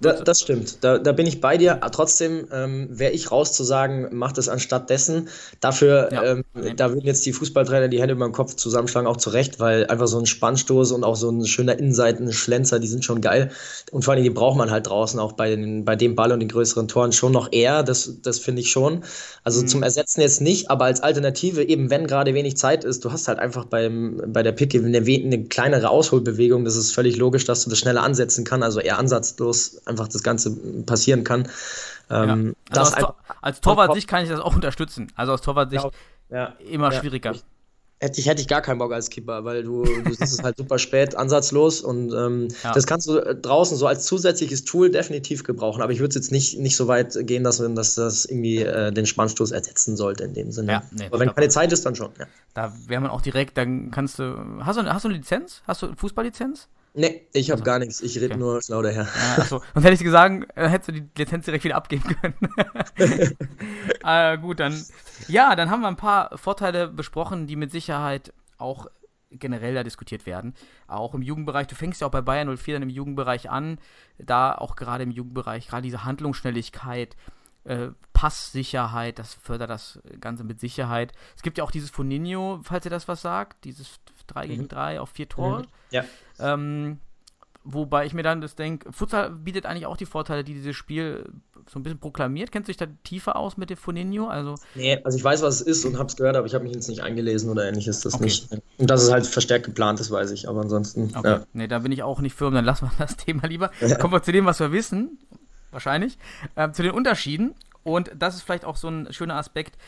Da, 0.00 0.14
das 0.14 0.40
stimmt, 0.40 0.78
da, 0.82 0.96
da 0.96 1.12
bin 1.12 1.26
ich 1.26 1.42
bei 1.42 1.58
dir. 1.58 1.78
Trotzdem 1.92 2.46
ähm, 2.52 2.88
wäre 2.90 3.12
ich 3.12 3.30
raus 3.30 3.52
zu 3.52 3.64
sagen, 3.64 4.08
mach 4.12 4.32
das 4.32 4.48
anstatt 4.48 4.88
dessen. 4.88 5.28
Dafür, 5.60 6.08
ja. 6.10 6.24
ähm, 6.24 6.44
da 6.76 6.90
würden 6.90 7.06
jetzt 7.06 7.26
die 7.26 7.34
Fußballtrainer 7.34 7.88
die 7.88 8.00
Hände 8.00 8.14
über 8.14 8.26
den 8.26 8.32
Kopf 8.32 8.54
zusammenschlagen, 8.54 9.06
auch 9.06 9.18
zu 9.18 9.28
Recht, 9.28 9.60
weil 9.60 9.86
einfach 9.86 10.06
so 10.06 10.18
ein 10.18 10.24
Spannstoß 10.24 10.92
und 10.92 11.04
auch 11.04 11.16
so 11.16 11.30
ein 11.30 11.44
schöner 11.44 11.78
Innenseitenschlenzer, 11.78 12.78
die 12.78 12.86
sind 12.86 13.04
schon 13.04 13.20
geil. 13.20 13.50
Und 13.92 14.02
vor 14.02 14.14
allem, 14.14 14.24
die 14.24 14.30
braucht 14.30 14.56
man 14.56 14.70
halt 14.70 14.86
draußen 14.86 15.20
auch 15.20 15.32
bei, 15.32 15.54
den, 15.54 15.84
bei 15.84 15.96
dem 15.96 16.14
Ball 16.14 16.32
und 16.32 16.40
den 16.40 16.48
größeren 16.48 16.88
Toren 16.88 17.12
schon 17.12 17.32
noch 17.32 17.52
eher. 17.52 17.82
Das, 17.82 18.22
das 18.22 18.38
finde 18.38 18.62
ich 18.62 18.70
schon. 18.70 19.04
Also 19.44 19.60
mhm. 19.60 19.68
zum 19.68 19.82
Ersetzen 19.82 20.22
jetzt 20.22 20.40
nicht, 20.40 20.70
aber 20.70 20.86
als 20.86 21.02
Alternative, 21.02 21.62
eben 21.62 21.90
wenn 21.90 22.06
gerade 22.06 22.32
wenig 22.32 22.56
Zeit 22.56 22.84
ist, 22.84 23.04
du 23.04 23.12
hast 23.12 23.28
halt 23.28 23.38
einfach 23.38 23.66
beim, 23.66 24.22
bei 24.28 24.42
der 24.42 24.52
Picke 24.52 24.78
eine, 24.78 24.98
eine 24.98 25.44
kleinere 25.44 25.90
Ausholbewegung. 25.90 26.64
Das 26.64 26.76
ist 26.76 26.92
völlig 26.92 27.18
logisch, 27.18 27.44
dass 27.44 27.64
du 27.64 27.70
das 27.70 27.78
schneller 27.78 28.02
ansetzen 28.02 28.44
kannst, 28.44 28.64
also 28.64 28.80
eher 28.80 28.98
ansatzlos 28.98 29.59
einfach 29.86 30.08
das 30.08 30.22
Ganze 30.22 30.56
passieren 30.84 31.24
kann. 31.24 31.48
Ähm, 32.10 32.56
ja. 32.74 32.80
also 32.80 32.94
als, 32.94 33.02
Tor 33.02 33.16
als 33.40 33.60
Torwart-Sicht 33.60 34.08
kann 34.08 34.22
ich 34.24 34.30
das 34.30 34.40
auch 34.40 34.54
unterstützen. 34.54 35.12
Also 35.14 35.32
aus 35.32 35.42
Torwart-Sicht 35.42 35.86
ja, 36.30 36.54
immer 36.68 36.92
schwieriger. 36.92 37.32
Ich, 37.32 37.44
hätte 38.00 38.20
ich, 38.20 38.26
hätte 38.26 38.40
ich 38.40 38.48
gar 38.48 38.62
keinen 38.62 38.78
Bock 38.78 38.92
als 38.92 39.10
Keeper, 39.10 39.44
weil 39.44 39.62
du, 39.62 39.84
du 39.84 40.14
siehst 40.14 40.32
es 40.32 40.42
halt 40.42 40.56
super 40.56 40.78
spät, 40.78 41.14
ansatzlos 41.14 41.82
und 41.82 42.12
ähm, 42.12 42.48
ja. 42.64 42.72
das 42.72 42.86
kannst 42.86 43.08
du 43.08 43.18
äh, 43.18 43.34
draußen 43.34 43.76
so 43.76 43.86
als 43.86 44.06
zusätzliches 44.06 44.64
Tool 44.64 44.90
definitiv 44.90 45.44
gebrauchen, 45.44 45.82
aber 45.82 45.92
ich 45.92 46.00
würde 46.00 46.10
es 46.10 46.14
jetzt 46.14 46.32
nicht, 46.32 46.58
nicht 46.58 46.76
so 46.76 46.88
weit 46.88 47.16
gehen, 47.26 47.44
dass, 47.44 47.58
dass 47.58 47.94
das 47.94 48.24
irgendwie 48.24 48.58
äh, 48.58 48.90
den 48.92 49.06
Spannstoß 49.06 49.50
ersetzen 49.50 49.96
sollte 49.96 50.24
in 50.24 50.34
dem 50.34 50.50
Sinne. 50.50 50.72
Ja, 50.72 50.82
nee, 50.92 51.06
aber 51.06 51.20
wenn 51.20 51.34
keine 51.34 51.48
Zeit 51.48 51.72
ist, 51.72 51.84
dann 51.84 51.94
schon. 51.94 52.10
Ja. 52.18 52.26
Da 52.54 52.72
wäre 52.86 53.00
man 53.00 53.10
auch 53.10 53.20
direkt, 53.22 53.58
dann 53.58 53.90
kannst 53.90 54.18
du. 54.18 54.36
Hast 54.60 54.78
du, 54.78 54.84
hast 54.84 55.04
du 55.04 55.08
eine 55.08 55.18
Lizenz? 55.18 55.62
Hast 55.66 55.82
du 55.82 55.94
Fußballlizenz? 55.94 56.68
Nee, 56.92 57.26
ich 57.32 57.50
habe 57.50 57.60
also, 57.60 57.64
gar 57.64 57.78
nichts. 57.78 58.00
Ich 58.00 58.16
rede 58.16 58.34
okay. 58.34 58.38
nur 58.38 58.62
schlau 58.62 58.82
daher. 58.82 59.04
Ja, 59.04 59.42
achso. 59.42 59.62
Sonst 59.74 59.84
hätte 59.84 59.94
ich 59.94 60.02
gesagt, 60.02 60.46
äh, 60.56 60.68
hättest 60.68 60.88
du 60.88 60.92
die 60.92 61.08
Lizenz 61.16 61.44
direkt 61.44 61.64
wieder 61.64 61.76
abgeben 61.76 62.02
können. 62.02 62.34
äh, 64.04 64.38
gut, 64.38 64.60
dann. 64.60 64.84
Ja, 65.28 65.54
dann 65.54 65.70
haben 65.70 65.82
wir 65.82 65.88
ein 65.88 65.96
paar 65.96 66.36
Vorteile 66.36 66.88
besprochen, 66.88 67.46
die 67.46 67.56
mit 67.56 67.70
Sicherheit 67.70 68.32
auch 68.58 68.86
generell 69.30 69.74
da 69.74 69.84
diskutiert 69.84 70.26
werden. 70.26 70.54
Auch 70.88 71.14
im 71.14 71.22
Jugendbereich. 71.22 71.68
Du 71.68 71.76
fängst 71.76 72.00
ja 72.00 72.08
auch 72.08 72.10
bei 72.12 72.22
Bayern 72.22 72.56
04 72.56 72.74
dann 72.74 72.82
im 72.82 72.90
Jugendbereich 72.90 73.48
an. 73.48 73.78
Da 74.18 74.54
auch 74.54 74.74
gerade 74.74 75.04
im 75.04 75.12
Jugendbereich, 75.12 75.68
gerade 75.68 75.82
diese 75.82 76.04
Handlungsschnelligkeit, 76.04 77.16
äh, 77.64 77.88
Passsicherheit, 78.12 79.18
das 79.18 79.34
fördert 79.34 79.70
das 79.70 80.00
Ganze 80.20 80.44
mit 80.44 80.60
Sicherheit. 80.60 81.12
Es 81.36 81.42
gibt 81.42 81.58
ja 81.58 81.64
auch 81.64 81.70
dieses 81.70 81.90
Foninho, 81.90 82.60
falls 82.64 82.84
ihr 82.84 82.90
das 82.90 83.06
was 83.06 83.22
sagt, 83.22 83.64
dieses 83.64 84.00
3 84.32 84.46
gegen 84.46 84.68
3 84.68 84.94
mhm. 84.94 85.00
auf 85.00 85.10
4 85.10 85.28
Tore. 85.28 85.62
Mhm. 85.62 85.66
Ja. 85.90 86.04
Ähm, 86.38 86.98
wobei 87.64 88.06
ich 88.06 88.14
mir 88.14 88.22
dann 88.22 88.40
das 88.40 88.54
denke, 88.54 88.92
Futsal 88.92 89.30
bietet 89.30 89.66
eigentlich 89.66 89.86
auch 89.86 89.96
die 89.96 90.06
Vorteile, 90.06 90.44
die 90.44 90.54
dieses 90.54 90.76
Spiel 90.76 91.24
so 91.68 91.78
ein 91.78 91.82
bisschen 91.82 91.98
proklamiert. 91.98 92.50
Kennst 92.50 92.68
du 92.68 92.70
dich 92.70 92.78
da 92.78 92.86
tiefer 93.04 93.36
aus 93.36 93.56
mit 93.56 93.70
dem 93.70 93.76
Foninho? 93.76 94.26
Also, 94.26 94.56
nee, 94.74 94.98
also 95.04 95.16
ich 95.16 95.22
weiß, 95.22 95.42
was 95.42 95.56
es 95.56 95.62
ist 95.62 95.84
und 95.84 95.98
habe 95.98 96.08
es 96.08 96.16
gehört, 96.16 96.36
aber 96.36 96.46
ich 96.46 96.54
habe 96.54 96.64
mich 96.64 96.74
jetzt 96.74 96.88
nicht 96.88 97.02
eingelesen 97.02 97.50
oder 97.50 97.68
ähnliches. 97.68 98.00
Das 98.00 98.14
okay. 98.14 98.24
nicht. 98.24 98.48
Und 98.78 98.90
dass 98.90 99.02
es 99.02 99.12
halt 99.12 99.26
verstärkt 99.26 99.66
geplant 99.66 100.00
ist, 100.00 100.10
weiß 100.10 100.30
ich. 100.32 100.48
Aber 100.48 100.62
ansonsten. 100.62 101.12
Okay. 101.14 101.28
Ja. 101.28 101.46
Nee, 101.52 101.68
da 101.68 101.80
bin 101.80 101.92
ich 101.92 102.02
auch 102.02 102.20
nicht 102.20 102.34
firm, 102.34 102.54
dann 102.54 102.64
lassen 102.64 102.86
wir 102.86 102.92
das 102.98 103.16
Thema 103.16 103.46
lieber. 103.46 103.70
Ja. 103.80 103.96
Kommen 103.96 104.12
wir 104.12 104.22
zu 104.22 104.32
dem, 104.32 104.46
was 104.46 104.58
wir 104.60 104.72
wissen. 104.72 105.18
Wahrscheinlich. 105.70 106.18
Ähm, 106.56 106.74
zu 106.74 106.82
den 106.82 106.92
Unterschieden. 106.92 107.54
Und 107.82 108.10
das 108.14 108.34
ist 108.34 108.42
vielleicht 108.42 108.64
auch 108.64 108.76
so 108.76 108.88
ein 108.88 109.12
schöner 109.12 109.36
Aspekt 109.36 109.78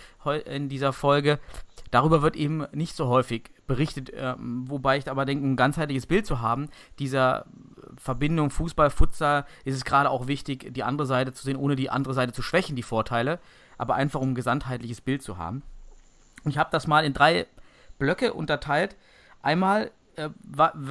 in 0.47 0.69
dieser 0.69 0.93
Folge. 0.93 1.39
Darüber 1.91 2.23
wird 2.23 2.37
eben 2.37 2.67
nicht 2.73 2.97
so 2.97 3.09
häufig 3.09 3.51
berichtet, 3.67 4.11
äh, 4.11 4.35
wobei 4.39 4.97
ich 4.97 5.11
aber 5.11 5.25
denke, 5.25 5.47
ein 5.47 5.57
ganzheitliches 5.57 6.07
Bild 6.07 6.27
zu 6.27 6.41
haben, 6.41 6.69
dieser 6.99 7.47
Verbindung 7.97 8.51
Fußball, 8.51 8.91
Futsal, 8.91 9.45
ist 9.65 9.77
es 9.77 9.85
gerade 9.85 10.09
auch 10.09 10.27
wichtig, 10.27 10.73
die 10.73 10.83
andere 10.85 11.07
Seite 11.07 11.33
zu 11.33 11.45
sehen, 11.45 11.57
ohne 11.57 11.77
die 11.77 11.91
andere 11.91 12.15
Seite 12.15 12.33
zu 12.33 12.43
schwächen, 12.43 12.77
die 12.77 12.83
Vorteile, 12.83 13.39
aber 13.77 13.95
einfach 13.95 14.21
um 14.21 14.31
ein 14.31 14.35
gesamtheitliches 14.35 15.01
Bild 15.01 15.23
zu 15.23 15.37
haben. 15.37 15.63
Ich 16.45 16.59
habe 16.59 16.71
das 16.73 16.87
mal 16.87 17.05
in 17.05 17.13
drei 17.13 17.47
Blöcke 17.99 18.33
unterteilt. 18.33 18.97
Einmal 19.43 19.91
äh, 20.17 20.31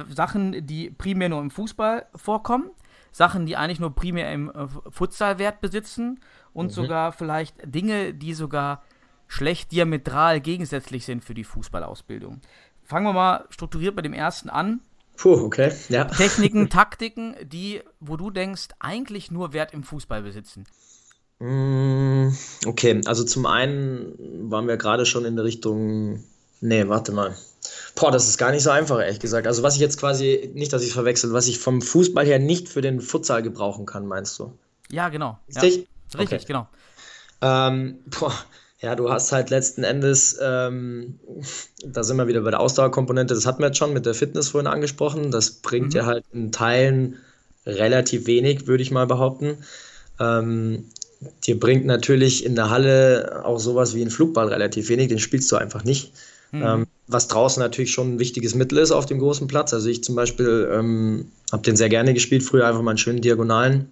Sachen, 0.08 0.66
die 0.66 0.90
primär 0.90 1.28
nur 1.28 1.40
im 1.40 1.50
Fußball 1.50 2.06
vorkommen, 2.14 2.70
Sachen, 3.12 3.44
die 3.44 3.56
eigentlich 3.56 3.80
nur 3.80 3.94
primär 3.94 4.32
im 4.32 4.50
äh, 4.50 4.66
Futsalwert 4.90 5.60
besitzen 5.60 6.20
und 6.52 6.66
mhm. 6.66 6.70
sogar 6.70 7.12
vielleicht 7.12 7.56
Dinge, 7.64 8.14
die 8.14 8.34
sogar 8.34 8.82
schlecht 9.28 9.72
diametral 9.72 10.40
gegensätzlich 10.40 11.04
sind 11.04 11.24
für 11.24 11.34
die 11.34 11.44
Fußballausbildung. 11.44 12.40
Fangen 12.84 13.06
wir 13.06 13.12
mal 13.12 13.46
strukturiert 13.50 13.96
bei 13.96 14.02
dem 14.02 14.12
ersten 14.12 14.50
an. 14.50 14.80
Puh, 15.16 15.34
okay, 15.34 15.72
ja. 15.88 16.04
Techniken, 16.04 16.68
Taktiken, 16.70 17.36
die, 17.44 17.80
wo 18.00 18.16
du 18.16 18.30
denkst, 18.30 18.68
eigentlich 18.78 19.30
nur 19.30 19.52
Wert 19.52 19.72
im 19.72 19.82
Fußball 19.84 20.22
besitzen. 20.22 20.64
Mm, 21.38 22.28
okay, 22.66 23.00
also 23.06 23.24
zum 23.24 23.46
einen 23.46 24.50
waren 24.50 24.68
wir 24.68 24.76
gerade 24.76 25.06
schon 25.06 25.24
in 25.24 25.36
der 25.36 25.44
Richtung. 25.44 26.22
Nee, 26.60 26.88
warte 26.88 27.12
mal. 27.12 27.34
Boah, 27.94 28.10
das 28.10 28.28
ist 28.28 28.38
gar 28.38 28.50
nicht 28.52 28.62
so 28.62 28.70
einfach, 28.70 29.00
ehrlich 29.00 29.20
gesagt. 29.20 29.46
Also, 29.46 29.62
was 29.62 29.74
ich 29.74 29.80
jetzt 29.80 29.98
quasi, 29.98 30.50
nicht, 30.54 30.72
dass 30.72 30.82
ich 30.82 30.92
verwechsel, 30.92 31.32
was 31.32 31.48
ich 31.48 31.58
vom 31.58 31.82
Fußball 31.82 32.24
her 32.24 32.38
nicht 32.38 32.68
für 32.68 32.80
den 32.80 33.00
Futsal 33.00 33.42
gebrauchen 33.42 33.86
kann, 33.86 34.06
meinst 34.06 34.38
du? 34.38 34.52
Ja, 34.90 35.08
genau. 35.08 35.38
Richtig? 35.48 35.76
Ja, 35.76 35.84
richtig, 36.18 36.42
okay. 36.42 36.46
genau. 36.46 36.68
Ähm, 37.40 37.98
boah, 38.18 38.34
Ja, 38.82 38.96
du 38.96 39.10
hast 39.10 39.30
halt 39.30 39.50
letzten 39.50 39.84
Endes, 39.84 40.36
ähm, 40.42 41.20
da 41.86 42.02
sind 42.02 42.16
wir 42.16 42.26
wieder 42.26 42.40
bei 42.40 42.50
der 42.50 42.58
Ausdauerkomponente, 42.58 43.32
das 43.32 43.46
hatten 43.46 43.60
wir 43.60 43.68
jetzt 43.68 43.78
schon 43.78 43.92
mit 43.92 44.06
der 44.06 44.14
Fitness 44.14 44.48
vorhin 44.48 44.66
angesprochen. 44.66 45.30
Das 45.30 45.50
bringt 45.52 45.86
Mhm. 45.86 45.90
dir 45.90 46.06
halt 46.06 46.24
in 46.32 46.50
Teilen 46.50 47.16
relativ 47.64 48.26
wenig, 48.26 48.66
würde 48.66 48.82
ich 48.82 48.90
mal 48.90 49.06
behaupten. 49.06 49.58
Ähm, 50.18 50.86
dir 51.46 51.60
bringt 51.60 51.86
natürlich 51.86 52.44
in 52.44 52.56
der 52.56 52.70
Halle 52.70 53.42
auch 53.44 53.60
sowas 53.60 53.94
wie 53.94 54.02
ein 54.02 54.10
Flugball 54.10 54.48
relativ 54.48 54.88
wenig, 54.88 55.08
den 55.08 55.20
spielst 55.20 55.50
du 55.52 55.56
einfach 55.56 55.84
nicht. 55.84 56.12
Mhm. 56.50 56.62
Ähm, 56.62 56.86
was 57.06 57.28
draußen 57.28 57.62
natürlich 57.62 57.92
schon 57.92 58.14
ein 58.14 58.18
wichtiges 58.18 58.56
Mittel 58.56 58.78
ist 58.78 58.90
auf 58.90 59.06
dem 59.06 59.20
großen 59.20 59.46
Platz. 59.46 59.72
Also 59.72 59.88
ich 59.88 60.02
zum 60.02 60.16
Beispiel 60.16 60.68
ähm, 60.72 61.30
habe 61.52 61.62
den 61.62 61.76
sehr 61.76 61.88
gerne 61.88 62.14
gespielt, 62.14 62.42
früher 62.42 62.66
einfach 62.66 62.82
mal 62.82 62.90
einen 62.90 62.98
schönen 62.98 63.20
Diagonalen. 63.20 63.88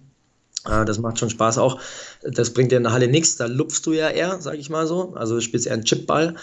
Äh, 0.66 0.84
das 0.84 0.98
macht 0.98 1.18
schon 1.18 1.30
Spaß 1.30 1.58
auch. 1.58 1.80
Das 2.22 2.52
bringt 2.52 2.72
dir 2.72 2.76
in 2.76 2.82
der 2.84 2.92
Halle 2.92 3.08
nichts, 3.08 3.36
da 3.36 3.46
lupfst 3.46 3.82
du 3.84 3.92
ja 3.92 4.08
eher, 4.08 4.40
sage 4.40 4.58
ich 4.58 4.70
mal 4.70 4.86
so. 4.86 5.14
Also 5.14 5.36
du 5.36 5.40
spielst 5.40 5.66
eher 5.66 5.74
einen 5.74 5.84
Chipball. 5.84 6.36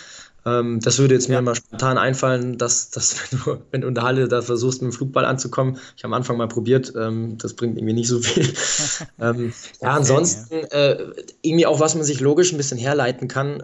Ähm, 0.45 0.80
das 0.82 0.99
würde 0.99 1.13
jetzt 1.15 1.27
mir 1.30 1.36
Ja. 1.36 1.41
mal 1.41 1.56
spontan 1.56 1.97
einfallen, 1.97 2.58
dass, 2.58 2.89
dass 2.89 3.15
wenn, 3.32 3.39
du, 3.39 3.63
wenn 3.71 3.82
du 3.82 3.88
in 3.88 3.95
der 3.95 4.03
Halle 4.03 4.27
da 4.27 4.41
versuchst, 4.41 4.82
mit 4.82 4.91
dem 4.91 4.95
Flugball 4.95 5.25
anzukommen, 5.25 5.75
ich 5.95 6.03
habe 6.03 6.13
am 6.13 6.17
Anfang 6.17 6.38
mal 6.38 6.47
probiert, 6.47 6.93
ähm, 6.95 7.38
das 7.38 7.53
bringt 7.56 7.77
irgendwie 7.77 7.93
nicht 7.93 8.08
so 8.08 8.19
viel. 8.19 8.53
ähm, 9.19 9.53
ja, 9.82 9.89
ansonsten 9.93 10.56
äh, 10.71 10.97
irgendwie 11.41 11.65
auch, 11.65 11.80
was 11.80 11.95
man 11.95 12.03
sich 12.03 12.19
logisch 12.19 12.51
ein 12.51 12.58
bisschen 12.58 12.77
herleiten 12.77 13.27
kann, 13.27 13.62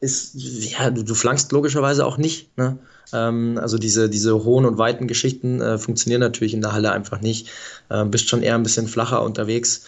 ist, 0.00 0.32
ja, 0.34 0.90
du, 0.90 1.02
du 1.02 1.14
flankst 1.14 1.52
logischerweise 1.52 2.04
auch 2.04 2.18
nicht. 2.18 2.56
Ne? 2.56 2.78
Ähm, 3.12 3.58
also 3.60 3.78
diese, 3.78 4.10
diese 4.10 4.44
hohen 4.44 4.64
und 4.64 4.78
weiten 4.78 5.06
Geschichten 5.06 5.60
äh, 5.60 5.78
funktionieren 5.78 6.20
natürlich 6.20 6.54
in 6.54 6.60
der 6.60 6.72
Halle 6.72 6.92
einfach 6.92 7.20
nicht. 7.20 7.48
Ähm, 7.90 8.10
bist 8.10 8.28
schon 8.28 8.42
eher 8.42 8.54
ein 8.54 8.62
bisschen 8.62 8.88
flacher 8.88 9.22
unterwegs. 9.22 9.86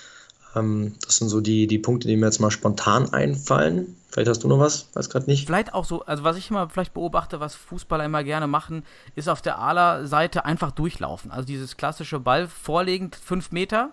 Ähm, 0.57 0.95
das 1.05 1.17
sind 1.17 1.29
so 1.29 1.41
die, 1.41 1.67
die 1.67 1.79
Punkte, 1.79 2.09
die 2.09 2.17
mir 2.17 2.27
jetzt 2.27 2.41
mal 2.41 2.51
spontan 2.51 3.13
einfallen. 3.13 3.97
Vielleicht 4.11 4.31
hast 4.31 4.43
du 4.43 4.49
noch 4.49 4.59
was? 4.59 4.89
Weiß 4.95 5.11
gerade 5.11 5.27
nicht. 5.27 5.47
Vielleicht 5.47 5.75
auch 5.75 5.85
so, 5.85 6.03
also 6.07 6.25
was 6.25 6.39
ich 6.39 6.49
immer 6.49 6.71
vielleicht 6.71 6.95
beobachte, 6.95 7.41
was 7.41 7.55
Fußballer 7.55 8.05
immer 8.05 8.25
gerne 8.25 8.47
machen, 8.47 8.85
ist 9.15 9.29
auf 9.29 9.43
der 9.43 9.59
Ala-Seite 9.59 10.47
einfach 10.47 10.71
durchlaufen. 10.71 11.31
Also 11.31 11.47
dieses 11.47 11.77
klassische 11.77 12.19
Ball 12.19 12.49
vorlegend, 12.49 13.17
fünf 13.17 13.53
Meter 13.53 13.91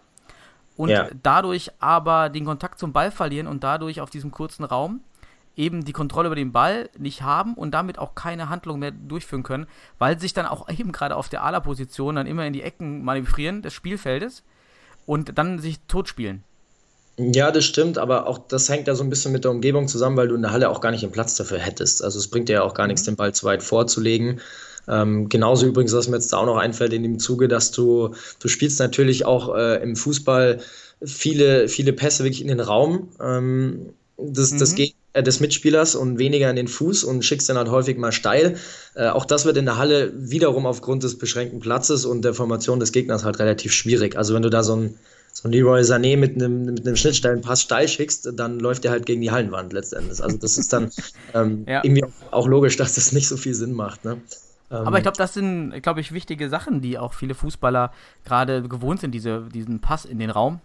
und 0.78 0.90
Ja. 0.90 1.10
dadurch 1.22 1.72
aber 1.80 2.30
den 2.30 2.46
Kontakt 2.46 2.80
zum 2.80 2.94
Ball 2.94 3.12
verlieren 3.12 3.48
und 3.48 3.64
dadurch 3.64 4.00
auf 4.00 4.10
diesem 4.10 4.32
kurzen 4.32 4.64
Raum 4.64 5.02
eben 5.56 5.86
die 5.86 5.94
Kontrolle 5.94 6.28
über 6.28 6.36
den 6.36 6.52
Ball 6.52 6.90
nicht 6.98 7.22
haben 7.22 7.54
und 7.56 7.72
damit 7.72 7.98
auch 8.00 8.16
keine 8.16 8.50
Handlung 8.50 8.80
mehr 8.80 8.92
durchführen 8.92 9.44
können, 9.44 9.68
weil 10.00 10.20
sich 10.20 10.34
dann 10.34 10.46
auch 10.46 10.70
eben 10.78 10.92
gerade 10.92 11.16
auf 11.16 11.30
der 11.30 11.44
Ala-Position 11.44 12.16
dann 12.16 12.28
immer 12.28 12.46
in 12.46 12.54
die 12.54 12.62
Ecken 12.64 13.04
manövrieren 13.04 13.62
des 13.62 13.74
Spielfeldes 13.74 14.44
und 15.06 15.38
dann 15.38 15.60
sich 15.60 15.80
totspielen. 15.88 16.44
Ja, 17.18 17.52
das 17.52 17.64
stimmt, 17.64 17.98
aber 17.98 18.28
auch 18.28 18.38
das 18.40 18.68
hängt 18.68 18.88
ja 18.88 18.96
so 18.96 19.02
ein 19.04 19.10
bisschen 19.10 19.32
mit 19.32 19.46
der 19.46 19.52
Umgebung 19.52 19.88
zusammen, 19.88 20.18
weil 20.18 20.28
du 20.28 20.36
in 20.36 20.42
der 20.42 20.52
Halle 20.52 20.70
auch 20.70 20.82
gar 20.82 20.92
nicht 20.92 21.02
den 21.04 21.12
Platz 21.14 21.36
dafür 21.36 21.60
hättest. 21.60 22.04
Also 22.04 22.20
es 22.20 22.28
bringt 22.30 22.50
dir 22.50 22.54
ja 22.54 22.64
auch 22.64 22.74
gar 22.74 22.88
nichts, 22.88 23.04
den 23.04 23.16
Ball 23.16 23.34
zu 23.34 23.46
weit 23.46 23.64
vorzulegen. 23.64 24.42
Ähm, 24.88 25.30
genauso 25.30 25.66
übrigens, 25.66 25.94
was 25.94 26.10
mir 26.10 26.18
jetzt 26.18 26.34
da 26.34 26.38
auch 26.38 26.46
noch 26.46 26.58
einfällt 26.58 26.92
in 26.92 27.04
dem 27.04 27.18
Zuge, 27.20 27.48
dass 27.48 27.72
du, 27.72 28.14
du 28.40 28.48
spielst 28.50 28.80
natürlich 28.80 29.26
auch 29.26 29.56
äh, 29.56 29.82
im 29.82 29.96
Fußball 29.96 30.60
viele, 31.04 31.70
viele 31.70 31.94
Pässe 31.94 32.24
wirklich 32.26 32.42
in 32.42 32.50
den 32.50 32.60
Raum 32.60 33.10
ähm, 33.22 33.94
des, 34.18 34.58
Mhm. 34.58 34.76
Geg- 34.76 34.94
äh, 34.94 35.05
des 35.24 35.40
Mitspielers 35.40 35.96
und 35.96 36.20
weniger 36.20 36.50
in 36.50 36.56
den 36.56 36.68
Fuß 36.68 37.04
und 37.04 37.24
schickst 37.24 37.50
dann 37.50 37.58
halt 37.58 37.70
häufig 37.70 37.98
mal 37.98 38.12
steil. 38.12 38.58
Äh, 38.96 39.08
auch 39.08 39.26
das 39.26 39.46
wird 39.46 39.58
in 39.58 39.66
der 39.66 39.78
Halle 39.78 40.12
wiederum 40.16 40.66
aufgrund 40.66 41.04
des 41.04 41.18
beschränkten 41.18 41.60
Platzes 41.60 42.06
und 42.06 42.24
der 42.24 42.34
Formation 42.34 42.80
des 42.80 42.92
Gegners 42.92 43.24
halt 43.24 43.40
relativ 43.40 43.72
schwierig. 43.74 44.18
Also 44.18 44.34
wenn 44.34 44.42
du 44.42 44.50
da 44.50 44.64
so 44.64 44.76
ein 44.76 44.96
so 45.36 45.50
ein 45.50 45.52
Leroy 45.52 45.82
Sané 45.82 46.16
mit 46.16 46.36
einem, 46.36 46.64
mit 46.64 46.88
einem 46.88 46.96
Schnittstellenpass 46.96 47.62
steil 47.62 47.90
schickst, 47.90 48.30
dann 48.40 48.58
läuft 48.58 48.86
der 48.86 48.92
halt 48.92 49.06
gegen 49.06 49.20
die 49.20 49.32
Hallenwand 49.32 49.74
letztendlich. 49.74 50.24
Also 50.24 50.38
das 50.38 50.58
ist 50.58 50.72
dann 50.72 50.92
ähm, 51.34 51.66
Ja. 51.68 51.84
irgendwie 51.84 52.06
auch, 52.06 52.32
auch 52.32 52.48
logisch, 52.48 52.78
dass 52.78 52.96
das 52.96 53.12
nicht 53.12 53.28
so 53.28 53.36
viel 53.36 53.54
Sinn 53.54 53.74
macht. 53.74 54.06
Ne? 54.06 54.22
Ähm, 54.72 54.78
Aber 54.88 54.98
ich 54.98 55.04
glaube, 55.04 55.18
das 55.18 55.34
sind, 55.34 55.74
glaube 55.82 56.00
ich, 56.00 56.14
wichtige 56.14 56.48
Sachen, 56.48 56.80
die 56.80 56.98
auch 56.98 57.14
viele 57.14 57.36
Fußballer 57.36 57.92
gerade 58.24 58.64
gewohnt 58.64 59.02
sind, 59.02 59.12
diese, 59.12 59.48
diesen 59.54 59.82
Pass 59.82 60.06
in 60.06 60.20
den 60.20 60.30
Raum. 60.30 60.62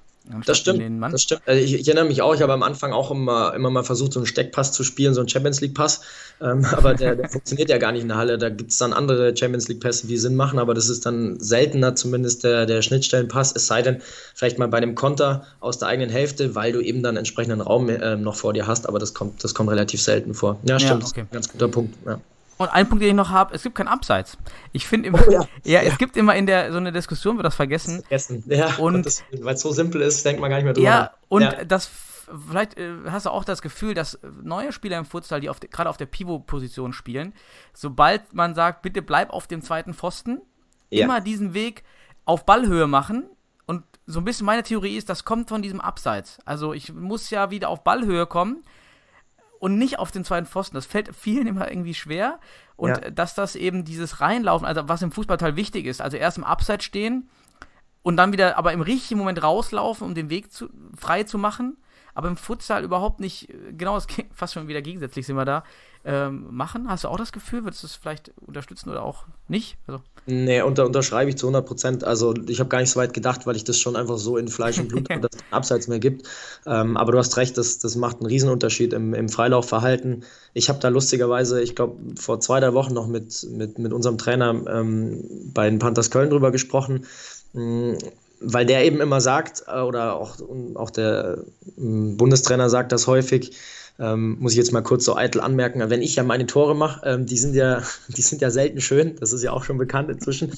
Das 0.46 0.58
stimmt, 0.58 1.02
das 1.12 1.22
stimmt. 1.22 1.42
Also 1.46 1.62
ich, 1.62 1.74
ich 1.74 1.88
erinnere 1.88 2.04
mich 2.04 2.22
auch, 2.22 2.34
ich 2.34 2.42
habe 2.42 2.52
am 2.52 2.62
Anfang 2.62 2.92
auch 2.92 3.10
immer, 3.10 3.54
immer 3.54 3.70
mal 3.70 3.82
versucht, 3.82 4.12
so 4.12 4.20
einen 4.20 4.26
Steckpass 4.26 4.72
zu 4.72 4.84
spielen, 4.84 5.14
so 5.14 5.20
einen 5.20 5.28
Champions 5.28 5.60
League-Pass. 5.60 6.02
Ähm, 6.40 6.64
aber 6.72 6.94
der, 6.94 7.16
der 7.16 7.28
funktioniert 7.28 7.70
ja 7.70 7.78
gar 7.78 7.92
nicht 7.92 8.02
in 8.02 8.08
der 8.08 8.18
Halle. 8.18 8.38
Da 8.38 8.50
gibt 8.50 8.70
es 8.70 8.78
dann 8.78 8.92
andere 8.92 9.36
Champions 9.36 9.68
League-Pässe, 9.68 10.06
die 10.06 10.18
Sinn 10.18 10.36
machen, 10.36 10.58
aber 10.58 10.74
das 10.74 10.88
ist 10.88 11.06
dann 11.06 11.40
seltener 11.40 11.96
zumindest 11.96 12.44
der, 12.44 12.66
der 12.66 12.82
Schnittstellenpass, 12.82 13.54
es 13.56 13.66
sei 13.66 13.82
denn, 13.82 14.02
vielleicht 14.34 14.58
mal 14.58 14.68
bei 14.68 14.78
einem 14.78 14.94
Konter 14.94 15.46
aus 15.60 15.78
der 15.78 15.88
eigenen 15.88 16.10
Hälfte, 16.10 16.54
weil 16.54 16.72
du 16.72 16.80
eben 16.80 17.02
dann 17.02 17.16
entsprechenden 17.16 17.60
Raum 17.60 17.88
ähm, 17.88 18.22
noch 18.22 18.36
vor 18.36 18.52
dir 18.52 18.66
hast, 18.66 18.88
aber 18.88 18.98
das 18.98 19.14
kommt, 19.14 19.42
das 19.42 19.54
kommt 19.54 19.70
relativ 19.70 20.02
selten 20.02 20.34
vor. 20.34 20.58
Ja, 20.64 20.78
stimmt, 20.78 21.02
das 21.02 21.10
ist 21.10 21.16
okay. 21.16 21.22
ein 21.22 21.32
ganz 21.32 21.48
guter 21.48 21.68
Punkt. 21.68 21.96
Ja. 22.06 22.20
Und 22.60 22.68
ein 22.68 22.86
Punkt, 22.88 23.00
den 23.02 23.08
ich 23.08 23.14
noch 23.14 23.30
habe, 23.30 23.54
es 23.54 23.62
gibt 23.62 23.74
kein 23.74 23.88
Abseits. 23.88 24.36
Ich 24.72 24.86
finde 24.86 25.08
immer, 25.08 25.18
Oh 25.26 25.30
ja. 25.32 25.46
ja. 25.64 25.80
es 25.80 25.96
gibt 25.96 26.14
immer 26.18 26.36
in 26.36 26.44
der, 26.46 26.70
so 26.72 26.76
eine 26.76 26.92
Diskussion 26.92 27.36
wird 27.36 27.46
das 27.46 27.54
vergessen. 27.54 28.02
Vergessen. 28.02 28.44
Ja, 28.46 28.74
Und- 28.76 29.06
weil 29.40 29.54
es 29.54 29.60
so 29.62 29.72
simpel 29.72 30.02
ist, 30.02 30.24
denkt 30.26 30.42
man 30.42 30.50
gar 30.50 30.56
nicht 30.56 30.64
mehr 30.66 30.74
drüber 30.74 30.86
Ja, 30.86 31.10
und 31.28 31.40
Ja. 31.42 31.64
das, 31.64 31.90
vielleicht 32.48 32.76
äh, 32.76 32.92
hast 33.10 33.24
du 33.24 33.30
auch 33.30 33.44
das 33.44 33.62
Gefühl, 33.62 33.94
dass 33.94 34.18
neue 34.42 34.72
Spieler 34.72 34.98
im 34.98 35.06
Futsal, 35.06 35.40
die 35.40 35.48
gerade 35.70 35.88
auf 35.88 35.96
der 35.96 36.04
Pivot-Position 36.04 36.92
spielen, 36.92 37.32
sobald 37.72 38.34
man 38.34 38.54
sagt, 38.54 38.82
bitte 38.82 39.00
bleib 39.00 39.30
auf 39.30 39.46
dem 39.46 39.62
zweiten 39.62 39.94
Pfosten, 39.94 40.42
Ja. 40.90 41.06
immer 41.06 41.22
diesen 41.22 41.54
Weg 41.54 41.82
auf 42.26 42.44
Ballhöhe 42.44 42.86
machen. 42.86 43.24
Und 43.64 43.84
so 44.06 44.20
ein 44.20 44.24
bisschen 44.26 44.44
meine 44.44 44.64
Theorie 44.64 44.96
ist, 44.98 45.08
das 45.08 45.24
kommt 45.24 45.48
von 45.48 45.62
diesem 45.62 45.80
Abseits. 45.80 46.38
Also 46.44 46.74
ich 46.74 46.92
muss 46.92 47.30
ja 47.30 47.50
wieder 47.50 47.70
auf 47.70 47.84
Ballhöhe 47.84 48.26
kommen 48.26 48.62
und 49.60 49.76
nicht 49.78 49.98
auf 49.98 50.10
den 50.10 50.24
zweiten 50.24 50.46
Pfosten. 50.46 50.74
Das 50.74 50.86
fällt 50.86 51.14
vielen 51.14 51.46
immer 51.46 51.70
irgendwie 51.70 51.94
schwer. 51.94 52.40
Und 52.76 52.88
Ja. 52.88 53.10
dass 53.10 53.34
das 53.34 53.54
eben 53.54 53.84
dieses 53.84 54.20
Reinlaufen, 54.20 54.66
also 54.66 54.88
was 54.88 55.02
im 55.02 55.12
Fußballteil 55.12 55.54
wichtig 55.54 55.84
ist, 55.84 56.00
also 56.00 56.16
erst 56.16 56.38
im 56.38 56.44
Abseits 56.44 56.84
stehen 56.84 57.28
und 58.02 58.16
dann 58.16 58.32
wieder 58.32 58.56
aber 58.56 58.72
im 58.72 58.80
richtigen 58.80 59.20
Moment 59.20 59.42
rauslaufen, 59.42 60.06
um 60.06 60.14
den 60.14 60.30
Weg 60.30 60.50
zu, 60.50 60.70
frei 60.96 61.24
zu 61.24 61.36
machen. 61.36 61.76
Aber 62.20 62.28
im 62.28 62.36
Futsal 62.36 62.84
überhaupt 62.84 63.18
nicht, 63.18 63.48
äh, 63.48 63.72
genau 63.72 63.94
das 63.94 64.06
fast 64.34 64.52
schon 64.52 64.68
wieder 64.68 64.82
gegensätzlich 64.82 65.24
sind 65.24 65.36
wir 65.36 65.46
da, 65.46 65.64
ähm, 66.04 66.48
machen. 66.50 66.86
Hast 66.90 67.04
du 67.04 67.08
auch 67.08 67.16
das 67.16 67.32
Gefühl, 67.32 67.64
würdest 67.64 67.82
du 67.82 67.86
es 67.86 67.94
vielleicht 67.94 68.30
unterstützen 68.46 68.90
oder 68.90 69.02
auch 69.02 69.24
nicht? 69.48 69.78
Also, 69.86 70.02
Nee, 70.26 70.60
unter, 70.60 70.84
unterschreibe 70.84 71.30
ich 71.30 71.38
zu 71.38 71.46
100 71.46 71.66
Prozent. 71.66 72.04
Also 72.04 72.34
ich 72.46 72.60
habe 72.60 72.68
gar 72.68 72.80
nicht 72.80 72.90
so 72.90 73.00
weit 73.00 73.14
gedacht, 73.14 73.46
weil 73.46 73.56
ich 73.56 73.64
das 73.64 73.78
schon 73.78 73.96
einfach 73.96 74.18
so 74.18 74.36
in 74.36 74.48
Fleisch 74.48 74.78
und 74.78 74.88
Blut 74.88 75.08
habe, 75.08 75.22
dass 75.22 75.30
es 75.34 75.42
Abseits 75.50 75.88
mehr 75.88 75.98
gibt. 75.98 76.28
Ähm, 76.66 76.98
aber 76.98 77.12
du 77.12 77.18
hast 77.18 77.38
recht, 77.38 77.56
das, 77.56 77.78
das 77.78 77.96
macht 77.96 78.18
einen 78.18 78.26
Riesenunterschied 78.26 78.92
im, 78.92 79.14
im 79.14 79.30
Freilaufverhalten. 79.30 80.24
Ich 80.52 80.68
habe 80.68 80.78
da 80.78 80.88
lustigerweise, 80.88 81.62
ich 81.62 81.74
glaube, 81.74 81.96
vor 82.16 82.38
zwei, 82.40 82.60
drei 82.60 82.74
Wochen 82.74 82.92
noch 82.92 83.06
mit, 83.06 83.46
mit, 83.50 83.78
mit 83.78 83.94
unserem 83.94 84.18
Trainer 84.18 84.50
ähm, 84.68 85.24
bei 85.54 85.70
den 85.70 85.78
Panthers 85.78 86.10
Köln 86.10 86.28
drüber 86.28 86.50
gesprochen. 86.50 87.06
Weil 88.40 88.66
der 88.66 88.84
eben 88.84 89.00
immer 89.00 89.20
sagt, 89.20 89.64
äh, 89.66 89.80
oder 89.80 90.16
auch, 90.16 90.36
auch 90.74 90.90
der 90.90 91.44
ähm, 91.78 92.16
Bundestrainer 92.16 92.70
sagt 92.70 92.92
das 92.92 93.06
häufig, 93.06 93.56
ähm, 93.98 94.38
muss 94.40 94.52
ich 94.52 94.58
jetzt 94.58 94.72
mal 94.72 94.82
kurz 94.82 95.04
so 95.04 95.14
eitel 95.14 95.40
anmerken, 95.40 95.88
wenn 95.90 96.00
ich 96.00 96.16
ja 96.16 96.22
meine 96.22 96.46
Tore 96.46 96.74
mache, 96.74 97.06
ähm, 97.06 97.26
die 97.26 97.36
sind 97.36 97.54
ja, 97.54 97.82
die 98.08 98.22
sind 98.22 98.40
ja 98.40 98.50
selten 98.50 98.80
schön, 98.80 99.16
das 99.16 99.32
ist 99.32 99.42
ja 99.42 99.52
auch 99.52 99.64
schon 99.64 99.78
bekannt 99.78 100.10
inzwischen. 100.10 100.52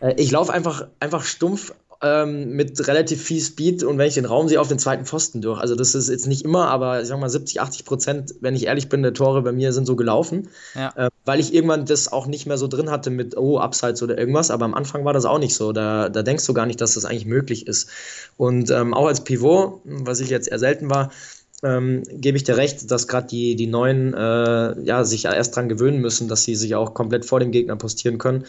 Äh, 0.00 0.14
ich 0.16 0.30
laufe 0.30 0.52
einfach, 0.52 0.88
einfach 0.98 1.22
stumpf 1.22 1.74
ähm, 2.02 2.50
mit 2.50 2.86
relativ 2.86 3.22
viel 3.22 3.40
Speed 3.40 3.82
und 3.82 3.98
wenn 3.98 4.08
ich 4.08 4.14
den 4.14 4.24
Raum 4.24 4.48
sehe, 4.48 4.60
auf 4.60 4.68
den 4.68 4.78
zweiten 4.78 5.06
Pfosten 5.06 5.40
durch. 5.40 5.60
Also 5.60 5.74
das 5.74 5.94
ist 5.94 6.08
jetzt 6.08 6.26
nicht 6.26 6.44
immer, 6.44 6.68
aber 6.68 7.00
ich 7.00 7.08
sag 7.08 7.18
mal 7.18 7.28
70, 7.28 7.60
80 7.60 7.84
Prozent, 7.84 8.34
wenn 8.40 8.54
ich 8.54 8.66
ehrlich 8.66 8.88
bin, 8.88 9.02
der 9.02 9.14
Tore 9.14 9.42
bei 9.42 9.52
mir 9.52 9.72
sind 9.72 9.86
so 9.86 9.96
gelaufen, 9.96 10.48
ja. 10.74 10.92
äh, 10.96 11.10
weil 11.24 11.40
ich 11.40 11.54
irgendwann 11.54 11.86
das 11.86 12.12
auch 12.12 12.26
nicht 12.26 12.46
mehr 12.46 12.58
so 12.58 12.68
drin 12.68 12.90
hatte 12.90 13.10
mit, 13.10 13.36
oh, 13.36 13.58
Abseits 13.58 14.02
oder 14.02 14.18
irgendwas, 14.18 14.50
aber 14.50 14.64
am 14.64 14.74
Anfang 14.74 15.04
war 15.04 15.12
das 15.12 15.24
auch 15.24 15.38
nicht 15.38 15.54
so. 15.54 15.72
Da, 15.72 16.08
da 16.08 16.22
denkst 16.22 16.46
du 16.46 16.54
gar 16.54 16.66
nicht, 16.66 16.80
dass 16.80 16.94
das 16.94 17.04
eigentlich 17.04 17.26
möglich 17.26 17.66
ist. 17.66 17.88
Und 18.36 18.70
ähm, 18.70 18.92
auch 18.94 19.06
als 19.06 19.24
Pivot, 19.24 19.80
was 19.84 20.20
ich 20.20 20.28
jetzt 20.28 20.48
eher 20.48 20.58
selten 20.58 20.90
war, 20.90 21.10
ähm, 21.62 22.02
gebe 22.10 22.36
ich 22.36 22.44
dir 22.44 22.56
recht, 22.56 22.90
dass 22.90 23.08
gerade 23.08 23.28
die, 23.28 23.56
die 23.56 23.66
Neuen 23.66 24.12
äh, 24.12 24.80
ja, 24.82 25.04
sich 25.04 25.24
erst 25.24 25.56
dran 25.56 25.68
gewöhnen 25.68 26.00
müssen, 26.00 26.28
dass 26.28 26.44
sie 26.44 26.54
sich 26.54 26.74
auch 26.74 26.94
komplett 26.94 27.24
vor 27.24 27.40
dem 27.40 27.50
Gegner 27.50 27.76
postieren 27.76 28.18
können. 28.18 28.44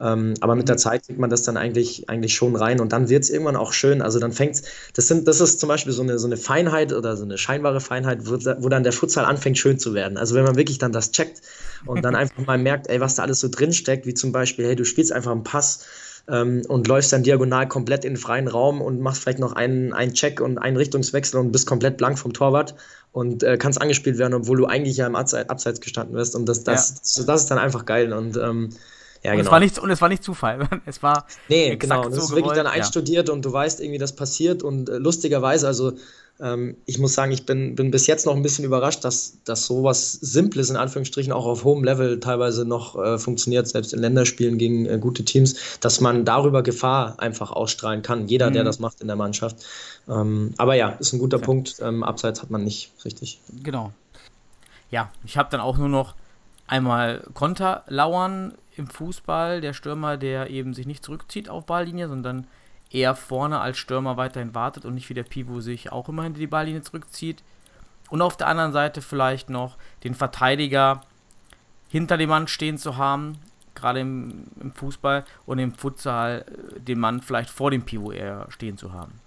Ähm, 0.00 0.34
aber 0.40 0.54
mit 0.54 0.68
der 0.68 0.78
Zeit 0.78 1.06
kriegt 1.06 1.18
man 1.18 1.28
das 1.28 1.42
dann 1.42 1.58
eigentlich, 1.58 2.08
eigentlich 2.08 2.34
schon 2.34 2.56
rein 2.56 2.80
und 2.80 2.92
dann 2.92 3.10
wird 3.10 3.22
es 3.22 3.30
irgendwann 3.30 3.56
auch 3.56 3.72
schön. 3.72 4.00
Also 4.00 4.18
dann 4.18 4.32
fängt's, 4.32 4.62
das 4.94 5.08
sind, 5.08 5.28
das 5.28 5.40
ist 5.40 5.60
zum 5.60 5.68
Beispiel 5.68 5.92
so 5.92 6.02
eine, 6.02 6.18
so 6.18 6.26
eine 6.26 6.38
Feinheit 6.38 6.92
oder 6.92 7.16
so 7.16 7.24
eine 7.24 7.36
scheinbare 7.36 7.80
Feinheit, 7.80 8.26
wo, 8.26 8.32
wo 8.32 8.68
dann 8.68 8.82
der 8.82 8.92
Futsal 8.92 9.26
anfängt 9.26 9.58
schön 9.58 9.78
zu 9.78 9.92
werden. 9.92 10.16
Also 10.16 10.34
wenn 10.34 10.44
man 10.44 10.56
wirklich 10.56 10.78
dann 10.78 10.92
das 10.92 11.12
checkt 11.12 11.42
und 11.84 12.02
dann 12.02 12.14
einfach 12.16 12.46
mal 12.46 12.56
merkt, 12.56 12.88
ey, 12.88 13.00
was 13.00 13.16
da 13.16 13.24
alles 13.24 13.40
so 13.40 13.48
drin 13.48 13.72
steckt, 13.72 14.06
wie 14.06 14.14
zum 14.14 14.32
Beispiel, 14.32 14.66
hey, 14.66 14.76
du 14.76 14.84
spielst 14.84 15.12
einfach 15.12 15.32
einen 15.32 15.44
Pass 15.44 15.84
ähm, 16.28 16.62
und 16.68 16.88
läufst 16.88 17.12
dann 17.12 17.22
diagonal 17.22 17.68
komplett 17.68 18.06
in 18.06 18.14
den 18.14 18.18
freien 18.18 18.48
Raum 18.48 18.80
und 18.80 19.00
machst 19.00 19.22
vielleicht 19.22 19.38
noch 19.38 19.52
einen, 19.52 19.92
einen 19.92 20.14
Check 20.14 20.40
und 20.40 20.56
einen 20.56 20.78
Richtungswechsel 20.78 21.38
und 21.38 21.52
bist 21.52 21.66
komplett 21.66 21.98
blank 21.98 22.18
vom 22.18 22.32
Torwart 22.32 22.74
und 23.12 23.42
äh, 23.42 23.58
kannst 23.58 23.82
angespielt 23.82 24.16
werden, 24.16 24.32
obwohl 24.32 24.56
du 24.56 24.66
eigentlich 24.66 24.96
ja 24.96 25.06
im 25.06 25.16
Abseits, 25.16 25.80
gestanden 25.80 26.16
wirst. 26.16 26.34
Und 26.34 26.46
das, 26.48 26.64
das, 26.64 27.02
das, 27.02 27.26
das 27.26 27.42
ist 27.42 27.50
dann 27.50 27.58
einfach 27.58 27.84
geil. 27.84 28.14
Und 28.14 28.38
ähm, 28.38 28.70
ja, 29.22 29.32
und, 29.32 29.36
genau. 29.36 29.48
es 29.48 29.52
war 29.52 29.60
nicht, 29.60 29.78
und 29.78 29.90
es 29.90 30.00
war 30.00 30.08
nicht 30.08 30.24
Zufall. 30.24 30.68
Es 30.86 31.02
war 31.02 31.26
Nee, 31.48 31.76
genau. 31.76 32.04
Das 32.04 32.14
so 32.14 32.20
ist 32.22 32.30
wirklich 32.30 32.54
dann 32.54 32.64
gewollt, 32.64 32.76
ja. 32.76 32.82
einstudiert 32.82 33.28
und 33.28 33.44
du 33.44 33.52
weißt 33.52 33.80
irgendwie, 33.80 33.98
das 33.98 34.14
passiert. 34.16 34.62
Und 34.62 34.88
äh, 34.88 34.98
lustigerweise, 34.98 35.66
also 35.66 35.92
Ähm, 36.40 36.76
ich 36.86 36.98
muss 36.98 37.14
sagen, 37.14 37.32
ich 37.32 37.44
bin, 37.44 37.74
bin 37.74 37.90
bis 37.90 38.06
jetzt 38.06 38.24
noch 38.24 38.34
ein 38.34 38.42
bisschen 38.42 38.64
überrascht, 38.64 39.04
dass, 39.04 39.36
dass 39.44 39.66
sowas 39.66 40.12
Simples 40.12 40.70
in 40.70 40.76
Anführungsstrichen 40.76 41.32
auch 41.32 41.44
auf 41.44 41.64
hohem 41.64 41.84
Level 41.84 42.18
teilweise 42.18 42.64
noch 42.64 42.96
äh, 42.96 43.18
funktioniert, 43.18 43.68
selbst 43.68 43.92
in 43.92 44.00
Länderspielen 44.00 44.56
gegen 44.56 44.86
äh, 44.86 44.98
gute 44.98 45.24
Teams, 45.24 45.56
dass 45.80 46.00
man 46.00 46.24
darüber 46.24 46.62
Gefahr 46.62 47.16
einfach 47.18 47.50
ausstrahlen 47.50 48.02
kann. 48.02 48.26
Jeder, 48.26 48.48
mhm. 48.48 48.54
der 48.54 48.64
das 48.64 48.78
macht 48.78 49.00
in 49.02 49.06
der 49.06 49.16
Mannschaft. 49.16 49.56
Ähm, 50.08 50.54
aber 50.56 50.74
ja, 50.74 50.88
ist 50.98 51.12
ein 51.12 51.18
guter 51.18 51.38
ja. 51.38 51.44
Punkt. 51.44 51.76
Ähm, 51.82 52.02
abseits 52.02 52.40
hat 52.42 52.50
man 52.50 52.64
nicht, 52.64 52.90
richtig. 53.04 53.38
Genau. 53.62 53.92
Ja, 54.90 55.10
ich 55.24 55.36
habe 55.36 55.50
dann 55.50 55.60
auch 55.60 55.76
nur 55.76 55.88
noch 55.88 56.14
einmal 56.70 57.26
Konter 57.34 57.84
lauern 57.88 58.54
im 58.76 58.86
Fußball. 58.86 59.60
Der 59.60 59.72
Stürmer, 59.72 60.16
der 60.16 60.50
eben 60.50 60.72
sich 60.72 60.86
nicht 60.86 61.04
zurückzieht 61.04 61.48
auf 61.48 61.66
Balllinie, 61.66 62.08
sondern 62.08 62.46
eher 62.90 63.14
vorne 63.14 63.60
als 63.60 63.78
Stürmer 63.78 64.16
weiterhin 64.16 64.54
wartet 64.54 64.84
und 64.84 64.94
nicht 64.94 65.08
wie 65.08 65.14
der 65.14 65.24
Pivo 65.24 65.60
sich 65.60 65.92
auch 65.92 66.08
immer 66.08 66.22
hinter 66.22 66.40
die 66.40 66.46
Balllinie 66.46 66.82
zurückzieht. 66.82 67.42
Und 68.08 68.22
auf 68.22 68.36
der 68.36 68.48
anderen 68.48 68.72
Seite 68.72 69.02
vielleicht 69.02 69.50
noch 69.50 69.76
den 70.02 70.14
Verteidiger 70.14 71.02
hinter 71.88 72.16
dem 72.16 72.30
Mann 72.30 72.48
stehen 72.48 72.78
zu 72.78 72.96
haben, 72.96 73.38
gerade 73.74 74.00
im, 74.00 74.46
im 74.60 74.72
Fußball 74.72 75.24
und 75.46 75.58
im 75.58 75.74
Futsal 75.74 76.44
äh, 76.46 76.80
den 76.80 76.98
Mann 76.98 77.20
vielleicht 77.20 77.50
vor 77.50 77.70
dem 77.70 77.82
Pivo 77.82 78.12
eher 78.12 78.46
stehen 78.50 78.78
zu 78.78 78.92
haben. 78.92 79.20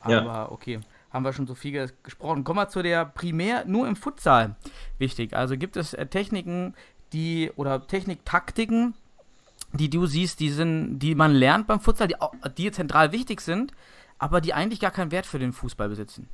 Aber 0.00 0.12
ja. 0.12 0.50
okay, 0.50 0.80
haben 1.10 1.24
wir 1.24 1.32
schon 1.32 1.46
so 1.46 1.54
viel 1.54 1.90
gesprochen. 2.02 2.44
Kommen 2.44 2.58
wir 2.58 2.68
zu 2.68 2.82
der 2.82 3.04
primär 3.04 3.64
nur 3.64 3.88
im 3.88 3.96
Futsal 3.96 4.56
wichtig. 4.98 5.34
Also 5.34 5.56
gibt 5.56 5.76
es 5.76 5.94
äh, 5.94 6.06
Techniken, 6.06 6.74
die 7.12 7.50
oder 7.56 7.86
Techniktaktiken, 7.86 8.94
die 9.72 9.90
du 9.90 10.06
siehst, 10.06 10.40
die, 10.40 10.50
sind, 10.50 10.98
die 10.98 11.14
man 11.14 11.34
lernt 11.34 11.66
beim 11.66 11.80
Futsal, 11.80 12.08
die, 12.08 12.16
die 12.56 12.70
zentral 12.70 13.12
wichtig 13.12 13.40
sind, 13.40 13.72
aber 14.18 14.40
die 14.40 14.54
eigentlich 14.54 14.80
gar 14.80 14.90
keinen 14.90 15.10
Wert 15.10 15.26
für 15.26 15.38
den 15.38 15.52
Fußball 15.52 15.88
besitzen. 15.88 16.28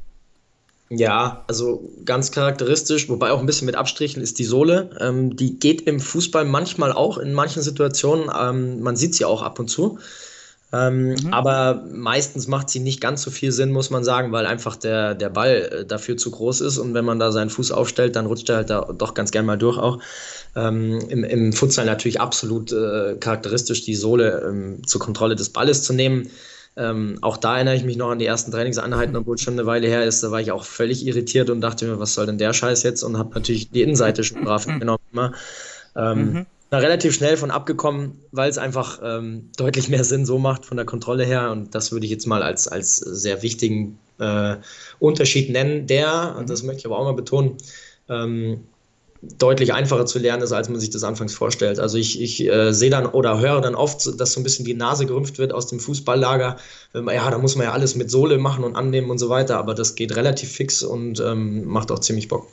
Ja, 0.91 1.45
also 1.47 1.91
ganz 2.05 2.31
charakteristisch, 2.31 3.09
wobei 3.09 3.33
auch 3.33 3.41
ein 3.41 3.47
bisschen 3.47 3.67
mit 3.67 3.75
Abstrichen 3.75 4.23
ist 4.23 4.39
die 4.39 4.45
Sohle. 4.45 4.91
Ähm, 5.01 5.35
die 5.35 5.59
geht 5.59 5.83
im 5.83 5.99
Fußball 5.99 6.45
manchmal 6.45 6.93
auch 6.93 7.17
in 7.19 7.33
manchen 7.33 7.63
Situationen. 7.63 8.31
Ähm, 8.39 8.83
man 8.83 8.95
sieht 8.95 9.15
sie 9.15 9.25
auch 9.25 9.43
ab 9.43 9.59
und 9.59 9.69
zu. 9.69 9.99
Ähm, 10.75 11.11
mhm. 11.11 11.33
Aber 11.33 11.85
meistens 11.93 12.49
macht 12.49 12.69
sie 12.69 12.81
nicht 12.81 13.01
ganz 13.01 13.23
so 13.23 13.31
viel 13.31 13.53
Sinn, 13.53 13.71
muss 13.71 13.91
man 13.91 14.03
sagen, 14.03 14.33
weil 14.33 14.45
einfach 14.45 14.75
der, 14.75 15.15
der 15.15 15.29
Ball 15.29 15.71
äh, 15.71 15.85
dafür 15.87 16.17
zu 16.17 16.33
groß 16.33 16.63
ist 16.63 16.79
und 16.79 16.95
wenn 16.95 17.05
man 17.05 17.21
da 17.21 17.31
seinen 17.31 17.51
Fuß 17.51 17.71
aufstellt, 17.71 18.17
dann 18.17 18.27
rutscht 18.27 18.49
er 18.49 18.57
halt 18.57 18.71
da 18.71 18.81
doch 18.81 19.15
ganz 19.15 19.31
gern 19.31 19.47
mal 19.47 19.57
durch 19.57 19.79
auch. 19.79 20.01
Ähm, 20.57 20.99
im, 21.09 21.23
Im 21.23 21.53
Futsal 21.53 21.87
natürlich 21.87 22.21
absolut 22.21 22.73
äh, 22.73 23.15
charakteristisch, 23.21 23.85
die 23.85 23.95
Sohle 23.95 24.43
ähm, 24.49 24.85
zur 24.85 25.01
Kontrolle 25.01 25.37
des 25.37 25.51
Balles 25.51 25.85
zu 25.85 25.93
nehmen. 25.93 26.31
Ähm, 26.77 27.19
auch 27.21 27.37
da 27.37 27.55
erinnere 27.55 27.77
ich 27.77 27.85
mich 27.85 27.97
noch 27.97 28.11
an 28.11 28.19
die 28.19 28.27
ersten 28.27 28.51
Trainingseinheiten, 28.51 29.15
obwohl 29.15 29.37
es 29.37 29.43
schon 29.43 29.55
eine 29.55 29.67
Weile 29.67 29.87
her 29.87 30.05
ist. 30.05 30.25
Da 30.25 30.33
war 30.33 30.41
ich 30.41 30.51
auch 30.51 30.65
völlig 30.65 31.07
irritiert 31.07 31.51
und 31.51 31.61
dachte 31.61 31.87
mir, 31.87 32.01
was 32.01 32.15
soll 32.15 32.27
denn 32.27 32.39
der 32.39 32.53
Scheiß 32.53 32.83
jetzt? 32.83 33.05
Und 33.05 33.17
habe 33.17 33.33
natürlich 33.35 33.71
die 33.71 33.83
Innenseite 33.83 34.25
schon 34.25 34.43
brav 34.43 34.67
genommen. 34.67 34.99
Ähm, 35.95 36.33
mhm 36.33 36.47
da 36.75 36.81
relativ 36.81 37.15
schnell 37.15 37.37
von 37.37 37.51
abgekommen, 37.51 38.19
weil 38.33 38.51
es 38.51 38.59
einfach 38.59 39.01
ähm, 39.03 39.51
deutlich 39.57 39.89
mehr 39.89 40.03
Sinn 40.03 40.27
so 40.27 40.39
macht 40.39 40.67
von 40.67 40.77
der 40.77 40.85
Kontrolle 40.85 41.25
her. 41.25 41.51
Und 41.53 41.75
das 41.75 41.93
würde 41.93 42.05
ich 42.05 42.11
jetzt 42.11 42.27
mal 42.27 42.43
als, 42.43 42.67
als 42.67 42.97
sehr 42.97 43.43
wichtigen 43.43 43.99
äh, 44.19 44.57
Unterschied 44.99 45.51
nennen, 45.51 45.87
der, 45.87 46.35
und 46.37 46.51
das 46.51 46.63
möchte 46.63 46.81
ich 46.81 46.87
aber 46.87 46.99
auch 46.99 47.05
mal 47.05 47.15
betonen, 47.15 47.57
ähm, 48.09 48.65
deutlich 49.39 49.73
einfacher 49.73 50.05
zu 50.05 50.19
lernen 50.19 50.43
ist, 50.43 50.53
als 50.53 50.69
man 50.69 50.81
sich 50.81 50.91
das 50.91 51.05
anfangs 51.05 51.33
vorstellt. 51.33 51.79
Also 51.79 51.97
ich, 51.97 52.21
ich 52.21 52.45
äh, 52.47 52.73
sehe 52.73 52.91
dann 52.91 53.07
oder 53.07 53.41
höre 53.41 53.61
dann 53.61 53.75
oft, 53.75 54.21
dass 54.21 54.33
so 54.33 54.41
ein 54.41 54.43
bisschen 54.43 54.65
die 54.65 54.75
Nase 54.75 55.07
gerümpft 55.07 55.39
wird 55.39 55.53
aus 55.53 55.69
dem 55.69 55.81
Fußballlager. 55.81 56.57
Ähm, 56.95 57.09
ja, 57.09 57.31
da 57.31 57.39
muss 57.39 57.55
man 57.57 57.67
ja 57.67 57.73
alles 57.73 57.95
mit 57.95 58.11
Sohle 58.11 58.37
machen 58.39 58.65
und 58.65 58.75
annehmen 58.75 59.11
und 59.11 59.19
so 59.19 59.29
weiter, 59.29 59.59
aber 59.59 59.75
das 59.75 59.95
geht 59.95 60.17
relativ 60.17 60.51
fix 60.51 60.83
und 60.83 61.21
ähm, 61.21 61.67
macht 61.67 61.91
auch 61.93 62.01
ziemlich 62.01 62.29
Bock 62.29 62.49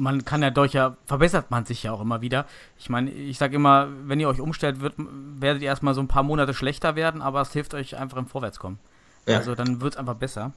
man 0.00 0.24
kann 0.24 0.42
ja 0.42 0.50
durch 0.50 0.72
ja, 0.72 0.96
verbessert 1.06 1.50
man 1.50 1.64
sich 1.64 1.82
ja 1.82 1.92
auch 1.92 2.00
immer 2.00 2.20
wieder. 2.20 2.46
Ich 2.78 2.88
meine, 2.88 3.10
ich 3.10 3.38
sage 3.38 3.54
immer, 3.54 3.88
wenn 4.04 4.18
ihr 4.18 4.28
euch 4.28 4.40
umstellt, 4.40 4.80
wird, 4.80 4.94
werdet 4.96 5.62
ihr 5.62 5.68
erstmal 5.68 5.94
so 5.94 6.00
ein 6.00 6.08
paar 6.08 6.22
Monate 6.22 6.54
schlechter 6.54 6.96
werden, 6.96 7.22
aber 7.22 7.40
es 7.42 7.52
hilft 7.52 7.74
euch 7.74 7.96
einfach 7.96 8.16
im 8.16 8.26
Vorwärtskommen. 8.26 8.78
Ja. 9.26 9.36
Also 9.36 9.54
dann 9.54 9.80
wird 9.80 9.94
es 9.94 9.98
einfach 9.98 10.14
besser. 10.14 10.52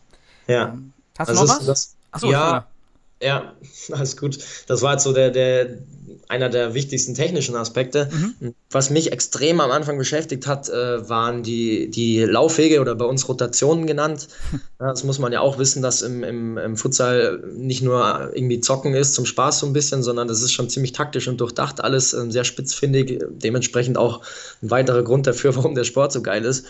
Ja. 0.47 0.69
Ähm, 0.69 0.93
hast 1.17 1.29
du 1.29 1.33
also 1.33 1.45
noch 1.45 1.59
was? 1.59 1.65
Das, 1.65 1.97
Achso, 2.11 2.31
ja, 2.31 2.67
ja, 3.23 3.53
alles 3.91 4.17
gut. 4.17 4.37
Das 4.67 4.81
war 4.81 4.93
jetzt 4.93 5.03
so 5.03 5.13
der, 5.13 5.31
der, 5.31 5.77
einer 6.27 6.49
der 6.49 6.73
wichtigsten 6.73 7.13
technischen 7.15 7.55
Aspekte. 7.55 8.09
Mhm. 8.11 8.55
Was 8.71 8.89
mich 8.89 9.11
extrem 9.11 9.59
am 9.59 9.71
Anfang 9.71 9.97
beschäftigt 9.97 10.47
hat, 10.47 10.69
äh, 10.69 11.07
waren 11.09 11.43
die, 11.43 11.89
die 11.89 12.21
Laufwege 12.21 12.81
oder 12.81 12.95
bei 12.95 13.05
uns 13.05 13.27
Rotationen 13.27 13.87
genannt. 13.87 14.27
Ja, 14.79 14.89
das 14.89 15.05
muss 15.05 15.17
man 15.17 15.31
ja 15.31 15.39
auch 15.39 15.59
wissen, 15.59 15.81
dass 15.81 16.01
im, 16.01 16.25
im, 16.25 16.57
im 16.57 16.75
Futsal 16.75 17.41
nicht 17.55 17.81
nur 17.81 18.31
irgendwie 18.33 18.59
zocken 18.59 18.93
ist 18.93 19.13
zum 19.13 19.25
Spaß 19.25 19.59
so 19.59 19.65
ein 19.65 19.71
bisschen, 19.71 20.03
sondern 20.03 20.27
das 20.27 20.41
ist 20.41 20.51
schon 20.51 20.67
ziemlich 20.67 20.91
taktisch 20.91 21.29
und 21.29 21.39
durchdacht, 21.39 21.81
alles 21.81 22.11
äh, 22.11 22.29
sehr 22.29 22.43
spitzfindig. 22.43 23.23
Dementsprechend 23.29 23.97
auch 23.97 24.25
ein 24.61 24.71
weiterer 24.71 25.03
Grund 25.03 25.25
dafür, 25.25 25.55
warum 25.55 25.73
der 25.73 25.85
Sport 25.85 26.11
so 26.11 26.21
geil 26.21 26.43
ist. 26.43 26.65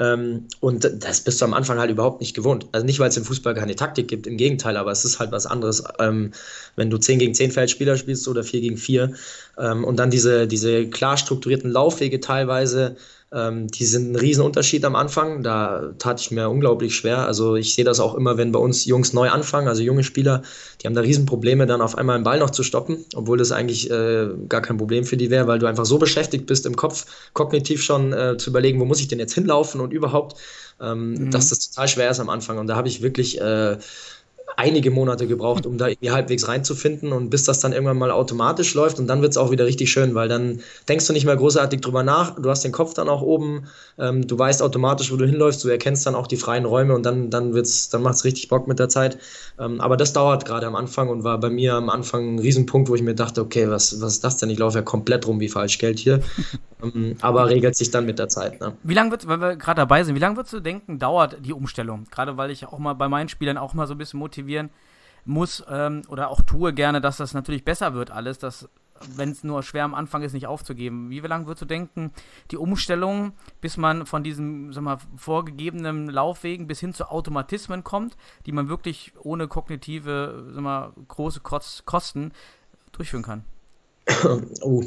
Ähm, 0.00 0.46
und 0.60 0.88
das 1.00 1.22
bist 1.22 1.40
du 1.40 1.44
am 1.44 1.54
Anfang 1.54 1.78
halt 1.78 1.90
überhaupt 1.90 2.20
nicht 2.20 2.34
gewohnt. 2.34 2.66
Also 2.72 2.86
nicht, 2.86 3.00
weil 3.00 3.08
es 3.08 3.16
im 3.16 3.24
Fußball 3.24 3.54
keine 3.54 3.74
Taktik 3.74 4.08
gibt, 4.08 4.26
im 4.26 4.36
Gegenteil, 4.36 4.76
aber 4.76 4.92
es 4.92 5.04
ist 5.04 5.18
halt 5.18 5.32
was 5.32 5.46
anderes, 5.46 5.82
ähm, 5.98 6.32
wenn 6.76 6.90
du 6.90 6.98
10 6.98 7.18
gegen 7.18 7.34
10 7.34 7.50
Feldspieler 7.50 7.96
spielst 7.96 8.28
oder 8.28 8.44
4 8.44 8.60
gegen 8.60 8.76
4 8.76 9.12
ähm, 9.58 9.84
und 9.84 9.96
dann 9.98 10.10
diese, 10.10 10.46
diese 10.46 10.86
klar 10.88 11.16
strukturierten 11.16 11.70
Laufwege 11.70 12.20
teilweise 12.20 12.96
ähm, 13.30 13.68
die 13.68 13.84
sind 13.84 14.12
ein 14.12 14.16
Riesenunterschied 14.16 14.84
am 14.84 14.96
Anfang. 14.96 15.42
Da 15.42 15.92
tat 15.98 16.20
ich 16.20 16.30
mir 16.30 16.48
unglaublich 16.48 16.94
schwer. 16.94 17.26
Also 17.26 17.56
ich 17.56 17.74
sehe 17.74 17.84
das 17.84 18.00
auch 18.00 18.14
immer, 18.14 18.38
wenn 18.38 18.52
bei 18.52 18.58
uns 18.58 18.86
Jungs 18.86 19.12
neu 19.12 19.28
anfangen, 19.28 19.68
also 19.68 19.82
junge 19.82 20.02
Spieler, 20.02 20.42
die 20.80 20.86
haben 20.86 20.94
da 20.94 21.02
Riesenprobleme, 21.02 21.66
dann 21.66 21.82
auf 21.82 21.98
einmal 21.98 22.16
einen 22.16 22.24
Ball 22.24 22.38
noch 22.38 22.50
zu 22.50 22.62
stoppen, 22.62 23.04
obwohl 23.14 23.36
das 23.36 23.52
eigentlich 23.52 23.90
äh, 23.90 24.28
gar 24.48 24.62
kein 24.62 24.78
Problem 24.78 25.04
für 25.04 25.18
die 25.18 25.28
wäre, 25.28 25.46
weil 25.46 25.58
du 25.58 25.66
einfach 25.66 25.84
so 25.84 25.98
beschäftigt 25.98 26.46
bist 26.46 26.64
im 26.64 26.76
Kopf, 26.76 27.04
kognitiv 27.34 27.82
schon 27.82 28.12
äh, 28.14 28.38
zu 28.38 28.48
überlegen, 28.48 28.80
wo 28.80 28.86
muss 28.86 29.00
ich 29.00 29.08
denn 29.08 29.18
jetzt 29.18 29.34
hinlaufen 29.34 29.82
und 29.82 29.92
überhaupt, 29.92 30.40
ähm, 30.80 31.12
mhm. 31.12 31.30
dass 31.30 31.50
das 31.50 31.70
total 31.70 31.88
schwer 31.88 32.10
ist 32.10 32.20
am 32.20 32.30
Anfang. 32.30 32.56
Und 32.56 32.66
da 32.66 32.76
habe 32.76 32.88
ich 32.88 33.02
wirklich 33.02 33.38
äh, 33.38 33.76
einige 34.56 34.90
Monate 34.90 35.26
gebraucht, 35.26 35.66
um 35.66 35.78
da 35.78 35.88
irgendwie 35.88 36.10
halbwegs 36.10 36.48
reinzufinden 36.48 37.12
und 37.12 37.30
bis 37.30 37.44
das 37.44 37.60
dann 37.60 37.72
irgendwann 37.72 37.98
mal 37.98 38.10
automatisch 38.10 38.74
läuft 38.74 38.98
und 38.98 39.06
dann 39.06 39.22
wird 39.22 39.32
es 39.32 39.36
auch 39.36 39.50
wieder 39.50 39.66
richtig 39.66 39.90
schön, 39.90 40.14
weil 40.14 40.28
dann 40.28 40.60
denkst 40.88 41.06
du 41.06 41.12
nicht 41.12 41.26
mehr 41.26 41.36
großartig 41.36 41.80
drüber 41.80 42.02
nach, 42.02 42.36
du 42.40 42.50
hast 42.50 42.64
den 42.64 42.72
Kopf 42.72 42.94
dann 42.94 43.08
auch 43.08 43.22
oben, 43.22 43.68
ähm, 43.98 44.26
du 44.26 44.38
weißt 44.38 44.62
automatisch, 44.62 45.12
wo 45.12 45.16
du 45.16 45.26
hinläufst, 45.26 45.62
du 45.62 45.68
erkennst 45.68 46.06
dann 46.06 46.14
auch 46.14 46.26
die 46.26 46.36
freien 46.36 46.64
Räume 46.64 46.94
und 46.94 47.04
dann, 47.04 47.30
dann, 47.30 47.52
dann 47.52 48.02
macht 48.02 48.14
es 48.14 48.24
richtig 48.24 48.48
Bock 48.48 48.66
mit 48.66 48.78
der 48.78 48.88
Zeit. 48.88 49.18
Ähm, 49.60 49.80
aber 49.80 49.96
das 49.96 50.12
dauert 50.12 50.44
gerade 50.44 50.66
am 50.66 50.74
Anfang 50.74 51.08
und 51.08 51.24
war 51.24 51.38
bei 51.38 51.50
mir 51.50 51.74
am 51.74 51.90
Anfang 51.90 52.34
ein 52.34 52.38
Riesenpunkt, 52.38 52.88
wo 52.88 52.94
ich 52.94 53.02
mir 53.02 53.14
dachte, 53.14 53.40
okay, 53.40 53.68
was, 53.70 54.00
was 54.00 54.14
ist 54.14 54.24
das 54.24 54.38
denn? 54.38 54.50
Ich 54.50 54.58
laufe 54.58 54.78
ja 54.78 54.82
komplett 54.82 55.26
rum 55.26 55.40
wie 55.40 55.48
Falschgeld 55.48 55.98
hier. 55.98 56.20
ähm, 56.82 57.16
aber 57.20 57.48
regelt 57.48 57.76
sich 57.76 57.90
dann 57.90 58.06
mit 58.06 58.18
der 58.18 58.28
Zeit. 58.28 58.60
Ne? 58.60 58.76
Wie 58.82 58.94
lange 58.94 59.10
wird, 59.10 59.26
weil 59.28 59.40
wir 59.40 59.56
gerade 59.56 59.80
dabei 59.82 60.04
sind, 60.04 60.14
wie 60.14 60.20
lange 60.20 60.36
würdest 60.36 60.54
du 60.54 60.60
denken, 60.60 60.98
dauert 60.98 61.36
die 61.44 61.52
Umstellung? 61.52 62.06
Gerade 62.10 62.36
weil 62.36 62.50
ich 62.50 62.66
auch 62.66 62.78
mal 62.78 62.94
bei 62.94 63.08
meinen 63.08 63.28
Spielern 63.28 63.56
auch 63.56 63.74
mal 63.74 63.86
so 63.86 63.94
ein 63.94 63.98
bisschen 63.98 64.18
motiviert 64.18 64.37
motivieren 64.38 64.70
muss 65.24 65.62
ähm, 65.68 66.02
oder 66.08 66.30
auch 66.30 66.40
tue 66.42 66.72
gerne, 66.72 67.00
dass 67.00 67.18
das 67.18 67.34
natürlich 67.34 67.64
besser 67.64 67.94
wird 67.94 68.10
alles, 68.10 68.38
dass 68.38 68.68
wenn 69.14 69.30
es 69.30 69.44
nur 69.44 69.62
schwer 69.62 69.84
am 69.84 69.94
Anfang 69.94 70.22
ist, 70.22 70.32
nicht 70.32 70.48
aufzugeben. 70.48 71.10
Wie 71.10 71.20
lange 71.20 71.46
würdest 71.46 71.62
du 71.62 71.66
denken, 71.66 72.10
die 72.50 72.56
Umstellung, 72.56 73.32
bis 73.60 73.76
man 73.76 74.06
von 74.06 74.24
diesem 74.24 74.72
sag 74.72 74.82
mal, 74.82 74.98
vorgegebenen 75.16 76.08
Laufwegen 76.08 76.66
bis 76.66 76.80
hin 76.80 76.94
zu 76.94 77.08
Automatismen 77.08 77.84
kommt, 77.84 78.16
die 78.46 78.50
man 78.50 78.68
wirklich 78.68 79.12
ohne 79.22 79.46
kognitive, 79.46 80.50
sag 80.52 80.62
mal, 80.62 80.92
große 81.06 81.40
Kosten 81.40 82.32
durchführen 82.90 83.22
kann? 83.22 83.44
Oh, 84.62 84.82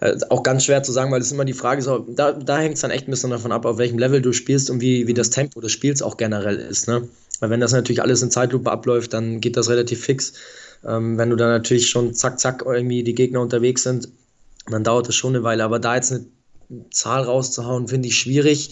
äh, 0.00 0.16
auch 0.30 0.42
ganz 0.42 0.64
schwer 0.64 0.82
zu 0.82 0.90
sagen, 0.90 1.12
weil 1.12 1.20
es 1.20 1.30
immer 1.30 1.44
die 1.44 1.52
Frage 1.52 1.80
ist, 1.80 1.90
da, 2.08 2.32
da 2.32 2.58
hängt 2.58 2.74
es 2.74 2.80
dann 2.80 2.90
echt 2.90 3.06
ein 3.06 3.10
bisschen 3.10 3.30
davon 3.30 3.52
ab, 3.52 3.66
auf 3.66 3.78
welchem 3.78 3.98
Level 3.98 4.22
du 4.22 4.32
spielst 4.32 4.70
und 4.70 4.80
wie, 4.80 5.06
wie 5.06 5.14
das 5.14 5.30
Tempo 5.30 5.60
des 5.60 5.70
Spiels 5.70 6.02
auch 6.02 6.16
generell 6.16 6.56
ist. 6.56 6.88
Ne? 6.88 7.08
Weil 7.40 7.50
wenn 7.50 7.60
das 7.60 7.72
natürlich 7.72 8.02
alles 8.02 8.22
in 8.22 8.30
Zeitlupe 8.30 8.70
abläuft, 8.70 9.12
dann 9.12 9.40
geht 9.40 9.56
das 9.56 9.68
relativ 9.68 10.04
fix. 10.04 10.34
Ähm, 10.86 11.18
wenn 11.18 11.30
du 11.30 11.36
dann 11.36 11.50
natürlich 11.50 11.88
schon 11.88 12.14
zack, 12.14 12.38
zack 12.40 12.64
irgendwie 12.66 13.02
die 13.02 13.14
Gegner 13.14 13.40
unterwegs 13.40 13.82
sind, 13.82 14.08
dann 14.68 14.84
dauert 14.84 15.08
das 15.08 15.14
schon 15.14 15.34
eine 15.34 15.44
Weile. 15.44 15.64
Aber 15.64 15.78
da 15.78 15.96
jetzt 15.96 16.12
eine 16.12 16.24
Zahl 16.90 17.22
rauszuhauen, 17.22 17.88
finde 17.88 18.08
ich 18.08 18.18
schwierig. 18.18 18.70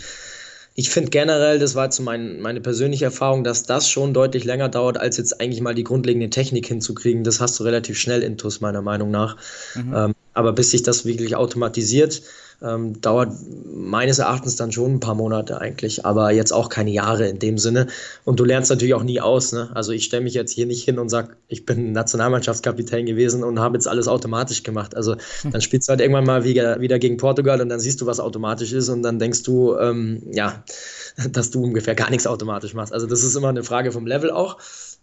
Ich 0.79 0.91
finde 0.91 1.11
generell, 1.11 1.59
das 1.59 1.75
war 1.75 1.85
jetzt 1.85 2.01
mein, 2.01 2.41
meine 2.41 2.61
persönliche 2.61 3.07
Erfahrung, 3.07 3.45
dass 3.45 3.63
das 3.63 3.89
schon 3.89 4.13
deutlich 4.13 4.45
länger 4.45 4.69
dauert, 4.69 4.99
als 4.99 5.17
jetzt 5.17 5.41
eigentlich 5.41 5.63
mal 5.63 5.75
die 5.75 5.85
grundlegende 5.85 6.29
Technik 6.29 6.67
hinzukriegen. 6.67 7.25
Das 7.25 7.41
hast 7.41 7.59
du 7.59 7.65
relativ 7.65 7.99
schnell 7.99 8.23
intus, 8.23 8.61
meiner 8.61 8.83
Meinung 8.83 9.11
nach. 9.11 9.39
Mhm. 9.75 9.95
Ähm, 9.95 10.15
aber 10.37 10.53
bis 10.53 10.71
sich 10.71 10.83
das 10.83 11.05
wirklich 11.05 11.37
automatisiert, 11.37 12.23
ähm, 12.63 13.01
dauert 13.01 13.33
meines 13.67 14.19
Erachtens 14.19 14.57
dann 14.57 14.73
schon 14.73 14.95
ein 14.95 15.01
paar 15.01 15.15
Monate 15.15 15.61
eigentlich, 15.61 16.07
aber 16.07 16.31
jetzt 16.31 16.53
auch 16.53 16.69
keine 16.69 16.91
Jahre 16.91 17.29
in 17.29 17.39
dem 17.39 17.59
Sinne. 17.59 17.87
Und 18.25 18.41
du 18.41 18.45
lernst 18.45 18.71
natürlich 18.71 18.95
auch 18.95 19.03
nie 19.03 19.21
aus. 19.21 19.53
Ne? 19.53 19.71
Also 19.75 19.93
ich 19.93 20.05
stelle 20.05 20.23
mich 20.23 20.35
jetzt 20.35 20.53
hier 20.53 20.67
nicht 20.67 20.85
hin 20.85 20.99
und 20.99 21.09
sage, 21.09 21.37
ich 21.49 21.67
bin 21.67 21.93
Nationalmannschaftskapitän 21.93 23.05
gewesen 23.07 23.45
und 23.45 23.61
habe 23.61 23.77
jetzt 23.77 23.89
alles 23.89 24.09
automatisch 24.09 24.63
gemacht. 24.63 24.97
Also 24.97 25.17
hm. 25.43 25.51
dann 25.51 25.61
spielst 25.61 25.89
du 25.89 25.91
halt 25.91 26.01
irgendwann 26.01 26.25
mal 26.25 26.45
wieder, 26.45 26.81
wieder 26.81 26.99
gegen 26.99 27.19
Portugal 27.19 27.61
und 27.61 27.69
dann 27.69 27.81
siehst 27.81 28.01
du, 28.01 28.07
was 28.07 28.21
automatisch 28.21 28.73
ist 28.73 28.89
und 28.89 29.03
dann 29.03 29.19
denkst 29.19 29.43
du, 29.43 29.77
ähm, 29.77 30.23
ja, 30.33 30.65
dass 31.31 31.51
du 31.51 31.63
ungefähr 31.63 31.95
gar 31.95 32.11
nichts 32.11 32.27
automatisch 32.27 32.75
machst. 32.75 32.93
Also 32.93 33.07
das 33.07 33.23
ist 33.23 33.37
immer 33.37 33.51
eine 33.51 33.65
Frage 33.65 33.93
vom 33.93 34.07
Level 34.07 34.31
auch. 34.31 34.57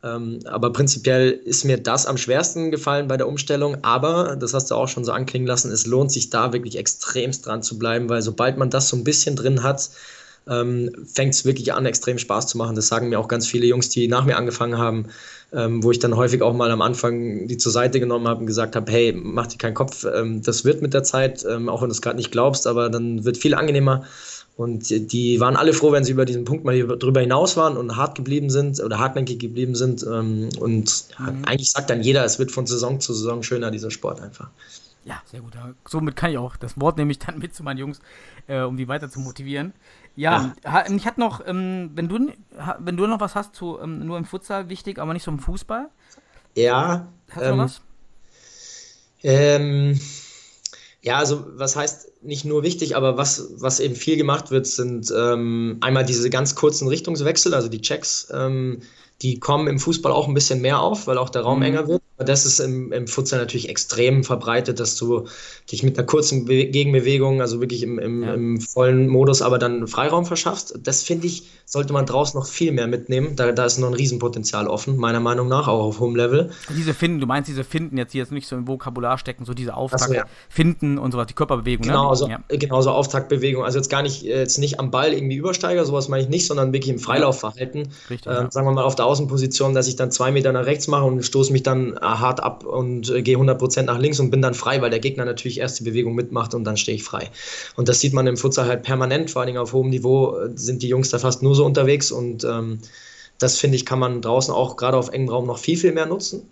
Ähm, 0.04 0.40
aber 0.46 0.74
prinzipiell 0.74 1.32
ist 1.32 1.64
mir 1.64 1.78
das 1.78 2.06
am 2.06 2.18
schwersten 2.18 2.72
gefallen 2.72 3.08
bei 3.08 3.16
der 3.18 3.28
Umstellung. 3.28 3.78
Aber, 3.84 4.36
das 4.36 4.54
hast 4.54 4.70
du 4.70 4.76
auch 4.76 4.88
schon 4.90 5.06
so 5.06 5.14
anklingen 5.14 5.48
lassen, 5.48 5.72
es 5.72 5.86
lohnt 5.86 6.12
sich 6.12 6.30
da 6.30 6.52
wirklich 6.52 6.78
extremst 6.78 7.46
dran 7.46 7.64
zu 7.64 7.80
bleiben, 7.80 8.10
weil 8.10 8.22
sobald 8.22 8.58
man 8.58 8.70
das 8.70 8.90
so 8.90 8.98
ein 8.98 9.04
bisschen 9.06 9.36
drin 9.36 9.64
hat, 9.64 9.90
ähm, 10.46 10.92
fängt 11.06 11.34
es 11.34 11.46
wirklich 11.46 11.74
an, 11.74 11.86
extrem 11.86 12.18
Spaß 12.18 12.48
zu 12.48 12.58
machen. 12.58 12.76
Das 12.76 12.88
sagen 12.88 13.08
mir 13.08 13.18
auch 13.18 13.30
ganz 13.30 13.48
viele 13.48 13.66
Jungs, 13.66 13.88
die 13.88 14.10
nach 14.10 14.26
mir 14.26 14.36
angefangen 14.36 14.78
haben, 14.78 15.06
ähm, 15.54 15.82
wo 15.84 15.92
ich 15.92 16.00
dann 16.00 16.18
häufig 16.18 16.42
auch 16.42 16.54
mal 16.54 16.70
am 16.70 16.82
Anfang 16.82 17.48
die 17.48 17.58
zur 17.58 17.72
Seite 17.72 18.02
genommen 18.02 18.28
habe 18.28 18.42
und 18.42 18.48
gesagt 18.48 18.76
habe, 18.76 18.92
hey, 18.92 19.14
mach 19.16 19.48
dir 19.48 19.58
keinen 19.58 19.74
Kopf, 19.74 20.06
das 20.06 20.66
wird 20.66 20.82
mit 20.82 20.94
der 20.94 21.04
Zeit, 21.04 21.46
auch 21.46 21.82
wenn 21.82 21.88
du 21.90 21.94
es 21.94 22.02
gerade 22.02 22.18
nicht 22.18 22.32
glaubst, 22.32 22.68
aber 22.68 22.90
dann 22.90 23.24
wird 23.24 23.38
viel 23.38 23.54
angenehmer. 23.54 24.04
Und 24.56 24.90
die 24.90 25.40
waren 25.40 25.56
alle 25.56 25.74
froh, 25.74 25.92
wenn 25.92 26.04
sie 26.04 26.12
über 26.12 26.26
diesen 26.26 26.46
Punkt 26.46 26.64
mal 26.64 26.80
drüber 26.86 27.22
hinaus 27.22 27.58
waren 27.58 27.76
und 27.76 27.96
hart 27.96 28.16
geblieben 28.16 28.52
sind 28.52 28.80
oder 28.80 29.00
hartnäckig 29.00 29.40
geblieben 29.40 29.74
sind. 29.74 30.04
Ähm, 30.04 30.50
und 30.60 31.06
mhm. 31.18 31.46
eigentlich 31.46 31.72
sagt 31.72 31.90
dann 31.90 32.04
jeder, 32.04 32.24
es 32.24 32.38
wird 32.38 32.52
von 32.52 32.68
Saison 32.68 33.00
zu 33.00 33.14
Saison 33.14 33.42
schöner, 33.42 33.72
dieser 33.72 33.90
Sport 33.90 34.22
einfach. 34.22 34.50
Ja, 35.06 35.22
sehr 35.26 35.42
gut. 35.42 35.54
Somit 35.88 36.16
kann 36.16 36.32
ich 36.32 36.38
auch 36.38 36.56
das 36.56 36.80
Wort 36.80 36.98
nehme 36.98 37.12
ich 37.12 37.20
dann 37.20 37.40
mit 37.40 37.56
zu 37.56 37.64
meinen 37.64 37.80
Jungs, 37.80 38.00
äh, 38.48 38.62
um 38.62 38.78
die 38.78 38.88
weiter 38.88 39.10
zu 39.10 39.20
motivieren. 39.20 39.74
Ja, 40.16 40.54
ja. 40.64 40.86
ich 40.88 41.06
hatte 41.08 41.20
noch, 41.20 41.46
ähm, 41.48 41.90
wenn 41.96 42.08
du 42.08 42.32
wenn 42.80 42.96
du 42.96 43.08
noch 43.08 43.20
was 43.20 43.34
hast 43.34 43.56
zu 43.56 43.80
ähm, 43.82 44.06
nur 44.06 44.18
im 44.18 44.26
Futsal 44.26 44.70
wichtig, 44.70 45.00
aber 45.00 45.14
nicht 45.14 45.24
so 45.24 45.32
im 45.32 45.40
Fußball. 45.40 45.90
Ja. 46.56 47.08
Hast 47.30 47.42
du 47.42 47.46
ähm, 47.46 47.58
noch 47.58 47.64
was? 47.66 47.82
Ähm, 49.24 50.00
ja, 51.02 51.18
also 51.18 51.46
was 51.58 51.76
heißt 51.76 52.13
nicht 52.24 52.46
nur 52.46 52.64
wichtig, 52.64 52.96
aber 52.96 53.18
was, 53.18 53.50
was 53.58 53.80
eben 53.80 53.96
viel 53.96 54.18
gemacht 54.18 54.52
wird, 54.52 54.68
sind 54.68 55.14
ähm, 55.16 55.78
einmal 55.82 56.06
diese 56.06 56.30
ganz 56.30 56.56
kurzen 56.56 56.88
Richtungswechsel, 56.88 57.54
also 57.54 57.68
die 57.68 57.82
Checks, 57.82 58.28
ähm, 58.34 58.82
die 59.22 59.40
kommen 59.40 59.68
im 59.68 59.80
Fußball 59.80 60.12
auch 60.12 60.28
ein 60.28 60.34
bisschen 60.34 60.62
mehr 60.62 60.80
auf, 60.80 61.08
weil 61.08 61.18
auch 61.18 61.30
der 61.30 61.44
Raum 61.44 61.60
mhm. 61.60 61.66
enger 61.66 61.88
wird. 61.88 62.02
Das 62.24 62.46
ist 62.46 62.60
im, 62.60 62.92
im 62.92 63.08
Futsal 63.08 63.40
natürlich 63.40 63.70
extrem 63.70 64.24
verbreitet, 64.24 64.80
dass 64.80 64.96
du 64.96 65.28
dich 65.72 65.84
mit 65.84 65.98
einer 65.98 66.08
kurzen 66.08 66.46
Be 66.46 66.66
Gegenbewegung, 66.66 67.42
also 67.42 67.60
wirklich 67.60 67.84
im, 67.84 68.00
im, 68.00 68.24
ja. 68.24 68.34
im, 68.34 68.60
vollen 68.60 69.08
Modus, 69.08 69.42
aber 69.42 69.60
dann 69.60 69.88
Freiraum 69.88 70.26
verschaffst. 70.26 70.80
Das 70.84 71.04
finde 71.04 71.28
ich, 71.28 71.44
sollte 71.66 71.94
man 71.94 72.06
draußen 72.06 72.40
noch 72.40 72.48
viel 72.48 72.72
mehr 72.72 72.88
mitnehmen. 72.88 73.36
Da, 73.36 73.52
da 73.52 73.66
ist 73.66 73.78
noch 73.78 73.90
ein 73.90 73.94
Riesenpotenzial 73.94 74.68
offen, 74.68 74.98
meiner 74.98 75.20
Meinung 75.20 75.48
nach, 75.48 75.68
auch 75.68 75.84
auf 75.84 76.00
hohem 76.00 76.16
Level. 76.16 76.52
Diese 76.76 76.94
Finden, 76.94 77.20
du 77.20 77.28
meinst 77.28 77.50
diese 77.50 77.64
Finden 77.64 77.98
jetzt 77.98 78.12
hier 78.12 78.24
jetzt 78.24 78.32
nicht 78.32 78.48
so 78.48 78.56
im 78.56 78.68
Vokabular 78.68 79.18
stecken, 79.18 79.46
so 79.46 79.54
diese 79.54 79.76
Auftakt, 79.76 80.04
so, 80.04 80.14
ja. 80.14 80.26
Finden 80.50 80.98
und 80.98 81.12
sowas, 81.12 81.28
die 81.28 81.34
Körperbewegung. 81.34 81.86
Genau, 81.86 82.04
ne? 82.04 82.10
also, 82.10 82.28
ja. 82.28 82.40
genau 82.50 82.82
so 82.82 82.92
Auftaktbewegung. 82.92 83.64
Also 83.64 83.78
jetzt 83.78 83.90
gar 83.90 84.02
nicht, 84.02 84.24
jetzt 84.24 84.58
nicht 84.58 84.80
am 84.80 84.92
Ball 84.92 85.14
irgendwie 85.14 85.36
Übersteiger, 85.36 85.86
sowas 85.86 86.10
meine 86.10 86.24
ich 86.24 86.30
nicht, 86.30 86.48
sondern 86.48 86.74
wirklich 86.74 86.92
im 86.92 87.00
Freilaufverhalten. 87.00 87.90
Richtig, 88.10 88.32
äh, 88.32 88.48
Sagen 88.50 88.68
wir 88.68 88.72
mal 88.72 88.84
auf 88.84 88.96
der 88.96 89.06
Außenposition, 89.06 89.74
dass 89.74 89.88
ich 89.88 89.96
dann 89.96 90.12
zwei 90.12 90.32
Meter 90.32 90.52
nach 90.52 90.66
rechts 90.66 90.88
mache 90.88 91.04
und 91.06 91.24
stoße 91.24 91.52
mich 91.52 91.64
dann 91.64 91.98
hart 92.20 92.42
ab 92.42 92.66
und 92.66 93.10
äh, 93.10 93.22
gehe 93.22 93.38
100% 93.38 93.84
nach 93.84 94.00
links 94.00 94.20
und 94.20 94.32
bin 94.32 94.42
dann 94.42 94.54
frei, 94.54 94.82
weil 94.82 94.90
der 94.90 95.00
Gegner 95.00 95.26
natürlich 95.26 95.60
erst 95.60 95.80
die 95.80 95.84
Bewegung 95.84 96.16
mitmacht 96.16 96.54
und 96.54 96.64
dann 96.64 96.78
stehe 96.78 96.96
ich 96.96 97.04
frei. 97.04 97.30
Und 97.76 97.90
das 97.90 98.00
sieht 98.00 98.14
man 98.14 98.28
im 98.28 98.38
Futsal 98.38 98.68
halt 98.68 98.84
permanent, 98.84 99.32
vor 99.32 99.42
allen 99.42 99.48
Dingen 99.48 99.60
auf 99.60 99.74
hohem 99.74 99.90
Niveau 99.90 100.38
äh, 100.38 100.50
sind 100.56 100.82
die 100.82 100.88
Jungs 100.88 101.10
da 101.10 101.20
fast 101.20 101.44
nur 101.44 101.56
so 101.56 101.66
unterwegs 101.66 102.12
und 102.12 102.44
ähm, 102.44 102.80
das 103.40 103.60
finde 103.60 103.76
ich, 103.76 103.86
kann 103.86 104.00
man 104.00 104.22
draußen 104.22 104.54
auch 104.54 104.78
gerade 104.78 104.98
auf 104.98 105.10
engem 105.10 105.30
Raum 105.30 105.48
noch 105.48 105.58
viel, 105.58 105.78
viel 105.78 105.92
mehr 105.92 106.06
nutzen. 106.06 106.50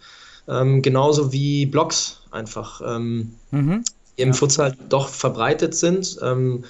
Ähm, 0.47 0.82
genauso 0.82 1.32
wie 1.32 1.66
Blocks 1.66 2.22
einfach 2.32 2.82
ähm, 2.86 3.36
mhm. 3.51 3.84
im 4.16 4.30
ja. 4.30 4.34
Futsal 4.34 4.76
doch 4.89 5.07
verbreitet 5.07 5.76
sind. 5.76 6.18
Ähm, 6.22 6.66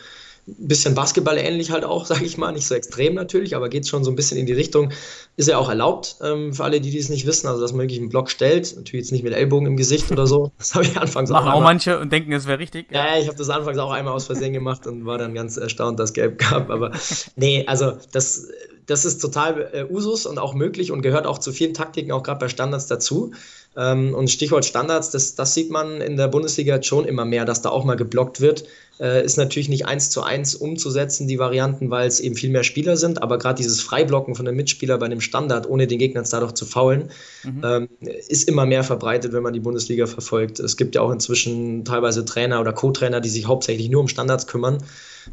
ein 0.48 0.68
bisschen 0.68 0.96
Basketball 0.96 1.38
ähnlich 1.38 1.72
halt 1.72 1.84
auch, 1.84 2.06
sage 2.12 2.26
ich 2.26 2.38
mal, 2.38 2.52
nicht 2.52 2.68
so 2.68 2.76
extrem 2.76 3.14
natürlich, 3.14 3.56
aber 3.56 3.70
geht 3.70 3.88
schon 3.88 4.04
so 4.04 4.12
ein 4.12 4.16
bisschen 4.16 4.38
in 4.38 4.46
die 4.46 4.54
Richtung. 4.54 4.92
Ist 5.38 5.48
ja 5.48 5.58
auch 5.58 5.70
erlaubt 5.70 6.18
ähm, 6.22 6.54
für 6.54 6.64
alle, 6.64 6.82
die 6.82 6.92
dies 6.92 7.10
nicht 7.10 7.26
wissen, 7.26 7.48
also 7.48 7.62
dass 7.62 7.72
man 7.72 7.82
wirklich 7.82 8.00
einen 8.00 8.10
Block 8.10 8.30
stellt, 8.30 8.76
natürlich 8.76 9.06
jetzt 9.06 9.12
nicht 9.12 9.24
mit 9.24 9.34
Ellbogen 9.34 9.68
im 9.68 9.78
Gesicht 9.78 10.12
oder 10.12 10.28
so. 10.28 10.52
Das 10.62 10.76
habe 10.76 10.86
ich 10.86 10.98
anfangs 10.98 11.30
Machen 11.30 11.50
auch, 11.50 11.56
auch 11.56 11.62
manche 11.62 12.00
und 12.00 12.12
denken, 12.12 12.32
es 12.34 12.48
wäre 12.48 12.60
richtig. 12.60 12.88
Ja, 12.92 13.08
ja 13.08 13.22
ich 13.22 13.28
habe 13.28 13.38
das 13.38 13.50
anfangs 13.50 13.78
auch 13.78 13.92
einmal 13.92 14.14
aus 14.14 14.26
Versehen 14.26 14.54
gemacht 14.54 14.88
und 14.88 15.06
war 15.06 15.18
dann 15.18 15.34
ganz 15.34 15.58
erstaunt, 15.58 16.00
dass 16.00 16.12
es 16.12 16.14
gelb 16.14 16.38
gab. 16.38 16.70
Aber 16.70 16.92
nee, 17.36 17.66
also 17.68 17.94
das, 18.12 18.48
das 18.86 19.06
ist 19.06 19.20
total 19.20 19.70
äh, 19.74 19.86
Usus 19.92 20.26
und 20.26 20.38
auch 20.38 20.54
möglich 20.54 20.92
und 20.92 21.02
gehört 21.02 21.26
auch 21.26 21.40
zu 21.40 21.52
vielen 21.52 21.74
Taktiken, 21.74 22.12
auch 22.12 22.24
gerade 22.24 22.40
bei 22.40 22.50
Standards 22.50 22.88
dazu. 22.88 23.32
Ähm, 23.78 24.14
und 24.14 24.30
Stichwort 24.30 24.66
Standards, 24.66 25.12
das, 25.12 25.36
das 25.36 25.54
sieht 25.54 25.72
man 25.72 26.02
in 26.02 26.18
der 26.18 26.28
Bundesliga 26.28 26.82
schon 26.84 27.06
immer 27.06 27.24
mehr, 27.24 27.46
dass 27.46 27.62
da 27.62 27.70
auch 27.70 27.86
mal 27.86 27.96
geblockt 27.96 28.42
wird. 28.42 28.66
Äh, 29.00 29.24
ist 29.24 29.38
natürlich 29.38 29.70
nicht 29.70 29.86
eins 29.86 30.10
zu 30.10 30.22
eins 30.24 30.56
umzusetzen, 30.56 31.28
die 31.28 31.40
Varianten, 31.40 31.90
weil 31.90 32.08
es 32.08 32.20
eben 32.20 32.36
viel 32.36 32.50
mehr 32.50 32.64
Spieler 32.64 32.98
sind. 32.98 33.24
Aber 33.24 33.38
gerade 33.38 33.56
dieses 33.56 33.82
Freiblocken 33.82 34.36
von 34.36 34.48
einem 34.48 34.58
Mitspieler 34.58 34.98
bei 34.98 35.06
einem 35.06 35.22
Standard, 35.22 35.70
ohne 35.70 35.88
den 35.88 36.00
Gegner 36.00 36.24
dadurch 36.30 36.52
zu 36.52 36.66
faulen, 36.66 37.10
mhm. 37.44 37.62
ähm, 37.64 37.90
ist 38.28 38.48
immer 38.48 38.66
mehr 38.66 38.84
verbreitet, 38.84 39.32
wenn 39.32 39.44
man 39.44 39.54
die 39.54 39.62
Bundesliga 39.62 40.06
verfolgt. 40.06 40.60
Es 40.60 40.76
gibt 40.76 40.96
ja 40.96 41.02
auch 41.02 41.12
inzwischen 41.12 41.86
teilweise 41.86 42.26
Trainer 42.26 42.60
oder 42.60 42.74
Co-Trainer, 42.74 43.22
die 43.22 43.30
sich 43.30 43.48
hauptsächlich 43.48 43.90
nur 43.90 44.02
um 44.02 44.10
Standards 44.10 44.48
kümmern. 44.48 44.84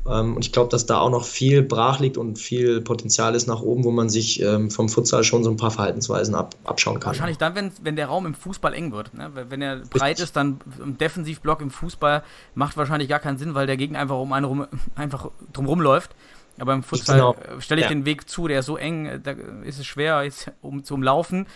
Ähm, 0.07 0.36
und 0.36 0.45
ich 0.45 0.53
glaube, 0.53 0.70
dass 0.70 0.86
da 0.86 0.99
auch 0.99 1.11
noch 1.11 1.24
viel 1.24 1.62
brach 1.62 2.01
liegt 2.01 2.16
und 2.16 2.39
viel 2.39 2.80
Potenzial 2.80 3.34
ist 3.34 3.47
nach 3.47 3.61
oben, 3.61 3.84
wo 3.84 3.91
man 3.91 4.09
sich 4.09 4.41
ähm, 4.43 4.70
vom 4.70 4.89
Futsal 4.89 5.24
schon 5.24 5.45
so 5.45 5.51
ein 5.51 5.57
paar 5.57 5.70
Verhaltensweisen 5.70 6.34
ab, 6.34 6.55
abschauen 6.64 7.01
kann. 7.01 7.11
Wahrscheinlich 7.11 7.39
dann, 7.39 7.55
wenn, 7.55 7.72
wenn 7.82 7.97
der 7.97 8.07
Raum 8.07 8.26
im 8.26 8.34
Fußball 8.34 8.74
eng 8.74 8.93
wird. 8.93 9.14
Ne? 9.14 9.30
Wenn 9.49 9.62
er 9.62 9.76
breit 9.78 10.20
ist, 10.20 10.36
dann 10.36 10.59
ein 10.82 10.99
Defensivblock 10.99 11.61
im 11.61 11.70
Fußball 11.70 12.22
macht 12.55 12.76
wahrscheinlich 12.76 13.09
gar 13.09 13.20
keinen 13.20 13.39
Sinn, 13.39 13.55
weil 13.55 13.66
der 13.66 13.76
Gegner 13.76 13.99
einfach 13.99 14.18
um 14.18 14.32
einen 14.32 14.47
rum, 14.47 14.66
einfach 14.95 15.30
drumherum 15.53 15.80
läuft. 15.80 16.14
Aber 16.59 16.74
im 16.74 16.82
Futsal 16.82 17.16
genau. 17.16 17.34
Äh, 17.34 17.61
stelle 17.61 17.80
ich 17.80 17.86
ja. 17.86 17.91
den 17.91 18.05
Weg 18.05 18.28
zu, 18.28 18.49
der 18.49 18.61
ist 18.61 18.66
so 18.66 18.76
eng, 18.76 19.07
äh, 19.07 19.20
da 19.20 19.32
ist 19.62 19.78
es 19.78 19.86
schwer 19.86 20.22
jetzt, 20.24 20.51
um 20.61 20.84
zum 20.84 21.03
Laufen. 21.03 21.47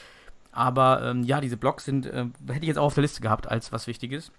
Aber 0.52 1.02
ähm, 1.02 1.24
ja, 1.24 1.40
diese 1.40 1.56
Blocks 1.56 1.86
sind, 1.86 2.06
äh, 2.06 2.26
hätte 2.46 2.60
ich 2.60 2.68
jetzt 2.68 2.78
auch 2.78 2.86
auf 2.86 2.94
der 2.94 3.02
Liste 3.02 3.20
gehabt 3.20 3.50
als 3.50 3.72
was 3.72 3.86
Wichtiges. 3.86 4.30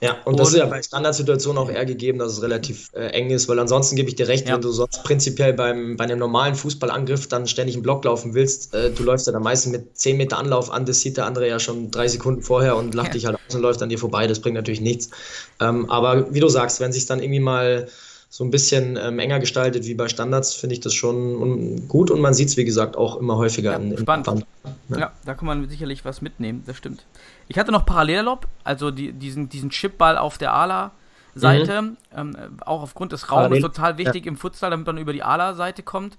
Ja, 0.00 0.12
und, 0.24 0.32
und, 0.32 0.40
das 0.40 0.48
ist 0.48 0.56
ja 0.56 0.66
bei 0.66 0.82
Standardsituationen 0.82 1.62
auch 1.62 1.70
eher 1.70 1.86
gegeben, 1.86 2.18
dass 2.18 2.32
es 2.32 2.42
relativ 2.42 2.90
äh, 2.92 3.06
eng 3.12 3.30
ist, 3.30 3.48
weil 3.48 3.58
ansonsten 3.58 3.96
gebe 3.96 4.10
ich 4.10 4.14
dir 4.14 4.28
recht, 4.28 4.46
ja. 4.46 4.54
wenn 4.54 4.60
du 4.60 4.70
sonst 4.70 5.02
prinzipiell 5.04 5.54
beim, 5.54 5.96
bei 5.96 6.04
einem 6.04 6.18
normalen 6.18 6.54
Fußballangriff 6.54 7.28
dann 7.28 7.46
ständig 7.46 7.76
einen 7.76 7.82
Block 7.82 8.04
laufen 8.04 8.34
willst, 8.34 8.74
äh, 8.74 8.90
du 8.90 9.02
läufst 9.04 9.26
ja 9.26 9.32
dann 9.32 9.42
meistens 9.42 9.72
mit 9.72 9.96
10 9.96 10.18
Meter 10.18 10.36
Anlauf 10.36 10.70
an, 10.70 10.84
das 10.84 11.00
sieht 11.00 11.16
der 11.16 11.24
andere 11.24 11.48
ja 11.48 11.58
schon 11.58 11.90
drei 11.90 12.08
Sekunden 12.08 12.42
vorher 12.42 12.76
und 12.76 12.94
lacht 12.94 13.08
ja. 13.08 13.12
dich 13.14 13.26
halt 13.26 13.36
aus 13.36 13.54
und 13.54 13.62
läuft 13.62 13.80
an 13.82 13.88
dir 13.88 13.98
vorbei, 13.98 14.26
das 14.26 14.40
bringt 14.40 14.56
natürlich 14.56 14.82
nichts. 14.82 15.08
Ähm, 15.60 15.88
aber 15.90 16.32
wie 16.34 16.40
du 16.40 16.48
sagst, 16.48 16.78
wenn 16.80 16.92
sich 16.92 17.06
dann 17.06 17.20
irgendwie 17.20 17.40
mal 17.40 17.88
so 18.36 18.44
ein 18.44 18.50
bisschen 18.50 18.98
ähm, 19.00 19.18
enger 19.18 19.40
gestaltet 19.40 19.86
wie 19.86 19.94
bei 19.94 20.08
Standards, 20.08 20.52
finde 20.52 20.74
ich 20.74 20.80
das 20.80 20.92
schon 20.92 21.88
gut 21.88 22.10
und 22.10 22.20
man 22.20 22.34
sieht 22.34 22.48
es, 22.48 22.58
wie 22.58 22.66
gesagt, 22.66 22.94
auch 22.94 23.16
immer 23.16 23.38
häufiger 23.38 23.72
ja, 23.72 23.78
in, 23.78 23.96
spannend. 23.96 24.26
Band. 24.26 24.46
Ja. 24.90 24.98
ja. 24.98 25.12
da 25.24 25.32
kann 25.32 25.46
man 25.46 25.66
sicherlich 25.70 26.04
was 26.04 26.20
mitnehmen, 26.20 26.62
das 26.66 26.76
stimmt. 26.76 27.06
Ich 27.48 27.56
hatte 27.58 27.72
noch 27.72 27.86
Parallellob, 27.86 28.46
also 28.62 28.90
die, 28.90 29.14
diesen, 29.14 29.48
diesen 29.48 29.70
Chipball 29.70 30.18
auf 30.18 30.36
der 30.36 30.52
Ala-Seite, 30.52 31.80
mhm. 31.80 31.96
ähm, 32.14 32.36
auch 32.60 32.82
aufgrund 32.82 33.12
des 33.12 33.32
Raumes 33.32 33.62
total 33.62 33.96
wichtig 33.96 34.26
ja. 34.26 34.30
im 34.30 34.36
Futsal, 34.36 34.68
damit 34.68 34.86
man 34.86 34.98
über 34.98 35.14
die 35.14 35.22
Ala-Seite 35.22 35.82
kommt. 35.82 36.18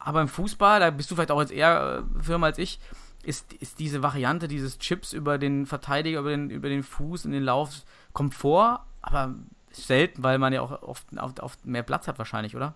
Aber 0.00 0.22
im 0.22 0.28
Fußball, 0.28 0.80
da 0.80 0.90
bist 0.90 1.08
du 1.12 1.14
vielleicht 1.14 1.30
auch 1.30 1.40
jetzt 1.40 1.52
eher 1.52 2.02
äh, 2.02 2.22
firmer 2.24 2.46
als 2.46 2.58
ich, 2.58 2.80
ist, 3.22 3.52
ist 3.52 3.78
diese 3.78 4.02
Variante 4.02 4.48
dieses 4.48 4.80
Chips 4.80 5.12
über 5.12 5.38
den 5.38 5.66
Verteidiger, 5.66 6.18
über 6.18 6.30
den, 6.30 6.50
über 6.50 6.68
den 6.68 6.82
Fuß 6.82 7.26
in 7.26 7.30
den 7.30 7.44
Lauf, 7.44 7.70
kommt 8.12 8.34
vor, 8.34 8.84
aber 9.02 9.36
selten, 9.76 10.22
weil 10.22 10.38
man 10.38 10.52
ja 10.52 10.62
auch 10.62 10.82
oft, 10.82 11.06
oft, 11.16 11.40
oft 11.40 11.66
mehr 11.66 11.82
Platz 11.82 12.06
hat 12.06 12.18
wahrscheinlich, 12.18 12.56
oder? 12.56 12.74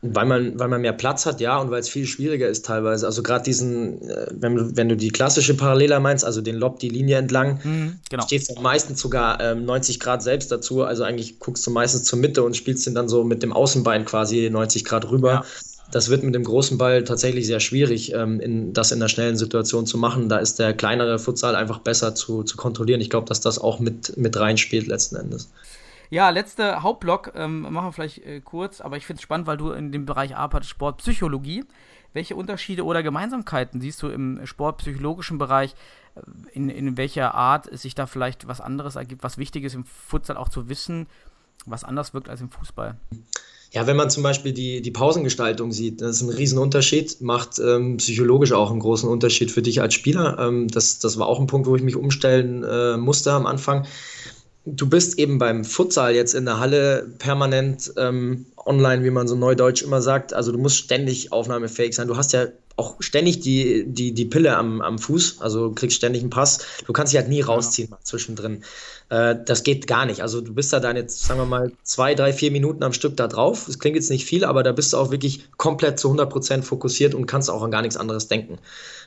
Weil 0.00 0.26
man, 0.26 0.58
weil 0.60 0.68
man 0.68 0.80
mehr 0.80 0.92
Platz 0.92 1.26
hat, 1.26 1.40
ja, 1.40 1.58
und 1.58 1.72
weil 1.72 1.80
es 1.80 1.88
viel 1.88 2.06
schwieriger 2.06 2.46
ist 2.46 2.64
teilweise. 2.64 3.04
Also 3.04 3.24
gerade 3.24 3.42
diesen, 3.42 4.00
äh, 4.08 4.28
wenn, 4.30 4.54
du, 4.54 4.76
wenn 4.76 4.88
du 4.88 4.96
die 4.96 5.10
klassische 5.10 5.56
Parallela 5.56 5.98
meinst, 5.98 6.24
also 6.24 6.40
den 6.40 6.54
Lob, 6.54 6.78
die 6.78 6.88
Linie 6.88 7.18
entlang, 7.18 7.58
mhm, 7.64 7.98
genau. 8.08 8.22
stehst 8.22 8.50
du 8.56 8.60
meistens 8.60 9.00
sogar 9.00 9.40
ähm, 9.40 9.64
90 9.64 9.98
Grad 9.98 10.22
selbst 10.22 10.52
dazu. 10.52 10.84
Also 10.84 11.02
eigentlich 11.02 11.40
guckst 11.40 11.66
du 11.66 11.72
meistens 11.72 12.04
zur 12.04 12.20
Mitte 12.20 12.44
und 12.44 12.56
spielst 12.56 12.86
den 12.86 12.94
dann 12.94 13.08
so 13.08 13.24
mit 13.24 13.42
dem 13.42 13.52
Außenbein 13.52 14.04
quasi 14.04 14.48
90 14.48 14.84
Grad 14.84 15.10
rüber. 15.10 15.32
Ja. 15.32 15.44
Das 15.90 16.10
wird 16.10 16.22
mit 16.22 16.34
dem 16.34 16.44
großen 16.44 16.78
Ball 16.78 17.02
tatsächlich 17.02 17.46
sehr 17.46 17.60
schwierig, 17.60 18.12
ähm, 18.12 18.38
in, 18.38 18.72
das 18.72 18.92
in 18.92 19.00
der 19.00 19.08
schnellen 19.08 19.36
Situation 19.36 19.84
zu 19.84 19.98
machen. 19.98 20.28
Da 20.28 20.38
ist 20.38 20.60
der 20.60 20.74
kleinere 20.74 21.18
Futsal 21.18 21.56
einfach 21.56 21.80
besser 21.80 22.14
zu, 22.14 22.44
zu 22.44 22.56
kontrollieren. 22.56 23.00
Ich 23.00 23.10
glaube, 23.10 23.26
dass 23.26 23.40
das 23.40 23.58
auch 23.58 23.80
mit, 23.80 24.16
mit 24.16 24.38
reinspielt 24.38 24.86
letzten 24.86 25.16
Endes. 25.16 25.48
Ja, 26.10 26.30
letzter 26.30 26.82
Hauptblock, 26.82 27.32
ähm, 27.34 27.62
machen 27.62 27.88
wir 27.88 27.92
vielleicht 27.92 28.18
äh, 28.24 28.40
kurz, 28.40 28.80
aber 28.80 28.96
ich 28.96 29.04
finde 29.04 29.18
es 29.18 29.22
spannend, 29.22 29.46
weil 29.46 29.58
du 29.58 29.72
in 29.72 29.92
dem 29.92 30.06
Bereich 30.06 30.36
arbeitest, 30.36 30.70
Sportpsychologie. 30.70 31.64
Welche 32.14 32.34
Unterschiede 32.34 32.84
oder 32.84 33.02
Gemeinsamkeiten 33.02 33.80
siehst 33.80 34.02
du 34.02 34.08
im 34.08 34.46
sportpsychologischen 34.46 35.36
Bereich, 35.36 35.74
äh, 36.14 36.20
in, 36.52 36.70
in 36.70 36.96
welcher 36.96 37.34
Art 37.34 37.68
sich 37.78 37.94
da 37.94 38.06
vielleicht 38.06 38.48
was 38.48 38.60
anderes 38.62 38.96
ergibt, 38.96 39.22
was 39.22 39.36
wichtig 39.36 39.64
ist 39.64 39.74
im 39.74 39.84
Futsal 39.84 40.38
auch 40.38 40.48
zu 40.48 40.70
wissen, 40.70 41.06
was 41.66 41.84
anders 41.84 42.14
wirkt 42.14 42.30
als 42.30 42.40
im 42.40 42.50
Fußball? 42.50 42.96
Ja, 43.70 43.86
wenn 43.86 43.96
man 43.96 44.08
zum 44.08 44.22
Beispiel 44.22 44.52
die, 44.52 44.80
die 44.80 44.90
Pausengestaltung 44.90 45.72
sieht, 45.72 46.00
das 46.00 46.16
ist 46.16 46.22
ein 46.22 46.30
Riesenunterschied, 46.30 47.20
macht 47.20 47.58
ähm, 47.58 47.98
psychologisch 47.98 48.52
auch 48.52 48.70
einen 48.70 48.80
großen 48.80 49.06
Unterschied 49.06 49.50
für 49.50 49.60
dich 49.60 49.82
als 49.82 49.92
Spieler. 49.92 50.38
Ähm, 50.38 50.68
das, 50.68 51.00
das 51.00 51.18
war 51.18 51.26
auch 51.26 51.38
ein 51.38 51.46
Punkt, 51.46 51.66
wo 51.66 51.76
ich 51.76 51.82
mich 51.82 51.96
umstellen 51.96 52.64
äh, 52.64 52.96
musste 52.96 53.32
am 53.32 53.44
Anfang 53.44 53.86
du 54.76 54.88
bist 54.88 55.18
eben 55.18 55.38
beim 55.38 55.64
Futsal 55.64 56.14
jetzt 56.14 56.34
in 56.34 56.44
der 56.44 56.60
Halle 56.60 57.06
permanent 57.18 57.92
ähm, 57.96 58.46
online, 58.64 59.04
wie 59.04 59.10
man 59.10 59.28
so 59.28 59.34
neudeutsch 59.34 59.82
immer 59.82 60.02
sagt. 60.02 60.34
Also 60.34 60.52
du 60.52 60.58
musst 60.58 60.76
ständig 60.76 61.32
aufnahmefähig 61.32 61.94
sein. 61.94 62.08
Du 62.08 62.16
hast 62.16 62.32
ja 62.32 62.46
auch 62.76 62.96
ständig 63.00 63.40
die, 63.40 63.84
die, 63.86 64.14
die 64.14 64.24
Pille 64.24 64.56
am, 64.56 64.80
am 64.80 64.98
Fuß, 64.98 65.40
also 65.40 65.72
kriegst 65.72 65.96
ständig 65.96 66.22
einen 66.22 66.30
Pass. 66.30 66.60
Du 66.86 66.92
kannst 66.92 67.12
dich 67.12 67.18
halt 67.18 67.28
nie 67.28 67.40
rausziehen 67.40 67.90
mal 67.90 67.98
zwischendrin. 68.04 68.62
Äh, 69.08 69.34
das 69.44 69.64
geht 69.64 69.88
gar 69.88 70.06
nicht. 70.06 70.22
Also 70.22 70.40
du 70.40 70.54
bist 70.54 70.72
da 70.72 70.78
dann 70.78 70.94
jetzt, 70.94 71.24
sagen 71.24 71.40
wir 71.40 71.46
mal, 71.46 71.72
zwei, 71.82 72.14
drei, 72.14 72.32
vier 72.32 72.52
Minuten 72.52 72.84
am 72.84 72.92
Stück 72.92 73.16
da 73.16 73.26
drauf. 73.26 73.64
Das 73.66 73.80
klingt 73.80 73.96
jetzt 73.96 74.10
nicht 74.10 74.26
viel, 74.26 74.44
aber 74.44 74.62
da 74.62 74.70
bist 74.70 74.92
du 74.92 74.96
auch 74.96 75.10
wirklich 75.10 75.44
komplett 75.56 75.98
zu 75.98 76.08
100 76.08 76.30
Prozent 76.30 76.64
fokussiert 76.64 77.14
und 77.14 77.26
kannst 77.26 77.50
auch 77.50 77.62
an 77.62 77.72
gar 77.72 77.82
nichts 77.82 77.96
anderes 77.96 78.28
denken. 78.28 78.58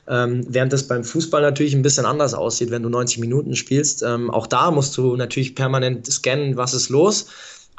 Ähm, 0.07 0.45
während 0.47 0.73
das 0.73 0.87
beim 0.87 1.03
Fußball 1.03 1.41
natürlich 1.41 1.73
ein 1.73 1.83
bisschen 1.83 2.05
anders 2.05 2.33
aussieht, 2.33 2.71
wenn 2.71 2.83
du 2.83 2.89
90 2.89 3.19
Minuten 3.19 3.55
spielst. 3.55 4.03
Ähm, 4.03 4.31
auch 4.31 4.47
da 4.47 4.71
musst 4.71 4.97
du 4.97 5.15
natürlich 5.15 5.55
permanent 5.55 6.11
scannen, 6.11 6.57
was 6.57 6.73
ist 6.73 6.89
los. 6.89 7.27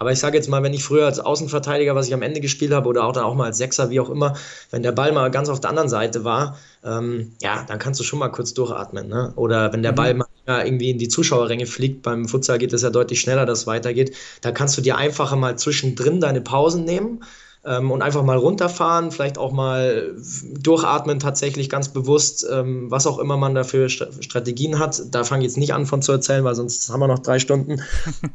Aber 0.02 0.10
ich 0.10 0.18
sage 0.18 0.36
jetzt 0.36 0.48
mal, 0.48 0.64
wenn 0.64 0.74
ich 0.74 0.82
früher 0.82 1.06
als 1.06 1.20
Außenverteidiger, 1.20 1.94
was 1.94 2.08
ich 2.08 2.14
am 2.14 2.22
Ende 2.22 2.40
gespielt 2.40 2.72
habe, 2.72 2.88
oder 2.88 3.04
auch 3.04 3.12
dann 3.12 3.22
auch 3.22 3.34
mal 3.34 3.44
als 3.44 3.58
Sechser, 3.58 3.90
wie 3.90 4.00
auch 4.00 4.10
immer, 4.10 4.34
wenn 4.70 4.82
der 4.82 4.90
Ball 4.90 5.12
mal 5.12 5.30
ganz 5.30 5.48
auf 5.48 5.60
der 5.60 5.70
anderen 5.70 5.88
Seite 5.88 6.24
war, 6.24 6.58
ähm, 6.84 7.32
ja, 7.40 7.64
dann 7.68 7.78
kannst 7.78 8.00
du 8.00 8.04
schon 8.04 8.18
mal 8.18 8.28
kurz 8.28 8.52
durchatmen. 8.52 9.06
Ne? 9.06 9.32
Oder 9.36 9.72
wenn 9.72 9.82
der 9.82 9.92
mhm. 9.92 9.96
Ball 9.96 10.14
mal 10.14 10.26
irgendwie 10.46 10.90
in 10.90 10.98
die 10.98 11.06
Zuschauerränge 11.06 11.66
fliegt, 11.66 12.02
beim 12.02 12.26
Futsal 12.26 12.58
geht 12.58 12.72
es 12.72 12.82
ja 12.82 12.90
deutlich 12.90 13.20
schneller, 13.20 13.46
dass 13.46 13.60
es 13.60 13.66
weitergeht, 13.68 14.16
da 14.40 14.50
kannst 14.50 14.76
du 14.76 14.82
dir 14.82 14.96
einfacher 14.96 15.36
mal 15.36 15.56
zwischendrin 15.56 16.18
deine 16.18 16.40
Pausen 16.40 16.84
nehmen 16.84 17.22
und 17.64 18.02
einfach 18.02 18.22
mal 18.24 18.36
runterfahren, 18.36 19.12
vielleicht 19.12 19.38
auch 19.38 19.52
mal 19.52 20.16
durchatmen, 20.58 21.20
tatsächlich 21.20 21.70
ganz 21.70 21.90
bewusst, 21.90 22.46
ähm, 22.50 22.90
was 22.90 23.06
auch 23.06 23.18
immer 23.18 23.36
man 23.36 23.54
dafür 23.54 23.88
St 23.88 24.08
Strategien 24.20 24.78
hat. 24.78 25.02
Da 25.10 25.24
fange 25.24 25.42
ich 25.42 25.48
jetzt 25.50 25.58
nicht 25.58 25.72
an 25.72 25.86
von 25.86 26.02
zu 26.02 26.12
erzählen, 26.12 26.44
weil 26.44 26.54
sonst 26.54 26.90
haben 26.90 27.00
wir 27.00 27.08
noch 27.08 27.20
drei 27.20 27.38
Stunden. 27.38 27.80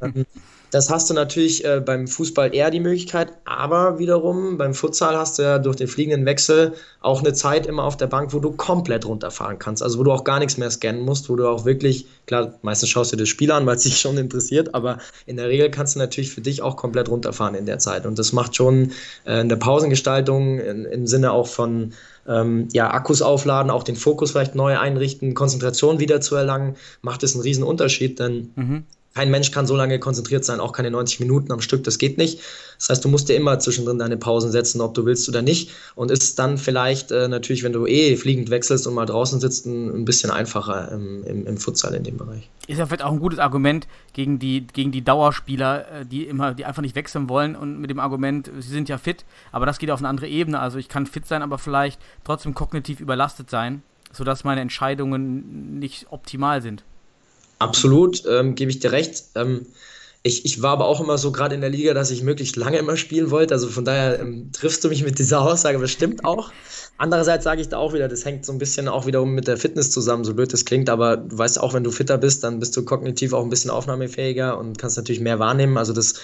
Das 0.71 0.89
hast 0.89 1.09
du 1.09 1.13
natürlich 1.13 1.63
äh, 1.63 1.79
beim 1.79 2.07
Fußball 2.07 2.53
eher 2.53 2.71
die 2.71 2.81
Möglichkeit, 2.81 3.31
aber 3.45 3.99
wiederum 3.99 4.57
beim 4.57 4.73
Futsal 4.73 5.15
hast 5.15 5.39
du 5.39 5.43
ja 5.43 5.59
durch 5.59 5.77
den 5.77 5.87
fliegenden 5.87 6.25
Wechsel 6.25 6.73
auch 6.99 7.21
eine 7.21 7.31
Zeit 7.33 7.65
immer 7.65 7.83
auf 7.83 7.95
der 7.95 8.07
Bank, 8.07 8.33
wo 8.33 8.39
du 8.39 8.51
komplett 8.51 9.05
runterfahren 9.05 9.59
kannst. 9.59 9.81
Also 9.81 9.97
wo 9.99 10.03
du 10.03 10.11
auch 10.11 10.25
gar 10.25 10.39
nichts 10.39 10.57
mehr 10.57 10.69
scannen 10.69 11.03
musst, 11.03 11.29
wo 11.29 11.37
du 11.37 11.47
auch 11.47 11.63
wirklich, 11.63 12.05
klar, 12.25 12.53
meistens 12.63 12.89
schaust 12.89 13.13
du 13.13 13.15
das 13.15 13.29
Spiel 13.29 13.51
an, 13.51 13.65
weil 13.65 13.77
es 13.77 13.83
dich 13.83 13.97
schon 13.99 14.17
interessiert, 14.17 14.75
aber 14.75 14.99
in 15.25 15.37
der 15.37 15.47
Regel 15.47 15.71
kannst 15.71 15.95
du 15.95 15.99
natürlich 15.99 16.31
für 16.31 16.41
dich 16.41 16.61
auch 16.61 16.75
komplett 16.75 17.07
runterfahren 17.07 17.55
in 17.55 17.65
der 17.65 17.79
Zeit. 17.79 18.05
Und 18.05 18.19
das 18.19 18.33
macht 18.33 18.55
schon 18.55 18.91
äh, 19.25 19.39
in 19.39 19.47
der 19.47 19.55
Pausengestaltung 19.55 20.59
in, 20.59 20.83
im 20.83 21.07
Sinne 21.07 21.31
auch 21.31 21.47
von 21.47 21.93
ähm, 22.27 22.67
ja, 22.73 22.91
Akkus 22.91 23.21
aufladen, 23.21 23.71
auch 23.71 23.83
den 23.83 23.95
Fokus 23.95 24.31
vielleicht 24.31 24.53
neu 24.53 24.77
einrichten, 24.77 25.33
Konzentration 25.33 25.99
wieder 26.01 26.19
zu 26.19 26.35
erlangen, 26.35 26.75
macht 27.01 27.23
es 27.23 27.35
einen 27.35 27.43
riesen 27.43 27.63
Unterschied, 27.63 28.19
denn 28.19 28.51
mhm 28.55 28.83
kein 29.17 29.31
Mensch 29.31 29.49
kann 29.49 29.65
so 29.65 29.75
lange 29.75 29.97
konzentriert 29.97 30.45
sein, 30.45 30.59
auch 30.59 30.73
keine 30.73 30.91
90 30.91 31.19
Minuten 31.21 31.51
am 31.51 31.59
Stück, 31.59 31.83
das 31.83 31.97
geht 31.97 32.19
nicht. 32.19 32.39
Das 32.77 32.89
heißt, 32.89 33.03
du 33.03 33.09
musst 33.09 33.27
dir 33.29 33.35
immer 33.35 33.57
zwischendrin 33.57 33.97
deine 33.97 34.15
Pausen 34.15 34.51
setzen, 34.51 34.79
ob 34.79 34.93
du 34.93 35.05
willst 35.05 35.27
oder 35.27 35.41
nicht. 35.41 35.71
Und 35.95 36.11
ist 36.11 36.37
dann 36.37 36.59
vielleicht 36.59 37.09
äh, 37.09 37.27
natürlich, 37.27 37.63
wenn 37.63 37.73
du 37.73 37.87
eh 37.87 38.15
fliegend 38.15 38.51
wechselst 38.51 38.85
und 38.85 38.93
mal 38.93 39.07
draußen 39.07 39.39
sitzt, 39.39 39.65
ein, 39.65 40.01
ein 40.01 40.05
bisschen 40.05 40.29
einfacher 40.29 40.91
im, 40.91 41.23
im, 41.23 41.47
im, 41.47 41.57
Futsal 41.57 41.95
in 41.95 42.03
dem 42.03 42.17
Bereich. 42.17 42.47
Ist 42.67 42.77
ja 42.77 42.85
vielleicht 42.85 43.01
auch 43.01 43.11
ein 43.11 43.19
gutes 43.19 43.39
Argument 43.39 43.87
gegen 44.13 44.37
die, 44.37 44.67
gegen 44.67 44.91
die 44.91 45.03
Dauerspieler, 45.03 46.01
äh, 46.01 46.05
die 46.05 46.25
immer, 46.25 46.53
die 46.53 46.65
einfach 46.65 46.83
nicht 46.83 46.93
wechseln 46.93 47.27
wollen 47.27 47.55
und 47.55 47.81
mit 47.81 47.89
dem 47.89 47.99
Argument, 47.99 48.51
sie 48.59 48.69
sind 48.69 48.87
ja 48.87 48.99
fit, 48.99 49.25
aber 49.51 49.65
das 49.65 49.79
geht 49.79 49.89
auf 49.89 49.99
eine 49.99 50.09
andere 50.09 50.27
Ebene. 50.27 50.59
Also 50.59 50.77
ich 50.77 50.89
kann 50.89 51.07
fit 51.07 51.25
sein, 51.25 51.41
aber 51.41 51.57
vielleicht 51.57 51.99
trotzdem 52.23 52.53
kognitiv 52.53 52.99
überlastet 52.99 53.49
sein, 53.49 53.81
sodass 54.13 54.43
meine 54.43 54.61
Entscheidungen 54.61 55.79
nicht 55.79 56.05
optimal 56.11 56.61
sind. 56.61 56.83
Absolut, 57.59 58.23
ähm, 58.27 58.55
gebe 58.55 58.71
ich 58.71 58.79
dir 58.79 58.91
recht. 58.91 59.23
Ähm, 59.35 59.65
ich, 60.23 60.45
ich 60.45 60.61
war 60.61 60.71
aber 60.71 60.85
auch 60.85 60.99
immer 60.99 61.17
so 61.17 61.31
gerade 61.31 61.55
in 61.55 61.61
der 61.61 61.69
Liga, 61.69 61.93
dass 61.93 62.11
ich 62.11 62.21
möglichst 62.21 62.55
lange 62.55 62.77
immer 62.77 62.97
spielen 62.97 63.31
wollte. 63.31 63.53
Also 63.53 63.67
von 63.67 63.85
daher 63.85 64.19
ähm, 64.19 64.51
triffst 64.51 64.83
du 64.83 64.89
mich 64.89 65.03
mit 65.03 65.19
dieser 65.19 65.41
Aussage 65.49 65.79
bestimmt 65.79 66.25
auch. 66.25 66.51
Andererseits 66.97 67.43
sage 67.43 67.61
ich 67.61 67.69
da 67.69 67.77
auch 67.77 67.93
wieder, 67.93 68.07
das 68.07 68.25
hängt 68.25 68.43
so 68.45 68.51
ein 68.51 68.57
bisschen 68.57 68.87
auch 68.87 69.05
wiederum 69.05 69.33
mit 69.33 69.47
der 69.47 69.57
Fitness 69.57 69.91
zusammen, 69.91 70.23
so 70.23 70.33
blöd 70.33 70.51
das 70.51 70.65
klingt, 70.65 70.89
aber 70.89 71.15
du 71.17 71.37
weißt 71.37 71.59
auch, 71.59 71.75
wenn 71.75 71.83
du 71.83 71.91
fitter 71.91 72.17
bist, 72.17 72.43
dann 72.43 72.59
bist 72.59 72.75
du 72.75 72.83
kognitiv 72.83 73.33
auch 73.33 73.43
ein 73.43 73.51
bisschen 73.51 73.69
aufnahmefähiger 73.69 74.57
und 74.57 74.79
kannst 74.79 74.97
natürlich 74.97 75.21
mehr 75.21 75.37
wahrnehmen. 75.37 75.77
Also 75.77 75.93
das 75.93 76.15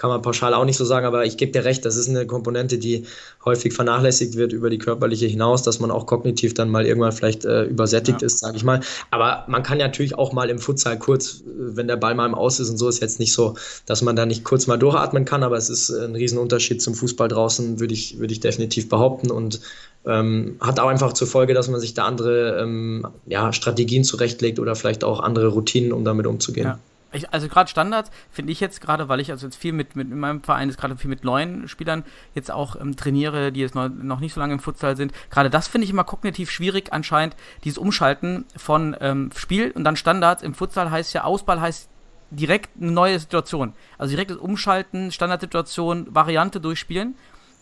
kann 0.00 0.08
man 0.08 0.22
pauschal 0.22 0.54
auch 0.54 0.64
nicht 0.64 0.78
so 0.78 0.86
sagen, 0.86 1.04
aber 1.04 1.26
ich 1.26 1.36
gebe 1.36 1.52
dir 1.52 1.66
recht, 1.66 1.84
das 1.84 1.96
ist 1.96 2.08
eine 2.08 2.26
Komponente, 2.26 2.78
die 2.78 3.04
häufig 3.44 3.74
vernachlässigt 3.74 4.34
wird 4.34 4.54
über 4.54 4.70
die 4.70 4.78
körperliche 4.78 5.26
hinaus, 5.26 5.62
dass 5.62 5.78
man 5.78 5.90
auch 5.90 6.06
kognitiv 6.06 6.54
dann 6.54 6.70
mal 6.70 6.86
irgendwann 6.86 7.12
vielleicht 7.12 7.44
äh, 7.44 7.64
übersättigt 7.64 8.22
ja. 8.22 8.26
ist, 8.26 8.38
sage 8.38 8.56
ich 8.56 8.64
mal. 8.64 8.80
Aber 9.10 9.44
man 9.46 9.62
kann 9.62 9.76
natürlich 9.76 10.14
auch 10.14 10.32
mal 10.32 10.48
im 10.48 10.58
Futsal 10.58 10.98
kurz, 10.98 11.40
äh, 11.40 11.76
wenn 11.76 11.86
der 11.86 11.98
Ball 11.98 12.14
mal 12.14 12.24
im 12.24 12.34
Aus 12.34 12.60
ist 12.60 12.70
und 12.70 12.78
so, 12.78 12.88
ist 12.88 13.02
jetzt 13.02 13.20
nicht 13.20 13.34
so, 13.34 13.56
dass 13.84 14.00
man 14.00 14.16
da 14.16 14.24
nicht 14.24 14.42
kurz 14.42 14.66
mal 14.66 14.78
durchatmen 14.78 15.26
kann, 15.26 15.42
aber 15.42 15.58
es 15.58 15.68
ist 15.68 15.90
ein 15.90 16.14
Riesenunterschied 16.14 16.80
zum 16.80 16.94
Fußball 16.94 17.28
draußen, 17.28 17.78
würde 17.78 17.92
ich, 17.92 18.18
würde 18.18 18.32
ich 18.32 18.40
definitiv 18.40 18.88
behaupten 18.88 19.30
und 19.30 19.60
ähm, 20.06 20.56
hat 20.62 20.80
auch 20.80 20.88
einfach 20.88 21.12
zur 21.12 21.28
Folge, 21.28 21.52
dass 21.52 21.68
man 21.68 21.78
sich 21.78 21.92
da 21.92 22.06
andere 22.06 22.58
ähm, 22.58 23.06
ja, 23.26 23.52
Strategien 23.52 24.04
zurechtlegt 24.04 24.58
oder 24.60 24.76
vielleicht 24.76 25.04
auch 25.04 25.20
andere 25.20 25.48
Routinen, 25.48 25.92
um 25.92 26.06
damit 26.06 26.26
umzugehen. 26.26 26.68
Ja. 26.68 26.78
Ich, 27.12 27.32
also 27.32 27.48
gerade 27.48 27.68
Standards 27.68 28.10
finde 28.30 28.52
ich 28.52 28.60
jetzt 28.60 28.80
gerade, 28.80 29.08
weil 29.08 29.20
ich 29.20 29.30
also 29.30 29.46
jetzt 29.46 29.56
viel 29.56 29.72
mit, 29.72 29.96
mit 29.96 30.10
in 30.10 30.18
meinem 30.18 30.42
Verein 30.42 30.68
ist 30.68 30.78
gerade 30.78 30.96
viel 30.96 31.10
mit 31.10 31.24
neuen 31.24 31.66
Spielern 31.68 32.04
jetzt 32.34 32.50
auch 32.50 32.80
ähm, 32.80 32.96
trainiere, 32.96 33.52
die 33.52 33.60
jetzt 33.60 33.74
noch, 33.74 33.88
noch 33.88 34.20
nicht 34.20 34.32
so 34.32 34.40
lange 34.40 34.54
im 34.54 34.60
Futsal 34.60 34.96
sind. 34.96 35.12
Gerade 35.30 35.50
das 35.50 35.66
finde 35.66 35.86
ich 35.86 35.90
immer 35.90 36.04
kognitiv 36.04 36.50
schwierig 36.50 36.92
anscheinend, 36.92 37.36
dieses 37.64 37.78
Umschalten 37.78 38.44
von 38.56 38.96
ähm, 39.00 39.30
Spiel 39.34 39.72
und 39.72 39.84
dann 39.84 39.96
Standards. 39.96 40.42
Im 40.42 40.54
Futsal 40.54 40.90
heißt 40.90 41.12
ja 41.12 41.24
Ausball 41.24 41.60
heißt 41.60 41.88
direkt 42.30 42.70
eine 42.80 42.92
neue 42.92 43.18
Situation. 43.18 43.74
Also 43.98 44.12
direktes 44.12 44.36
Umschalten, 44.36 45.10
Standardsituation, 45.10 46.14
Variante 46.14 46.60
durchspielen. 46.60 47.16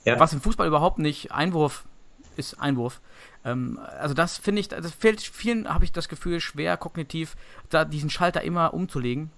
Ja. 0.05 0.21
Was 0.21 0.33
im 0.33 0.41
Fußball 0.41 0.67
überhaupt 0.67 0.99
nicht 0.99 1.33
Einwurf 1.33 1.85
ist 2.37 2.61
Einwurf. 2.61 3.01
Ähm, 3.45 3.79
also 3.99 4.15
das 4.15 4.39
finde 4.39 4.61
ich, 4.61 4.69
das 4.69 4.93
fällt 4.93 5.21
vielen, 5.21 5.73
habe 5.73 5.85
ich 5.85 5.93
das 5.93 6.09
Gefühl, 6.09 6.41
schwer 6.41 6.77
kognitiv, 6.77 7.37
da 7.69 7.85
diesen 7.85 8.11
Schalter 8.11 8.43
immer 8.43 8.75
umzulegen. 8.75 9.31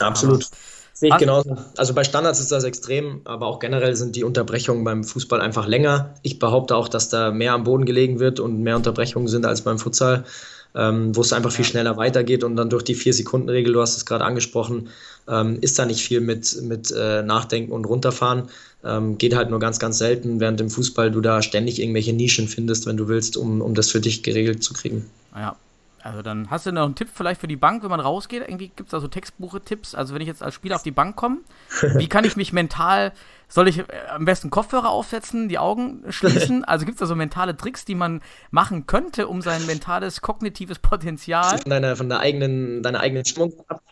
Absolut. 0.00 0.44
Aber, 0.44 0.56
Sehe 0.98 1.10
ich 1.10 1.16
genauso. 1.18 1.56
Also 1.76 1.94
bei 1.94 2.02
Standards 2.02 2.40
ist 2.40 2.50
das 2.50 2.64
extrem, 2.64 3.20
aber 3.22 3.46
auch 3.46 3.60
generell 3.60 3.94
sind 3.94 4.16
die 4.16 4.24
Unterbrechungen 4.24 4.82
beim 4.82 5.04
Fußball 5.04 5.40
einfach 5.40 5.68
länger. 5.68 6.14
Ich 6.22 6.40
behaupte 6.40 6.74
auch, 6.74 6.88
dass 6.88 7.08
da 7.08 7.30
mehr 7.30 7.52
am 7.52 7.62
Boden 7.62 7.84
gelegen 7.84 8.18
wird 8.18 8.40
und 8.40 8.64
mehr 8.64 8.74
Unterbrechungen 8.74 9.28
sind 9.28 9.46
als 9.46 9.62
beim 9.62 9.78
Futsal, 9.78 10.24
ähm, 10.74 11.14
wo 11.14 11.20
es 11.20 11.32
einfach 11.32 11.52
viel 11.52 11.64
schneller 11.64 11.96
weitergeht 11.96 12.42
und 12.42 12.56
dann 12.56 12.68
durch 12.68 12.82
die 12.82 12.96
Vier-Sekunden-Regel, 12.96 13.74
du 13.74 13.80
hast 13.80 13.96
es 13.96 14.06
gerade 14.06 14.24
angesprochen, 14.24 14.88
ähm, 15.28 15.58
ist 15.60 15.78
da 15.78 15.86
nicht 15.86 16.02
viel 16.02 16.20
mit, 16.20 16.60
mit 16.62 16.90
äh, 16.90 17.22
Nachdenken 17.22 17.70
und 17.70 17.84
Runterfahren. 17.84 18.48
Ähm, 18.82 19.18
geht 19.18 19.36
halt 19.36 19.50
nur 19.50 19.60
ganz, 19.60 19.78
ganz 19.78 19.98
selten, 19.98 20.40
während 20.40 20.60
im 20.60 20.68
Fußball 20.68 21.12
du 21.12 21.20
da 21.20 21.42
ständig 21.42 21.80
irgendwelche 21.80 22.12
Nischen 22.12 22.48
findest, 22.48 22.86
wenn 22.86 22.96
du 22.96 23.06
willst, 23.06 23.36
um, 23.36 23.60
um 23.60 23.76
das 23.76 23.92
für 23.92 24.00
dich 24.00 24.24
geregelt 24.24 24.64
zu 24.64 24.74
kriegen. 24.74 25.08
Ja, 25.32 25.54
also 26.02 26.22
dann 26.22 26.50
hast 26.50 26.66
du 26.66 26.72
noch 26.72 26.84
einen 26.84 26.94
Tipp 26.94 27.08
vielleicht 27.12 27.40
für 27.40 27.48
die 27.48 27.56
Bank, 27.56 27.82
wenn 27.82 27.90
man 27.90 28.00
rausgeht? 28.00 28.42
Irgendwie 28.42 28.68
gibt 28.68 28.88
es 28.88 28.90
da 28.90 29.00
so 29.00 29.08
Textbuche-Tipps. 29.08 29.94
Also 29.94 30.14
wenn 30.14 30.20
ich 30.20 30.28
jetzt 30.28 30.42
als 30.42 30.54
Spieler 30.54 30.76
auf 30.76 30.82
die 30.82 30.90
Bank 30.90 31.16
komme, 31.16 31.38
wie 31.96 32.08
kann 32.08 32.24
ich 32.24 32.36
mich 32.36 32.52
mental, 32.52 33.12
soll 33.48 33.68
ich 33.68 33.78
äh, 33.78 33.84
am 34.10 34.24
besten 34.24 34.50
Kopfhörer 34.50 34.90
aufsetzen, 34.90 35.48
die 35.48 35.58
Augen 35.58 36.04
schließen? 36.10 36.64
Also 36.68 36.84
gibt 36.84 36.96
es 36.96 37.00
da 37.00 37.06
so 37.06 37.14
mentale 37.14 37.56
Tricks, 37.56 37.84
die 37.84 37.94
man 37.94 38.20
machen 38.50 38.86
könnte, 38.86 39.26
um 39.26 39.42
sein 39.42 39.64
mentales, 39.66 40.20
kognitives 40.20 40.78
Potenzial... 40.78 41.58
Von 41.58 41.70
deiner, 41.70 41.96
von 41.96 42.08
der 42.08 42.20
eigenen, 42.20 42.82
deiner 42.82 43.00
eigenen 43.00 43.24
Stimmung 43.24 43.52
ab 43.68 43.82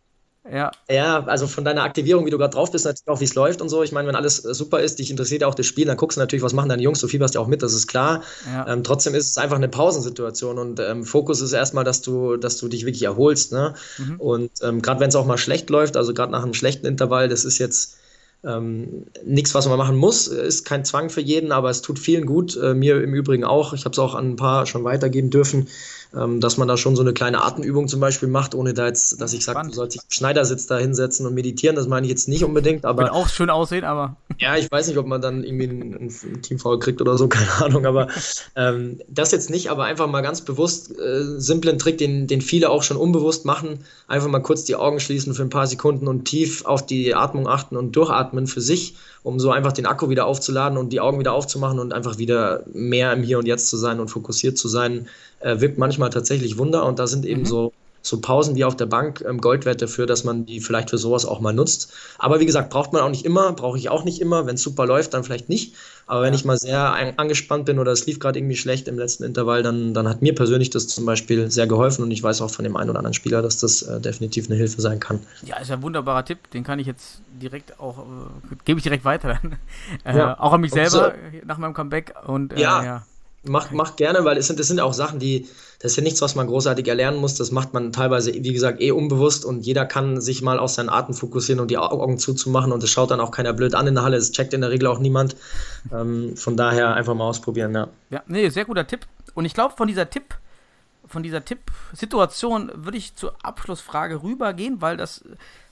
ja. 0.53 0.71
Ja, 0.91 1.25
also 1.25 1.47
von 1.47 1.65
deiner 1.65 1.83
Aktivierung, 1.83 2.27
wie 2.27 2.31
du 2.31 2.39
gerade 2.39 2.55
drauf 2.55 2.71
bist, 2.71 2.85
natürlich 2.85 3.09
auch, 3.09 3.21
wie 3.21 3.25
es 3.25 3.35
läuft 3.35 3.61
und 3.61 3.69
so. 3.69 3.83
Ich 3.83 3.93
meine, 3.93 4.09
wenn 4.09 4.17
alles 4.17 4.45
äh, 4.45 4.55
super 4.55 4.81
ist, 4.81 4.99
dich 4.99 5.11
interessiert 5.11 5.43
ja 5.43 5.49
auch 5.49 5.55
das 5.55 5.67
Spiel, 5.67 5.87
dann 5.87 5.97
guckst 5.97 6.17
du 6.17 6.21
natürlich, 6.21 6.43
was 6.43 6.53
machen 6.53 6.69
deine 6.69 6.83
Jungs, 6.83 7.01
du 7.01 7.09
fieberst 7.09 7.35
ja 7.35 7.41
auch 7.41 7.47
mit, 7.47 7.63
das 7.63 7.73
ist 7.73 7.87
klar. 7.87 8.23
Ja. 8.47 8.69
Ähm, 8.69 8.85
trotzdem 8.85 9.15
ist 9.15 9.31
es 9.31 9.39
einfach 9.39 9.57
eine 9.57 9.69
Pausensituation 9.69 10.59
und 10.59 10.81
ähm, 10.81 11.05
Fokus 11.05 11.41
ist 11.41 11.53
erstmal, 11.53 11.85
dass 11.85 12.03
du, 12.03 12.37
dass 12.37 12.59
du 12.59 12.69
dich 12.69 12.87
wirklich 12.87 13.03
erholst. 13.03 13.53
Ne? 13.53 13.75
Mhm. 13.99 14.21
Und 14.21 14.51
ähm, 14.63 14.83
gerade 14.83 15.01
wenn 15.01 15.09
es 15.09 15.17
auch 15.17 15.27
mal 15.27 15.39
schlecht 15.39 15.71
läuft, 15.71 15.97
also 15.97 16.15
gerade 16.15 16.33
nach 16.33 16.43
einem 16.43 16.55
schlechten 16.55 16.87
Intervall, 16.87 17.29
das 17.29 17.45
ist 17.45 17.59
jetzt 17.59 17.97
ähm, 18.45 19.07
nichts, 19.25 19.55
was 19.55 19.67
man 19.67 19.79
machen 19.79 19.97
muss, 19.97 20.29
ist 20.29 20.65
kein 20.65 20.85
Zwang 20.85 21.11
für 21.11 21.21
jeden, 21.21 21.51
aber 21.53 21.71
es 21.71 21.83
tut 21.83 21.99
vielen 21.99 22.27
gut, 22.27 22.57
äh, 22.57 22.75
mir 22.75 23.03
im 23.03 23.15
Übrigen 23.15 23.45
auch. 23.45 23.73
Ich 23.73 23.85
habe 23.85 23.93
es 23.93 23.99
auch 23.99 24.15
an 24.15 24.33
ein 24.33 24.37
paar 24.37 24.67
schon 24.67 24.85
weitergeben 24.85 25.31
dürfen 25.31 25.69
ähm, 26.15 26.41
dass 26.41 26.57
man 26.57 26.69
da 26.69 26.77
schon 26.77 26.97
so 26.97 27.03
eine 27.03 27.13
kleine 27.13 27.43
Atemübung 27.43 27.89
zum 27.89 28.01
Beispiel 28.01 28.29
macht, 28.29 28.55
ohne 28.55 28.75
da 28.75 28.87
jetzt, 28.87 29.21
dass 29.21 29.33
ich 29.33 29.45
sage, 29.45 29.69
du 29.69 29.75
sollst 29.75 29.95
dich 29.95 30.03
im 30.03 30.11
Schneidersitz 30.11 30.67
da 30.67 30.79
hinsetzen 30.79 31.27
und 31.27 31.35
meditieren. 31.35 31.77
Das 31.77 31.89
meine 31.89 32.07
ich 32.07 32.11
jetzt 32.11 32.29
nicht 32.29 32.45
unbedingt, 32.45 32.85
aber. 32.85 33.05
Wird 33.05 33.13
auch 33.13 33.29
schön 33.29 33.51
aussehen, 33.51 33.85
aber. 33.85 34.17
Ja, 34.39 34.57
ich 34.57 34.71
weiß 34.71 34.89
nicht, 34.89 34.99
ob 34.99 35.07
man 35.07 35.21
dann 35.21 35.45
irgendwie 35.45 35.69
einen, 35.69 35.95
einen 35.95 36.43
Teamfoul 36.43 36.79
kriegt 36.79 37.01
oder 37.01 37.17
so, 37.19 37.29
keine 37.37 37.53
Ahnung, 37.65 37.87
aber 37.87 38.09
ähm, 38.55 39.01
das 39.09 39.33
jetzt 39.33 39.51
nicht, 39.51 39.71
aber 39.71 39.85
einfach 39.85 40.07
mal 40.07 40.21
ganz 40.21 40.41
bewusst, 40.41 40.99
äh, 40.99 41.25
simplen 41.39 41.79
Trick, 41.79 41.99
den, 41.99 42.27
den 42.27 42.41
viele 42.41 42.71
auch 42.71 42.83
schon 42.83 42.97
unbewusst 42.97 43.45
machen. 43.45 43.81
Einfach 44.09 44.29
mal 44.29 44.41
kurz 44.41 44.65
die 44.65 44.77
Augen 44.77 45.01
schließen 45.01 45.35
für 45.35 45.43
ein 45.43 45.51
paar 45.51 45.67
Sekunden 45.67 46.09
und 46.09 46.25
tief 46.25 46.65
auf 46.65 46.85
die 46.85 47.15
Atmung 47.15 47.49
achten 47.49 47.77
und 47.77 47.97
durchatmen 47.97 48.47
für 48.47 48.61
sich, 48.61 48.97
um 49.23 49.41
so 49.41 49.51
einfach 49.51 49.73
den 49.73 49.87
Akku 49.87 50.09
wieder 50.09 50.27
aufzuladen 50.27 50.79
und 50.79 50.93
die 50.93 51.01
Augen 51.01 51.19
wieder 51.19 51.33
aufzumachen 51.33 51.79
und 51.79 51.93
einfach 51.93 52.19
wieder 52.19 52.65
mehr 52.73 53.13
im 53.13 53.23
Hier 53.23 53.39
und 53.39 53.47
Jetzt 53.47 53.69
zu 53.69 53.77
sein 53.77 54.01
und 54.01 54.09
fokussiert 54.09 54.57
zu 54.59 54.69
sein 54.69 55.09
äh, 55.41 55.61
wirkt 55.61 55.79
manchmal 55.79 56.06
tatsächlich 56.11 56.59
Wunder 56.59 56.85
und 56.85 56.99
da 56.99 57.07
sind 57.07 57.25
eben 57.25 57.43
mhm. 57.43 57.47
so, 57.47 57.73
so 58.07 58.21
Pausen 58.21 58.57
wie 58.57 58.65
auf 58.65 58.77
der 58.77 58.87
Bank 58.87 59.25
ähm, 59.27 59.41
Gold 59.41 59.65
wert 59.65 59.83
dafür, 59.83 60.07
dass 60.07 60.25
man 60.25 60.47
die 60.47 60.61
vielleicht 60.61 60.91
für 60.91 60.99
sowas 60.99 61.27
auch 61.27 61.41
mal 61.41 61.53
nutzt. 61.53 61.93
Aber 62.19 62.41
wie 62.41 62.47
gesagt, 62.47 62.71
braucht 62.71 62.93
man 62.93 63.03
auch 63.03 63.11
nicht 63.11 63.25
immer, 63.25 63.53
brauche 63.53 63.79
ich 63.79 63.89
auch 63.89 64.05
nicht 64.05 64.21
immer. 64.21 64.47
Wenn 64.47 64.55
es 64.55 64.63
super 64.63 64.87
läuft, 64.87 65.15
dann 65.15 65.25
vielleicht 65.25 65.49
nicht. 65.49 65.75
Aber 66.07 66.23
wenn 66.23 66.35
ich 66.35 66.45
mal 66.45 66.57
sehr 66.57 67.19
angespannt 67.19 67.65
bin 67.65 67.81
oder 67.81 67.91
es 67.91 68.07
lief 68.07 68.21
gerade 68.21 68.39
irgendwie 68.39 68.55
schlecht 68.55 68.87
im 68.87 68.97
letzten 68.97 69.25
Intervall, 69.25 69.65
dann, 69.65 69.93
dann 69.93 70.09
hat 70.09 70.23
mir 70.23 70.37
persönlich 70.37 70.71
das 70.71 70.87
zum 70.87 71.05
Beispiel 71.05 71.51
sehr 71.51 71.67
geholfen 71.67 72.05
und 72.05 72.13
ich 72.13 72.23
weiß 72.23 72.43
auch 72.43 72.51
von 72.51 72.63
dem 72.63 72.77
einen 72.77 72.91
oder 72.91 73.01
anderen 73.01 73.15
Spieler, 73.15 73.43
dass 73.43 73.59
das 73.59 73.83
äh, 73.83 74.01
definitiv 74.01 74.47
eine 74.47 74.55
Hilfe 74.55 74.81
sein 74.81 75.01
kann. 75.01 75.19
Ja, 75.45 75.59
ist 75.59 75.73
ein 75.73 75.83
wunderbarer 75.83 76.25
Tipp. 76.25 76.49
Den 76.53 76.63
kann 76.63 76.79
ich 76.79 76.87
jetzt 76.87 77.21
direkt 77.43 77.81
auch, 77.81 77.99
äh, 77.99 78.55
gebe 78.65 78.79
ich 78.79 78.85
direkt 78.85 79.05
weiter. 79.05 79.41
äh, 80.05 80.17
ja. 80.17 80.39
Auch 80.39 80.53
an 80.53 80.61
mich 80.61 80.71
selber 80.71 80.91
so, 80.91 81.39
nach 81.45 81.59
meinem 81.59 81.75
Comeback. 81.75 82.15
Und, 82.25 82.53
äh, 82.53 82.61
ja. 82.61 82.85
ja. 82.85 83.07
Mach, 83.49 83.71
mach 83.71 83.97
gerne, 83.97 84.25
weil 84.25 84.37
es 84.37 84.47
sind, 84.47 84.59
das 84.59 84.67
sind 84.69 84.81
auch 84.81 84.93
Sachen, 84.93 85.19
die, 85.19 85.49
das 85.79 85.93
ist 85.93 85.97
ja 85.97 86.03
nichts, 86.03 86.23
was 86.23 86.35
man 86.35 86.47
großartig 86.47 86.87
erlernen 86.89 87.19
muss. 87.19 87.35
Das 87.35 87.51
macht 87.51 87.75
man 87.75 87.93
teilweise, 87.93 88.33
wie 88.33 88.53
gesagt, 88.53 88.81
eh 88.81 88.91
unbewusst 88.91 89.45
und 89.45 89.67
jeder 89.67 89.87
kann 89.87 90.21
sich 90.21 90.43
mal 90.43 90.59
auf 90.59 90.71
seinen 90.71 90.89
Atem 90.89 91.15
fokussieren 91.15 91.61
und 91.61 91.71
die 91.71 91.79
Augen 91.79 92.19
zuzumachen 92.19 92.73
und 92.73 92.83
es 92.83 92.91
schaut 92.91 93.11
dann 93.11 93.21
auch 93.21 93.31
keiner 93.31 93.53
blöd 93.53 93.75
an 93.75 93.87
in 93.87 93.95
der 93.95 94.05
Halle. 94.05 94.17
Es 94.17 94.33
checkt 94.33 94.55
in 94.55 94.61
der 94.61 94.71
Regel 94.71 94.87
auch 94.89 94.99
niemand. 94.99 95.37
Ähm, 95.93 96.37
von 96.37 96.57
daher 96.57 96.95
einfach 96.95 97.15
mal 97.15 97.25
ausprobieren, 97.25 97.75
ja. 97.75 97.89
Ja, 98.11 98.23
nee, 98.27 98.49
sehr 98.49 98.65
guter 98.65 98.87
Tipp. 98.87 99.07
Und 99.35 99.45
ich 99.45 99.55
glaube, 99.55 99.75
von 99.77 99.87
dieser 99.87 100.09
Tipp, 100.09 100.35
von 101.07 101.23
dieser 101.23 101.45
Tipp-Situation 101.45 102.71
würde 102.75 102.99
ich 102.99 103.15
zur 103.15 103.35
Abschlussfrage 103.43 104.23
rübergehen, 104.23 104.81
weil 104.81 104.97
das, 104.97 105.25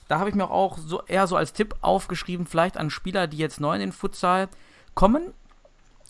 da 0.07 0.19
habe 0.19 0.29
ich 0.29 0.35
mir 0.35 0.49
auch 0.49 0.77
so 0.77 1.01
eher 1.07 1.27
so 1.27 1.35
als 1.35 1.53
Tipp 1.53 1.75
aufgeschrieben, 1.81 2.45
vielleicht 2.45 2.77
an 2.77 2.89
Spieler, 2.89 3.27
die 3.27 3.37
jetzt 3.37 3.59
neu 3.59 3.73
in 3.73 3.81
den 3.81 3.91
Futsal 3.91 4.49
kommen 4.93 5.33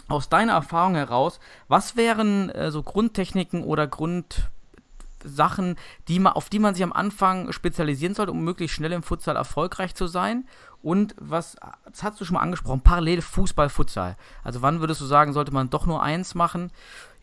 aus 0.07 0.29
deiner 0.29 0.53
Erfahrung 0.53 0.95
heraus, 0.95 1.39
was 1.67 1.95
wären 1.95 2.49
äh, 2.49 2.71
so 2.71 2.83
Grundtechniken 2.83 3.63
oder 3.63 3.87
Grundsachen, 3.87 5.77
die 6.07 6.19
man, 6.19 6.33
auf 6.33 6.49
die 6.49 6.59
man 6.59 6.75
sich 6.75 6.83
am 6.83 6.93
Anfang 6.93 7.51
spezialisieren 7.51 8.15
sollte, 8.15 8.31
um 8.31 8.43
möglichst 8.43 8.75
schnell 8.75 8.91
im 8.91 9.03
Futsal 9.03 9.35
erfolgreich 9.35 9.95
zu 9.95 10.07
sein? 10.07 10.45
Und 10.83 11.15
was, 11.19 11.57
das 11.91 12.03
hast 12.03 12.21
du 12.21 12.25
schon 12.25 12.35
mal 12.35 12.41
angesprochen, 12.41 12.81
parallel 12.81 13.23
Fußball, 13.23 13.69
Futsal. 13.69 14.17
Also 14.43 14.61
wann 14.61 14.81
würdest 14.81 15.01
du 15.01 15.05
sagen, 15.05 15.33
sollte 15.33 15.51
man 15.51 15.71
doch 15.71 15.87
nur 15.87 16.03
eins 16.03 16.35
machen? 16.35 16.71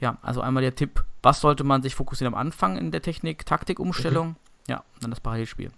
Ja, 0.00 0.18
also 0.20 0.40
einmal 0.40 0.64
der 0.64 0.74
Tipp, 0.74 1.04
was 1.22 1.40
sollte 1.40 1.62
man 1.62 1.80
sich 1.80 1.94
fokussieren 1.94 2.34
am 2.34 2.40
Anfang 2.40 2.76
in 2.76 2.90
der 2.90 3.02
Technik, 3.02 3.46
Taktikumstellung? 3.46 4.30
Mhm. 4.30 4.36
Ja, 4.66 4.82
dann 5.00 5.10
das 5.10 5.20
Parallelspiel. 5.20 5.70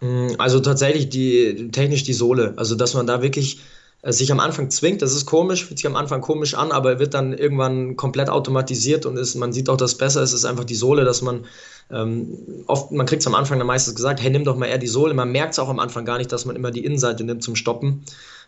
Mm, 0.00 0.34
also 0.38 0.60
tatsächlich 0.60 1.08
die 1.08 1.70
technisch 1.72 2.04
die 2.04 2.12
Sohle. 2.12 2.54
Also 2.56 2.76
dass 2.76 2.94
man 2.94 3.08
da 3.08 3.22
wirklich 3.22 3.60
sich 4.04 4.32
am 4.32 4.40
Anfang 4.40 4.68
zwingt. 4.70 5.00
Das 5.00 5.12
ist 5.12 5.26
komisch, 5.26 5.64
fühlt 5.64 5.78
sich 5.78 5.86
am 5.86 5.94
Anfang 5.94 6.20
komisch 6.20 6.54
an, 6.54 6.72
aber 6.72 6.98
wird 6.98 7.14
dann 7.14 7.32
irgendwann 7.32 7.96
komplett 7.96 8.30
automatisiert 8.30 9.06
und 9.06 9.16
ist, 9.16 9.36
man 9.36 9.52
sieht 9.52 9.68
auch, 9.68 9.76
dass 9.76 9.96
besser 9.96 10.22
ist, 10.22 10.32
ist 10.32 10.44
einfach 10.44 10.64
die 10.64 10.74
Sohle, 10.74 11.04
dass 11.04 11.22
man 11.22 11.44
ähm, 11.90 12.64
oft, 12.66 12.90
man 12.90 13.06
kriegt 13.06 13.22
es 13.22 13.26
am 13.28 13.36
Anfang 13.36 13.58
dann 13.58 13.66
meistens 13.66 13.94
gesagt, 13.94 14.20
hey, 14.20 14.30
nimm 14.30 14.44
doch 14.44 14.56
mal 14.56 14.66
eher 14.66 14.78
die 14.78 14.88
Sohle. 14.88 15.14
Man 15.14 15.30
merkt 15.30 15.52
es 15.52 15.60
auch 15.60 15.68
am 15.68 15.78
Anfang 15.78 16.04
gar 16.04 16.18
nicht, 16.18 16.32
dass 16.32 16.44
man 16.46 16.56
immer 16.56 16.72
die 16.72 16.84
Innenseite 16.84 17.22
nimmt 17.22 17.44
zum 17.44 17.54
Stoppen. 17.54 18.04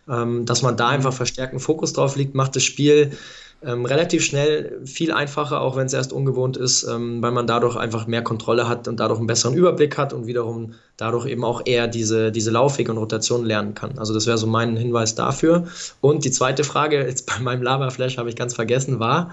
Ähm, 0.09 0.45
dass 0.45 0.61
man 0.61 0.77
da 0.77 0.89
einfach 0.89 1.13
verstärkten 1.13 1.59
Fokus 1.59 1.93
drauf 1.93 2.15
liegt, 2.15 2.35
macht 2.35 2.55
das 2.55 2.63
Spiel 2.63 3.17
ähm, 3.65 3.85
relativ 3.85 4.23
schnell 4.23 4.79
viel 4.85 5.11
einfacher, 5.11 5.61
auch 5.61 5.75
wenn 5.75 5.87
es 5.87 5.93
erst 5.93 6.13
ungewohnt 6.13 6.55
ist, 6.57 6.83
ähm, 6.83 7.21
weil 7.21 7.31
man 7.31 7.47
dadurch 7.47 7.75
einfach 7.75 8.07
mehr 8.07 8.21
Kontrolle 8.21 8.67
hat 8.67 8.87
und 8.87 8.99
dadurch 8.99 9.19
einen 9.19 9.27
besseren 9.27 9.55
Überblick 9.55 9.97
hat 9.97 10.13
und 10.13 10.27
wiederum 10.27 10.73
dadurch 10.97 11.25
eben 11.25 11.43
auch 11.43 11.61
eher 11.65 11.87
diese, 11.87 12.31
diese 12.31 12.51
Laufwege 12.51 12.91
und 12.91 12.97
Rotation 12.97 13.43
lernen 13.45 13.73
kann. 13.73 13.97
Also 13.97 14.13
das 14.13 14.27
wäre 14.27 14.37
so 14.37 14.47
mein 14.47 14.77
Hinweis 14.77 15.15
dafür. 15.15 15.67
Und 16.01 16.25
die 16.25 16.31
zweite 16.31 16.63
Frage, 16.63 17.05
jetzt 17.05 17.25
bei 17.25 17.39
meinem 17.39 17.63
Lava-Flash 17.63 18.17
habe 18.17 18.29
ich 18.29 18.35
ganz 18.35 18.53
vergessen, 18.53 18.99
war, 18.99 19.31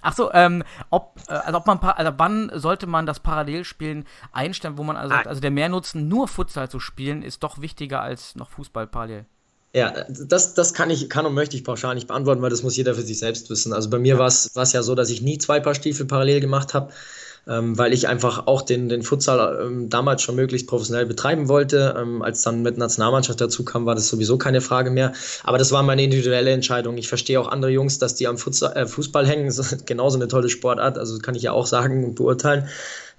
Ach 0.00 0.14
so, 0.14 0.32
ähm, 0.32 0.62
ob, 0.90 1.16
äh, 1.28 1.32
also 1.32 1.58
ob 1.58 1.66
man, 1.66 1.78
also 1.78 2.12
wann 2.18 2.52
sollte 2.54 2.86
man 2.86 3.04
das 3.04 3.18
Parallelspielen 3.18 4.04
einstellen, 4.32 4.78
wo 4.78 4.84
man 4.84 4.96
also, 4.96 5.14
ah. 5.14 5.22
also 5.26 5.40
der 5.40 5.50
Mehrnutzen 5.50 6.06
nur 6.06 6.28
Futsal 6.28 6.70
zu 6.70 6.78
spielen, 6.78 7.22
ist 7.22 7.42
doch 7.42 7.60
wichtiger 7.60 8.00
als 8.00 8.36
noch 8.36 8.50
Fußball 8.50 8.86
parallel. 8.86 9.26
Ja, 9.74 10.06
das, 10.08 10.54
das 10.54 10.72
kann 10.72 10.88
ich, 10.88 11.10
kann 11.10 11.26
und 11.26 11.34
möchte 11.34 11.56
ich 11.56 11.62
pauschal 11.62 11.94
nicht 11.94 12.08
beantworten, 12.08 12.40
weil 12.40 12.50
das 12.50 12.62
muss 12.62 12.76
jeder 12.76 12.94
für 12.94 13.02
sich 13.02 13.18
selbst 13.18 13.50
wissen. 13.50 13.74
Also 13.74 13.90
bei 13.90 13.98
mir 13.98 14.18
war 14.18 14.26
es 14.26 14.72
ja 14.72 14.82
so, 14.82 14.94
dass 14.94 15.10
ich 15.10 15.20
nie 15.20 15.36
zwei 15.38 15.60
Paar 15.60 15.74
Stiefel 15.74 16.06
parallel 16.06 16.40
gemacht 16.40 16.72
habe, 16.72 16.92
ähm, 17.48 17.78
weil 17.78 17.92
ich 17.92 18.08
einfach 18.08 18.46
auch 18.46 18.62
den, 18.62 18.88
den 18.88 19.02
Futsal 19.02 19.58
ähm, 19.64 19.88
damals 19.88 20.22
schon 20.22 20.36
möglichst 20.36 20.68
professionell 20.68 21.06
betreiben 21.06 21.48
wollte. 21.48 21.96
Ähm, 21.98 22.22
als 22.22 22.42
dann 22.42 22.62
mit 22.62 22.76
Nationalmannschaft 22.76 23.40
dazu 23.40 23.64
kam, 23.64 23.86
war 23.86 23.94
das 23.94 24.08
sowieso 24.08 24.36
keine 24.36 24.60
Frage 24.60 24.90
mehr. 24.90 25.12
Aber 25.44 25.56
das 25.56 25.72
war 25.72 25.82
meine 25.82 26.02
individuelle 26.02 26.50
Entscheidung. 26.50 26.98
Ich 26.98 27.08
verstehe 27.08 27.40
auch 27.40 27.48
andere 27.48 27.70
Jungs, 27.70 27.98
dass 27.98 28.14
die 28.14 28.26
am 28.26 28.38
Futsal, 28.38 28.76
äh, 28.76 28.86
Fußball 28.86 29.26
hängen. 29.26 29.48
Das 29.58 29.72
ist 29.72 29.86
genauso 29.86 30.18
eine 30.18 30.28
tolle 30.28 30.50
Sportart, 30.50 30.98
also 30.98 31.18
kann 31.18 31.34
ich 31.34 31.42
ja 31.42 31.52
auch 31.52 31.66
sagen 31.66 32.04
und 32.04 32.14
beurteilen. 32.14 32.68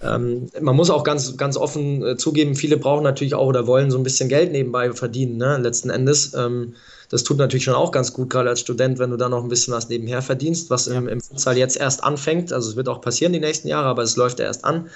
Ähm, 0.02 0.50
man 0.62 0.76
muss 0.76 0.90
auch 0.90 1.04
ganz, 1.04 1.36
ganz 1.36 1.58
offen 1.58 2.06
äh, 2.06 2.18
zugeben, 2.18 2.56
viele 2.56 2.78
brauchen 2.78 3.04
natürlich 3.04 3.36
auch 3.36 3.48
oder 3.48 3.68
wollen 3.68 3.92
so 3.92 3.98
ein 3.98 4.04
bisschen 4.04 4.30
Geld 4.30 4.52
nebenbei 4.52 4.92
verdienen, 4.94 5.38
ne, 5.38 5.58
letzten 5.58 5.90
Endes. 5.90 6.34
Ähm, 6.34 6.76
das 7.10 7.24
tut 7.24 7.38
natürlich 7.38 7.64
schon 7.64 7.74
auch 7.74 7.92
ganz 7.92 8.14
gut, 8.14 8.30
gerade 8.30 8.50
als 8.50 8.60
Student, 8.60 9.00
wenn 9.00 9.10
du 9.10 9.18
da 9.18 9.30
noch 9.30 9.44
ein 9.44 9.50
bisschen 9.50 9.74
was 9.74 9.90
nebenher 9.90 10.22
verdienst, 10.22 10.70
was 10.70 10.88
im, 10.88 11.08
im 11.08 11.22
Futsal 11.22 11.58
jetzt 11.58 11.78
erst 11.78 12.04
anfängt. 12.04 12.54
Also 12.54 12.70
es 12.70 12.76
wird 12.76 12.88
auch 12.88 13.02
passieren 13.02 13.34
die 13.34 13.40
nächsten 13.40 13.68
Jahre, 13.68 13.88
aber 13.88 14.04
es 14.04 14.16
läuft 14.16 14.40
ja 14.40 14.46
erst 14.46 14.64
an. 14.64 14.90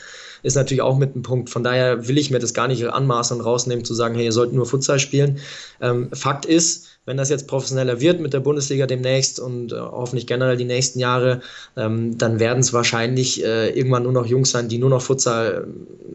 Ist 0.43 0.55
natürlich 0.55 0.82
auch 0.82 0.97
mit 0.97 1.14
einem 1.14 1.24
Punkt. 1.24 1.49
Von 1.49 1.64
daher 1.64 2.07
will 2.07 2.18
ich 2.18 2.30
mir 2.30 2.39
das 2.39 2.53
gar 2.53 2.68
nicht 2.68 2.86
anmaßen 2.86 3.38
und 3.38 3.45
rausnehmen, 3.45 3.86
zu 3.86 3.93
sagen, 3.93 4.14
hey, 4.16 4.26
ihr 4.26 4.32
sollt 4.32 4.53
nur 4.53 4.66
Futsal 4.66 4.99
spielen. 4.99 5.39
Ähm, 5.82 6.09
Fakt 6.14 6.45
ist, 6.45 6.88
wenn 7.06 7.18
das 7.18 7.30
jetzt 7.30 7.47
professioneller 7.47 7.99
wird 7.99 8.22
mit 8.22 8.34
der 8.34 8.39
Bundesliga 8.39 8.88
demnächst 8.88 9.39
und 9.39 9.74
äh, 9.74 9.80
hoffentlich 9.80 10.28
generell 10.28 10.58
die 10.58 10.66
nächsten 10.66 10.99
Jahre, 10.99 11.41
ähm, 11.76 12.18
dann 12.18 12.39
werden 12.39 12.60
es 12.60 12.72
wahrscheinlich 12.72 13.43
äh, 13.43 13.70
irgendwann 13.70 14.04
nur 14.04 14.14
noch 14.14 14.26
Jungs 14.26 14.51
sein, 14.51 14.70
die 14.70 14.78
nur 14.78 14.89
noch 14.89 15.01
Futsal 15.01 15.68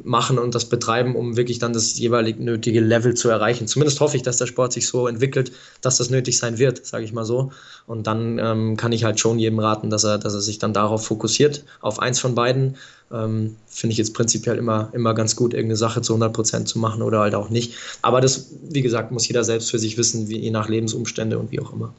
machen 0.05 0.39
und 0.39 0.55
das 0.55 0.64
betreiben, 0.64 1.14
um 1.14 1.36
wirklich 1.36 1.59
dann 1.59 1.72
das 1.72 1.99
jeweilig 1.99 2.39
nötige 2.39 2.80
Level 2.80 3.14
zu 3.14 3.28
erreichen. 3.28 3.66
Zumindest 3.66 4.01
hoffe 4.01 4.16
ich, 4.16 4.22
dass 4.22 4.39
der 4.39 4.47
Sport 4.47 4.72
sich 4.72 4.89
so 4.89 5.07
entwickelt, 5.07 5.53
dass 5.82 5.99
das 5.99 6.09
nötig 6.09 6.39
sein 6.39 6.59
wird, 6.59 6.86
sage 6.86 7.05
ich 7.05 7.12
mal 7.12 7.24
so. 7.24 7.53
Und 7.86 8.07
dann 8.07 8.39
ähm, 8.39 8.76
kann 8.76 8.93
ich 8.93 9.05
halt 9.05 9.20
schon 9.20 9.39
jedem 9.39 9.59
raten, 9.59 9.91
dass 9.91 10.05
er, 10.05 10.18
dass 10.18 10.34
er 10.34 10.41
sich 10.41 10.59
dann 10.59 10.72
darauf 10.72 11.05
fokussiert, 11.05 11.64
auf 11.80 11.99
eins 11.99 12.18
von 12.18 12.34
beiden 12.34 12.76
ähm, 13.12 13.56
finde 13.66 13.92
ich 13.92 13.98
jetzt 13.98 14.14
prinzipiell 14.14 14.59
immer, 14.59 14.90
immer 14.92 15.14
ganz 15.14 15.36
gut, 15.36 15.54
irgendeine 15.54 15.76
Sache 15.76 16.02
zu 16.02 16.14
100% 16.14 16.66
zu 16.66 16.78
machen 16.78 17.02
oder 17.02 17.20
halt 17.20 17.34
auch 17.34 17.48
nicht. 17.48 17.74
Aber 18.02 18.20
das, 18.20 18.50
wie 18.62 18.82
gesagt, 18.82 19.12
muss 19.12 19.26
jeder 19.28 19.44
selbst 19.44 19.70
für 19.70 19.78
sich 19.78 19.96
wissen, 19.96 20.28
wie, 20.28 20.38
je 20.38 20.50
nach 20.50 20.68
Lebensumstände 20.68 21.38
und 21.38 21.50
wie 21.50 21.61
auch 21.61 21.72
immer. 21.72 21.92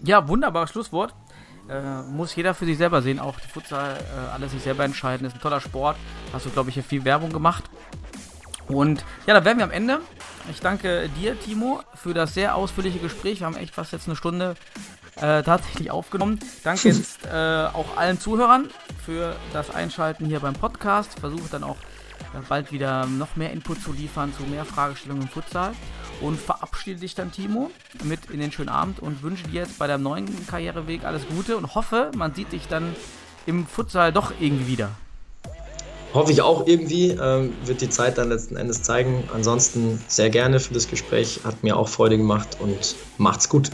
Ja, 0.00 0.26
wunderbares 0.28 0.70
Schlusswort. 0.70 1.14
Äh, 1.68 2.02
muss 2.12 2.34
jeder 2.36 2.54
für 2.54 2.64
sich 2.64 2.78
selber 2.78 3.02
sehen, 3.02 3.18
auch 3.18 3.40
die 3.40 3.48
Futsal, 3.48 3.96
äh, 3.96 4.34
alles 4.34 4.52
sich 4.52 4.62
selber 4.62 4.84
entscheiden. 4.84 5.26
Ist 5.26 5.34
ein 5.34 5.40
toller 5.40 5.60
Sport. 5.60 5.96
Hast 6.32 6.46
du, 6.46 6.50
glaube 6.50 6.70
ich, 6.70 6.74
hier 6.74 6.84
viel 6.84 7.04
Werbung 7.04 7.32
gemacht. 7.32 7.64
Und 8.68 9.04
ja, 9.26 9.34
da 9.34 9.44
wären 9.44 9.58
wir 9.58 9.64
am 9.64 9.70
Ende. 9.70 10.00
Ich 10.50 10.60
danke 10.60 11.08
dir, 11.20 11.38
Timo, 11.38 11.82
für 11.94 12.14
das 12.14 12.34
sehr 12.34 12.54
ausführliche 12.54 12.98
Gespräch. 12.98 13.40
Wir 13.40 13.46
haben 13.46 13.56
echt 13.56 13.74
fast 13.74 13.92
jetzt 13.92 14.06
eine 14.06 14.16
Stunde 14.16 14.54
äh, 15.16 15.42
tatsächlich 15.42 15.90
aufgenommen. 15.90 16.38
Danke 16.62 16.88
jetzt 16.88 17.26
äh, 17.32 17.66
auch 17.72 17.96
allen 17.96 18.20
Zuhörern 18.20 18.68
für 19.04 19.36
das 19.52 19.70
Einschalten 19.70 20.26
hier 20.26 20.40
beim 20.40 20.54
Podcast. 20.54 21.18
Versuche 21.18 21.48
dann 21.50 21.64
auch 21.64 21.76
äh, 22.34 22.40
bald 22.48 22.72
wieder 22.72 23.06
noch 23.06 23.36
mehr 23.36 23.52
Input 23.52 23.82
zu 23.82 23.92
liefern 23.92 24.32
zu 24.36 24.42
mehr 24.44 24.64
Fragestellungen 24.64 25.24
im 25.24 25.28
Futsal. 25.28 25.72
Und 26.20 26.40
verabschiede 26.40 27.00
dich 27.00 27.14
dann, 27.14 27.30
Timo, 27.30 27.70
mit 28.04 28.30
in 28.30 28.40
den 28.40 28.50
schönen 28.50 28.70
Abend 28.70 29.00
und 29.00 29.22
wünsche 29.22 29.44
dir 29.44 29.62
jetzt 29.62 29.78
bei 29.78 29.86
deinem 29.86 30.02
neuen 30.02 30.46
Karriereweg 30.46 31.04
alles 31.04 31.26
Gute 31.28 31.58
und 31.58 31.74
hoffe, 31.74 32.10
man 32.16 32.34
sieht 32.34 32.52
dich 32.52 32.68
dann 32.68 32.96
im 33.44 33.66
Futsal 33.66 34.12
doch 34.12 34.32
irgendwie 34.40 34.66
wieder. 34.66 34.90
Hoffe 36.16 36.32
ich 36.32 36.40
auch 36.40 36.66
irgendwie, 36.66 37.10
ähm, 37.10 37.52
wird 37.66 37.82
die 37.82 37.90
Zeit 37.90 38.16
dann 38.16 38.30
letzten 38.30 38.56
Endes 38.56 38.82
zeigen. 38.82 39.24
Ansonsten 39.34 40.00
sehr 40.08 40.30
gerne 40.30 40.60
für 40.60 40.72
das 40.72 40.88
Gespräch, 40.88 41.40
hat 41.44 41.62
mir 41.62 41.76
auch 41.76 41.90
Freude 41.90 42.16
gemacht 42.16 42.56
und 42.58 42.96
macht's 43.18 43.50
gut. 43.50 43.70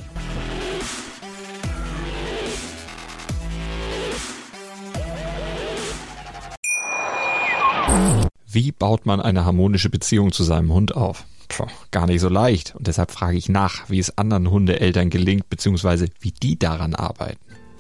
Wie 8.48 8.72
baut 8.72 9.06
man 9.06 9.20
eine 9.20 9.44
harmonische 9.44 9.88
Beziehung 9.88 10.32
zu 10.32 10.42
seinem 10.42 10.72
Hund 10.72 10.96
auf? 10.96 11.24
Puh, 11.46 11.66
gar 11.92 12.08
nicht 12.08 12.20
so 12.20 12.28
leicht. 12.28 12.74
Und 12.74 12.88
deshalb 12.88 13.12
frage 13.12 13.38
ich 13.38 13.48
nach, 13.50 13.88
wie 13.88 14.00
es 14.00 14.18
anderen 14.18 14.50
Hundeeltern 14.50 15.10
gelingt, 15.10 15.48
beziehungsweise 15.48 16.08
wie 16.18 16.32
die 16.32 16.58
daran 16.58 16.96
arbeiten. 16.96 17.51